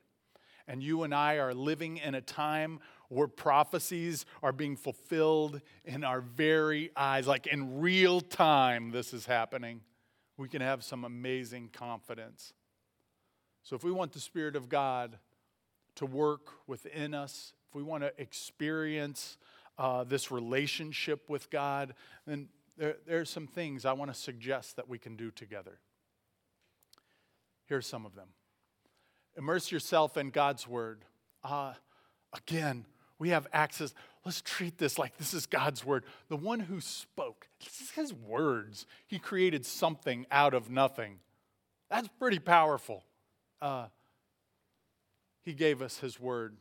And 0.65 0.81
you 0.81 1.03
and 1.03 1.13
I 1.13 1.35
are 1.35 1.53
living 1.53 1.97
in 1.97 2.15
a 2.15 2.21
time 2.21 2.79
where 3.09 3.27
prophecies 3.27 4.25
are 4.41 4.53
being 4.53 4.77
fulfilled 4.77 5.59
in 5.83 6.05
our 6.05 6.21
very 6.21 6.91
eyes. 6.95 7.27
Like 7.27 7.47
in 7.47 7.81
real 7.81 8.21
time, 8.21 8.91
this 8.91 9.13
is 9.13 9.25
happening. 9.25 9.81
We 10.37 10.47
can 10.47 10.61
have 10.61 10.85
some 10.85 11.03
amazing 11.03 11.71
confidence. 11.73 12.53
So, 13.63 13.75
if 13.75 13.83
we 13.83 13.91
want 13.91 14.13
the 14.13 14.19
Spirit 14.19 14.55
of 14.55 14.69
God 14.69 15.17
to 15.95 16.05
work 16.05 16.51
within 16.67 17.13
us 17.13 17.53
if 17.69 17.75
we 17.75 17.83
want 17.83 18.03
to 18.03 18.13
experience 18.17 19.37
uh, 19.77 20.03
this 20.03 20.31
relationship 20.31 21.29
with 21.29 21.49
God, 21.49 21.93
then 22.25 22.47
there, 22.77 22.95
there 23.05 23.19
are 23.19 23.25
some 23.25 23.47
things 23.47 23.85
I 23.85 23.93
want 23.93 24.13
to 24.13 24.19
suggest 24.19 24.75
that 24.75 24.87
we 24.87 24.97
can 24.97 25.15
do 25.15 25.31
together. 25.31 25.79
Here's 27.65 27.87
some 27.87 28.05
of 28.05 28.15
them 28.15 28.27
immerse 29.35 29.71
yourself 29.71 30.17
in 30.17 30.29
God's 30.29 30.67
Word. 30.67 31.05
Uh, 31.43 31.73
again, 32.33 32.85
we 33.19 33.29
have 33.29 33.47
access. 33.53 33.93
Let's 34.25 34.41
treat 34.41 34.77
this 34.77 34.97
like 34.97 35.17
this 35.17 35.33
is 35.33 35.45
God's 35.45 35.85
Word. 35.85 36.05
The 36.29 36.37
one 36.37 36.59
who 36.59 36.81
spoke, 36.81 37.47
this 37.63 37.81
is 37.81 37.91
His 37.91 38.13
words. 38.13 38.85
He 39.05 39.19
created 39.19 39.65
something 39.65 40.25
out 40.31 40.53
of 40.53 40.69
nothing. 40.69 41.19
That's 41.89 42.07
pretty 42.19 42.39
powerful. 42.39 43.03
Uh, 43.61 43.87
he 45.43 45.53
gave 45.53 45.81
us 45.81 45.99
His 45.99 46.19
Word 46.19 46.57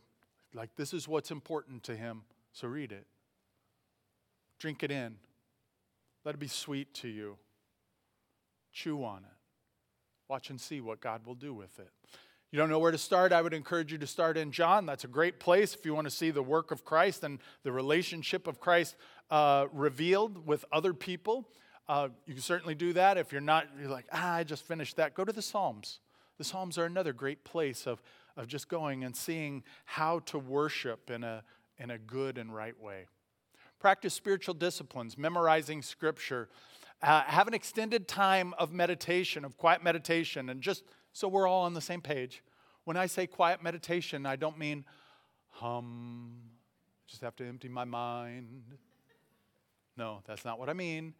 like, 0.53 0.75
this 0.75 0.93
is 0.93 1.07
what's 1.07 1.31
important 1.31 1.83
to 1.83 1.95
him, 1.95 2.23
so 2.51 2.67
read 2.67 2.91
it. 2.91 3.05
Drink 4.59 4.83
it 4.83 4.91
in. 4.91 5.15
Let 6.25 6.35
it 6.35 6.39
be 6.39 6.47
sweet 6.47 6.93
to 6.95 7.07
you. 7.07 7.37
Chew 8.73 9.03
on 9.03 9.19
it. 9.19 9.37
Watch 10.27 10.49
and 10.49 10.59
see 10.59 10.81
what 10.81 10.99
God 10.99 11.25
will 11.25 11.35
do 11.35 11.53
with 11.53 11.79
it. 11.79 11.89
You 12.51 12.57
don't 12.57 12.69
know 12.69 12.79
where 12.79 12.91
to 12.91 12.97
start? 12.97 13.33
I 13.33 13.41
would 13.41 13.53
encourage 13.53 13.91
you 13.91 13.97
to 13.97 14.07
start 14.07 14.37
in 14.37 14.51
John. 14.51 14.85
That's 14.85 15.03
a 15.03 15.09
great 15.09 15.39
place 15.39 15.73
if 15.73 15.85
you 15.85 15.93
want 15.93 16.05
to 16.05 16.11
see 16.11 16.31
the 16.31 16.41
work 16.41 16.71
of 16.71 16.85
Christ 16.85 17.23
and 17.23 17.39
the 17.63 17.71
relationship 17.71 18.47
of 18.47 18.59
Christ 18.59 18.95
uh, 19.29 19.67
revealed 19.73 20.47
with 20.47 20.63
other 20.71 20.93
people. 20.93 21.49
Uh, 21.89 22.09
you 22.25 22.33
can 22.33 22.41
certainly 22.41 22.75
do 22.75 22.93
that. 22.93 23.17
If 23.17 23.31
you're 23.31 23.41
not, 23.41 23.67
you're 23.79 23.89
like, 23.89 24.05
ah, 24.13 24.35
I 24.35 24.43
just 24.43 24.65
finished 24.65 24.95
that. 24.95 25.13
Go 25.13 25.25
to 25.25 25.33
the 25.33 25.41
Psalms. 25.41 25.99
The 26.37 26.43
Psalms 26.43 26.77
are 26.77 26.85
another 26.85 27.13
great 27.13 27.43
place 27.43 27.85
of 27.85 28.01
of 28.37 28.47
just 28.47 28.69
going 28.69 29.03
and 29.03 29.15
seeing 29.15 29.63
how 29.85 30.19
to 30.19 30.39
worship 30.39 31.09
in 31.09 31.23
a, 31.23 31.43
in 31.77 31.91
a 31.91 31.97
good 31.97 32.37
and 32.37 32.53
right 32.53 32.79
way. 32.79 33.07
Practice 33.79 34.13
spiritual 34.13 34.53
disciplines, 34.53 35.17
memorizing 35.17 35.81
scripture. 35.81 36.49
Uh, 37.01 37.21
have 37.23 37.47
an 37.47 37.53
extended 37.53 38.07
time 38.07 38.53
of 38.57 38.71
meditation, 38.71 39.43
of 39.43 39.57
quiet 39.57 39.83
meditation, 39.83 40.49
and 40.49 40.61
just 40.61 40.83
so 41.13 41.27
we're 41.27 41.47
all 41.47 41.63
on 41.63 41.73
the 41.73 41.81
same 41.81 42.01
page. 42.01 42.43
When 42.85 42.95
I 42.95 43.07
say 43.07 43.27
quiet 43.27 43.61
meditation, 43.61 44.25
I 44.25 44.35
don't 44.35 44.57
mean 44.57 44.85
hum, 45.49 46.33
just 47.07 47.21
have 47.21 47.35
to 47.35 47.45
empty 47.45 47.67
my 47.67 47.85
mind. 47.85 48.63
No, 49.97 50.21
that's 50.27 50.45
not 50.45 50.59
what 50.59 50.69
I 50.69 50.73
mean 50.73 51.13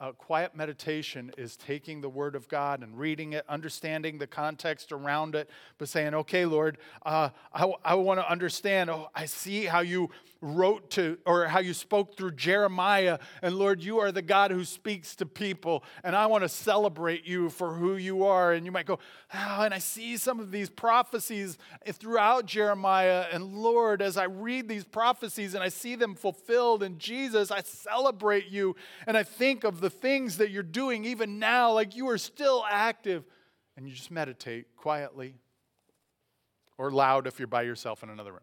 uh, 0.00 0.12
quiet 0.12 0.54
meditation 0.54 1.32
is 1.36 1.56
taking 1.56 2.00
the 2.00 2.08
Word 2.08 2.34
of 2.34 2.48
God 2.48 2.82
and 2.82 2.98
reading 2.98 3.32
it, 3.32 3.44
understanding 3.48 4.18
the 4.18 4.26
context 4.26 4.92
around 4.92 5.34
it, 5.34 5.50
but 5.76 5.88
saying, 5.88 6.14
okay, 6.14 6.46
Lord, 6.46 6.78
uh, 7.04 7.30
I, 7.52 7.72
I 7.84 7.94
want 7.94 8.20
to 8.20 8.30
understand. 8.30 8.90
Oh, 8.90 9.08
I 9.14 9.26
see 9.26 9.64
how 9.64 9.80
you 9.80 10.10
wrote 10.40 10.90
to, 10.90 11.18
or 11.26 11.46
how 11.46 11.58
you 11.58 11.74
spoke 11.74 12.16
through 12.16 12.30
Jeremiah. 12.32 13.18
And 13.42 13.56
Lord, 13.56 13.82
you 13.82 13.98
are 13.98 14.12
the 14.12 14.22
God 14.22 14.52
who 14.52 14.64
speaks 14.64 15.16
to 15.16 15.26
people. 15.26 15.82
And 16.04 16.14
I 16.14 16.26
want 16.26 16.44
to 16.44 16.48
celebrate 16.48 17.26
you 17.26 17.50
for 17.50 17.74
who 17.74 17.96
you 17.96 18.24
are. 18.24 18.52
And 18.52 18.64
you 18.64 18.70
might 18.70 18.86
go, 18.86 19.00
oh, 19.34 19.62
and 19.62 19.74
I 19.74 19.78
see 19.78 20.16
some 20.16 20.38
of 20.38 20.52
these 20.52 20.70
prophecies 20.70 21.58
throughout 21.92 22.46
Jeremiah. 22.46 23.26
And 23.32 23.52
Lord, 23.52 24.00
as 24.00 24.16
I 24.16 24.24
read 24.24 24.68
these 24.68 24.84
prophecies 24.84 25.54
and 25.54 25.62
I 25.62 25.70
see 25.70 25.96
them 25.96 26.14
fulfilled 26.14 26.84
in 26.84 26.98
Jesus, 26.98 27.50
I 27.50 27.62
celebrate 27.62 28.46
you. 28.46 28.76
And 29.08 29.16
I 29.16 29.24
think 29.24 29.64
of 29.64 29.80
the 29.80 29.87
things 29.90 30.38
that 30.38 30.50
you're 30.50 30.62
doing 30.62 31.04
even 31.04 31.38
now, 31.38 31.72
like 31.72 31.96
you 31.96 32.08
are 32.08 32.18
still 32.18 32.64
active. 32.68 33.24
And 33.76 33.86
you 33.86 33.94
just 33.94 34.10
meditate 34.10 34.74
quietly 34.76 35.36
or 36.78 36.90
loud 36.90 37.28
if 37.28 37.38
you're 37.38 37.46
by 37.46 37.62
yourself 37.62 38.02
in 38.02 38.10
another 38.10 38.32
room. 38.32 38.40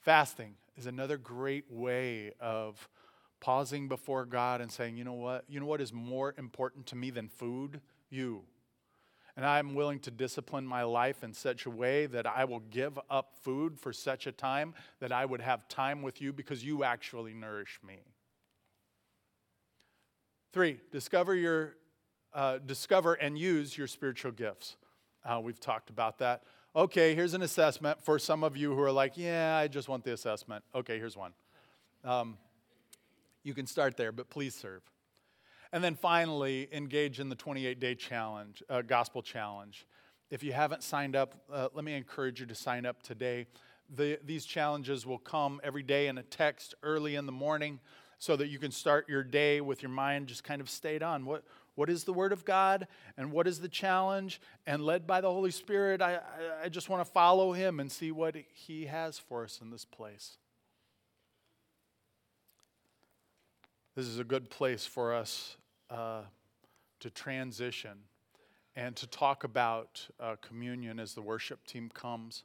Fasting 0.00 0.56
is 0.76 0.86
another 0.86 1.16
great 1.16 1.70
way 1.70 2.32
of 2.40 2.88
pausing 3.38 3.86
before 3.86 4.24
God 4.24 4.60
and 4.60 4.72
saying, 4.72 4.96
you 4.96 5.04
know 5.04 5.12
what? 5.12 5.44
You 5.48 5.60
know 5.60 5.66
what 5.66 5.80
is 5.80 5.92
more 5.92 6.34
important 6.36 6.86
to 6.86 6.96
me 6.96 7.10
than 7.10 7.28
food? 7.28 7.80
You. 8.10 8.42
And 9.36 9.46
I'm 9.46 9.74
willing 9.74 10.00
to 10.00 10.10
discipline 10.10 10.66
my 10.66 10.82
life 10.82 11.22
in 11.22 11.32
such 11.32 11.66
a 11.66 11.70
way 11.70 12.06
that 12.06 12.26
I 12.26 12.44
will 12.44 12.60
give 12.60 12.98
up 13.08 13.34
food 13.42 13.78
for 13.78 13.92
such 13.92 14.26
a 14.26 14.32
time 14.32 14.74
that 15.00 15.12
I 15.12 15.24
would 15.24 15.40
have 15.40 15.68
time 15.68 16.02
with 16.02 16.20
you 16.20 16.32
because 16.32 16.64
you 16.64 16.84
actually 16.84 17.34
nourish 17.34 17.78
me. 17.86 18.00
Three, 20.52 20.80
discover 20.90 21.34
your 21.34 21.76
uh, 22.34 22.58
discover 22.58 23.14
and 23.14 23.38
use 23.38 23.76
your 23.76 23.86
spiritual 23.86 24.32
gifts. 24.32 24.76
Uh, 25.24 25.40
we've 25.42 25.60
talked 25.60 25.90
about 25.90 26.18
that 26.18 26.42
okay, 26.74 27.14
here's 27.14 27.34
an 27.34 27.42
assessment 27.42 28.02
for 28.02 28.18
some 28.18 28.42
of 28.42 28.56
you 28.56 28.74
who 28.74 28.80
are 28.80 28.92
like, 28.92 29.16
yeah, 29.16 29.56
I 29.56 29.68
just 29.68 29.88
want 29.88 30.04
the 30.04 30.12
assessment. 30.12 30.64
Okay, 30.74 30.98
here's 30.98 31.16
one. 31.16 31.32
Um, 32.04 32.38
you 33.42 33.54
can 33.54 33.66
start 33.66 33.96
there, 33.96 34.12
but 34.12 34.30
please 34.30 34.54
serve. 34.54 34.82
And 35.72 35.82
then 35.82 35.94
finally, 35.94 36.68
engage 36.72 37.20
in 37.20 37.28
the 37.28 37.34
28 37.34 37.80
day 37.80 37.94
challenge, 37.94 38.62
uh, 38.68 38.82
gospel 38.82 39.22
challenge. 39.22 39.86
If 40.30 40.42
you 40.42 40.52
haven't 40.52 40.82
signed 40.82 41.14
up, 41.14 41.34
uh, 41.52 41.68
let 41.74 41.84
me 41.84 41.94
encourage 41.94 42.40
you 42.40 42.46
to 42.46 42.54
sign 42.54 42.86
up 42.86 43.02
today. 43.02 43.46
The, 43.94 44.18
these 44.24 44.46
challenges 44.46 45.04
will 45.04 45.18
come 45.18 45.60
every 45.62 45.82
day 45.82 46.06
in 46.06 46.16
a 46.16 46.22
text 46.22 46.74
early 46.82 47.16
in 47.16 47.26
the 47.26 47.32
morning 47.32 47.80
so 48.22 48.36
that 48.36 48.46
you 48.46 48.58
can 48.60 48.70
start 48.70 49.08
your 49.08 49.24
day 49.24 49.60
with 49.60 49.82
your 49.82 49.90
mind 49.90 50.28
just 50.28 50.44
kind 50.44 50.60
of 50.60 50.70
stayed 50.70 51.02
on. 51.02 51.24
What, 51.24 51.42
what 51.74 51.90
is 51.90 52.04
the 52.04 52.12
Word 52.12 52.32
of 52.32 52.44
God 52.44 52.86
and 53.16 53.32
what 53.32 53.48
is 53.48 53.58
the 53.58 53.68
challenge? 53.68 54.40
And 54.64 54.80
led 54.84 55.08
by 55.08 55.20
the 55.20 55.28
Holy 55.28 55.50
Spirit, 55.50 56.00
I, 56.00 56.14
I, 56.14 56.20
I 56.66 56.68
just 56.68 56.88
want 56.88 57.04
to 57.04 57.12
follow 57.12 57.50
Him 57.52 57.80
and 57.80 57.90
see 57.90 58.12
what 58.12 58.36
He 58.52 58.86
has 58.86 59.18
for 59.18 59.42
us 59.42 59.58
in 59.60 59.70
this 59.70 59.84
place. 59.84 60.36
This 63.96 64.06
is 64.06 64.20
a 64.20 64.24
good 64.24 64.50
place 64.50 64.86
for 64.86 65.12
us 65.12 65.56
uh, 65.90 66.20
to 67.00 67.10
transition 67.10 67.98
and 68.76 68.94
to 68.94 69.08
talk 69.08 69.42
about 69.42 70.06
uh, 70.20 70.36
communion 70.40 71.00
as 71.00 71.14
the 71.14 71.22
worship 71.22 71.66
team 71.66 71.90
comes. 71.92 72.44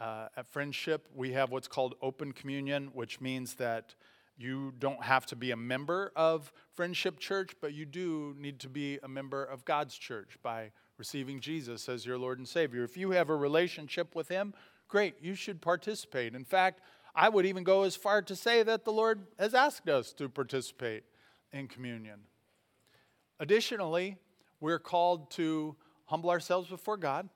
Uh, 0.00 0.28
at 0.38 0.46
Friendship, 0.46 1.06
we 1.14 1.32
have 1.32 1.50
what's 1.50 1.68
called 1.68 1.96
open 2.00 2.32
communion, 2.32 2.88
which 2.94 3.20
means 3.20 3.56
that 3.56 3.94
you 4.38 4.72
don't 4.78 5.02
have 5.02 5.26
to 5.26 5.36
be 5.36 5.50
a 5.50 5.56
member 5.56 6.12
of 6.14 6.52
Friendship 6.74 7.18
Church, 7.18 7.50
but 7.60 7.74
you 7.74 7.84
do 7.84 8.36
need 8.38 8.60
to 8.60 8.68
be 8.68 8.98
a 9.02 9.08
member 9.08 9.44
of 9.44 9.64
God's 9.64 9.98
church 9.98 10.38
by 10.42 10.70
receiving 10.96 11.40
Jesus 11.40 11.88
as 11.88 12.06
your 12.06 12.18
Lord 12.18 12.38
and 12.38 12.46
Savior. 12.46 12.84
If 12.84 12.96
you 12.96 13.10
have 13.10 13.30
a 13.30 13.36
relationship 13.36 14.14
with 14.14 14.28
Him, 14.28 14.54
great, 14.86 15.16
you 15.20 15.34
should 15.34 15.60
participate. 15.60 16.34
In 16.34 16.44
fact, 16.44 16.80
I 17.16 17.28
would 17.28 17.46
even 17.46 17.64
go 17.64 17.82
as 17.82 17.96
far 17.96 18.22
to 18.22 18.36
say 18.36 18.62
that 18.62 18.84
the 18.84 18.92
Lord 18.92 19.26
has 19.40 19.54
asked 19.54 19.88
us 19.88 20.12
to 20.14 20.28
participate 20.28 21.02
in 21.52 21.66
communion. 21.66 22.20
Additionally, 23.40 24.18
we're 24.60 24.78
called 24.78 25.30
to 25.32 25.74
humble 26.04 26.30
ourselves 26.30 26.68
before 26.68 26.96
God 26.96 27.28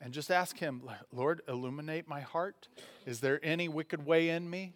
and 0.00 0.12
just 0.12 0.32
ask 0.32 0.58
Him, 0.58 0.82
Lord, 1.12 1.42
illuminate 1.46 2.08
my 2.08 2.20
heart. 2.20 2.66
Is 3.06 3.20
there 3.20 3.38
any 3.44 3.68
wicked 3.68 4.04
way 4.04 4.30
in 4.30 4.50
me? 4.50 4.74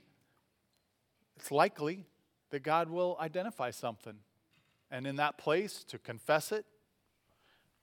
It's 1.37 1.51
likely 1.51 2.07
that 2.51 2.63
God 2.63 2.89
will 2.89 3.17
identify 3.21 3.71
something. 3.71 4.15
And 4.91 5.07
in 5.07 5.17
that 5.17 5.37
place, 5.39 5.85
to 5.85 5.99
confess 5.99 6.53
it, 6.53 6.65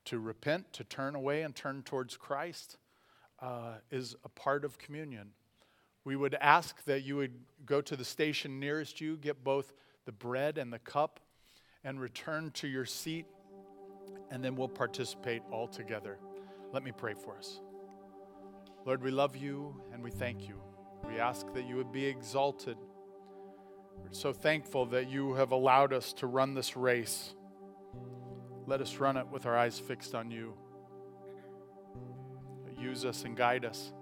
to 0.05 0.19
repent, 0.19 0.73
to 0.73 0.83
turn 0.83 1.15
away 1.15 1.43
and 1.43 1.55
turn 1.55 1.83
towards 1.83 2.17
Christ 2.17 2.77
uh, 3.39 3.75
is 3.91 4.15
a 4.23 4.29
part 4.29 4.65
of 4.65 4.77
communion 4.77 5.31
we 6.05 6.15
would 6.15 6.35
ask 6.35 6.83
that 6.85 7.03
you 7.03 7.15
would 7.15 7.33
go 7.65 7.81
to 7.81 7.95
the 7.95 8.03
station 8.03 8.59
nearest 8.59 8.99
you, 8.99 9.15
get 9.17 9.43
both 9.43 9.73
the 10.05 10.11
bread 10.11 10.57
and 10.57 10.71
the 10.71 10.79
cup, 10.79 11.19
and 11.83 11.99
return 11.99 12.51
to 12.51 12.67
your 12.67 12.85
seat, 12.85 13.25
and 14.29 14.43
then 14.43 14.55
we'll 14.55 14.67
participate 14.67 15.41
all 15.51 15.67
together. 15.67 16.17
Let 16.73 16.83
me 16.83 16.91
pray 16.91 17.13
for 17.13 17.37
us. 17.37 17.61
Lord, 18.85 19.01
we 19.01 19.11
love 19.11 19.37
you 19.37 19.81
and 19.93 20.03
we 20.03 20.11
thank 20.11 20.47
you. 20.47 20.61
We 21.07 21.19
ask 21.19 21.45
that 21.53 21.65
you 21.65 21.77
would 21.77 21.91
be 21.91 22.05
exalted. 22.05 22.77
We're 23.97 24.11
so 24.11 24.33
thankful 24.33 24.85
that 24.87 25.09
you 25.09 25.33
have 25.33 25.51
allowed 25.51 25.93
us 25.93 26.13
to 26.13 26.27
run 26.27 26.53
this 26.53 26.75
race. 26.75 27.33
Let 28.65 28.81
us 28.81 28.97
run 28.97 29.17
it 29.17 29.27
with 29.27 29.45
our 29.45 29.57
eyes 29.57 29.79
fixed 29.79 30.15
on 30.15 30.31
you. 30.31 30.53
Use 32.79 33.05
us 33.05 33.23
and 33.23 33.35
guide 33.35 33.65
us. 33.65 33.93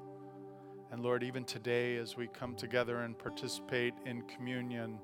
And 0.92 1.02
Lord, 1.02 1.24
even 1.24 1.46
today, 1.46 1.98
as 1.98 2.18
we 2.18 2.28
come 2.28 2.56
together 2.56 3.02
and 3.02 3.18
participate 3.18 3.94
in 4.06 4.24
communion, 4.24 5.00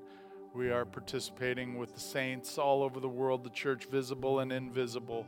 we 0.54 0.70
are 0.70 0.84
participating 0.84 1.78
with 1.78 1.94
the 1.94 2.00
saints 2.00 2.58
all 2.58 2.82
over 2.82 3.00
the 3.00 3.08
world, 3.08 3.44
the 3.44 3.50
church 3.50 3.84
visible 3.86 4.40
and 4.40 4.52
invisible. 4.52 5.26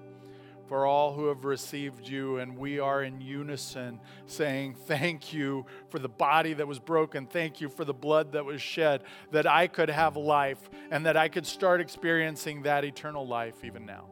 For 0.70 0.86
all 0.86 1.14
who 1.14 1.26
have 1.26 1.44
received 1.44 2.06
you, 2.06 2.38
and 2.38 2.56
we 2.56 2.78
are 2.78 3.02
in 3.02 3.20
unison 3.20 3.98
saying, 4.26 4.76
Thank 4.86 5.32
you 5.32 5.66
for 5.88 5.98
the 5.98 6.08
body 6.08 6.52
that 6.52 6.68
was 6.68 6.78
broken. 6.78 7.26
Thank 7.26 7.60
you 7.60 7.68
for 7.68 7.84
the 7.84 7.92
blood 7.92 8.30
that 8.34 8.44
was 8.44 8.62
shed, 8.62 9.02
that 9.32 9.48
I 9.48 9.66
could 9.66 9.90
have 9.90 10.16
life 10.16 10.70
and 10.92 11.06
that 11.06 11.16
I 11.16 11.28
could 11.28 11.44
start 11.44 11.80
experiencing 11.80 12.62
that 12.62 12.84
eternal 12.84 13.26
life 13.26 13.64
even 13.64 13.84
now. 13.84 14.06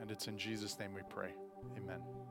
And 0.00 0.10
it's 0.10 0.28
in 0.28 0.38
Jesus' 0.38 0.78
name 0.78 0.94
we 0.94 1.02
pray. 1.10 1.34
Amen. 1.76 2.23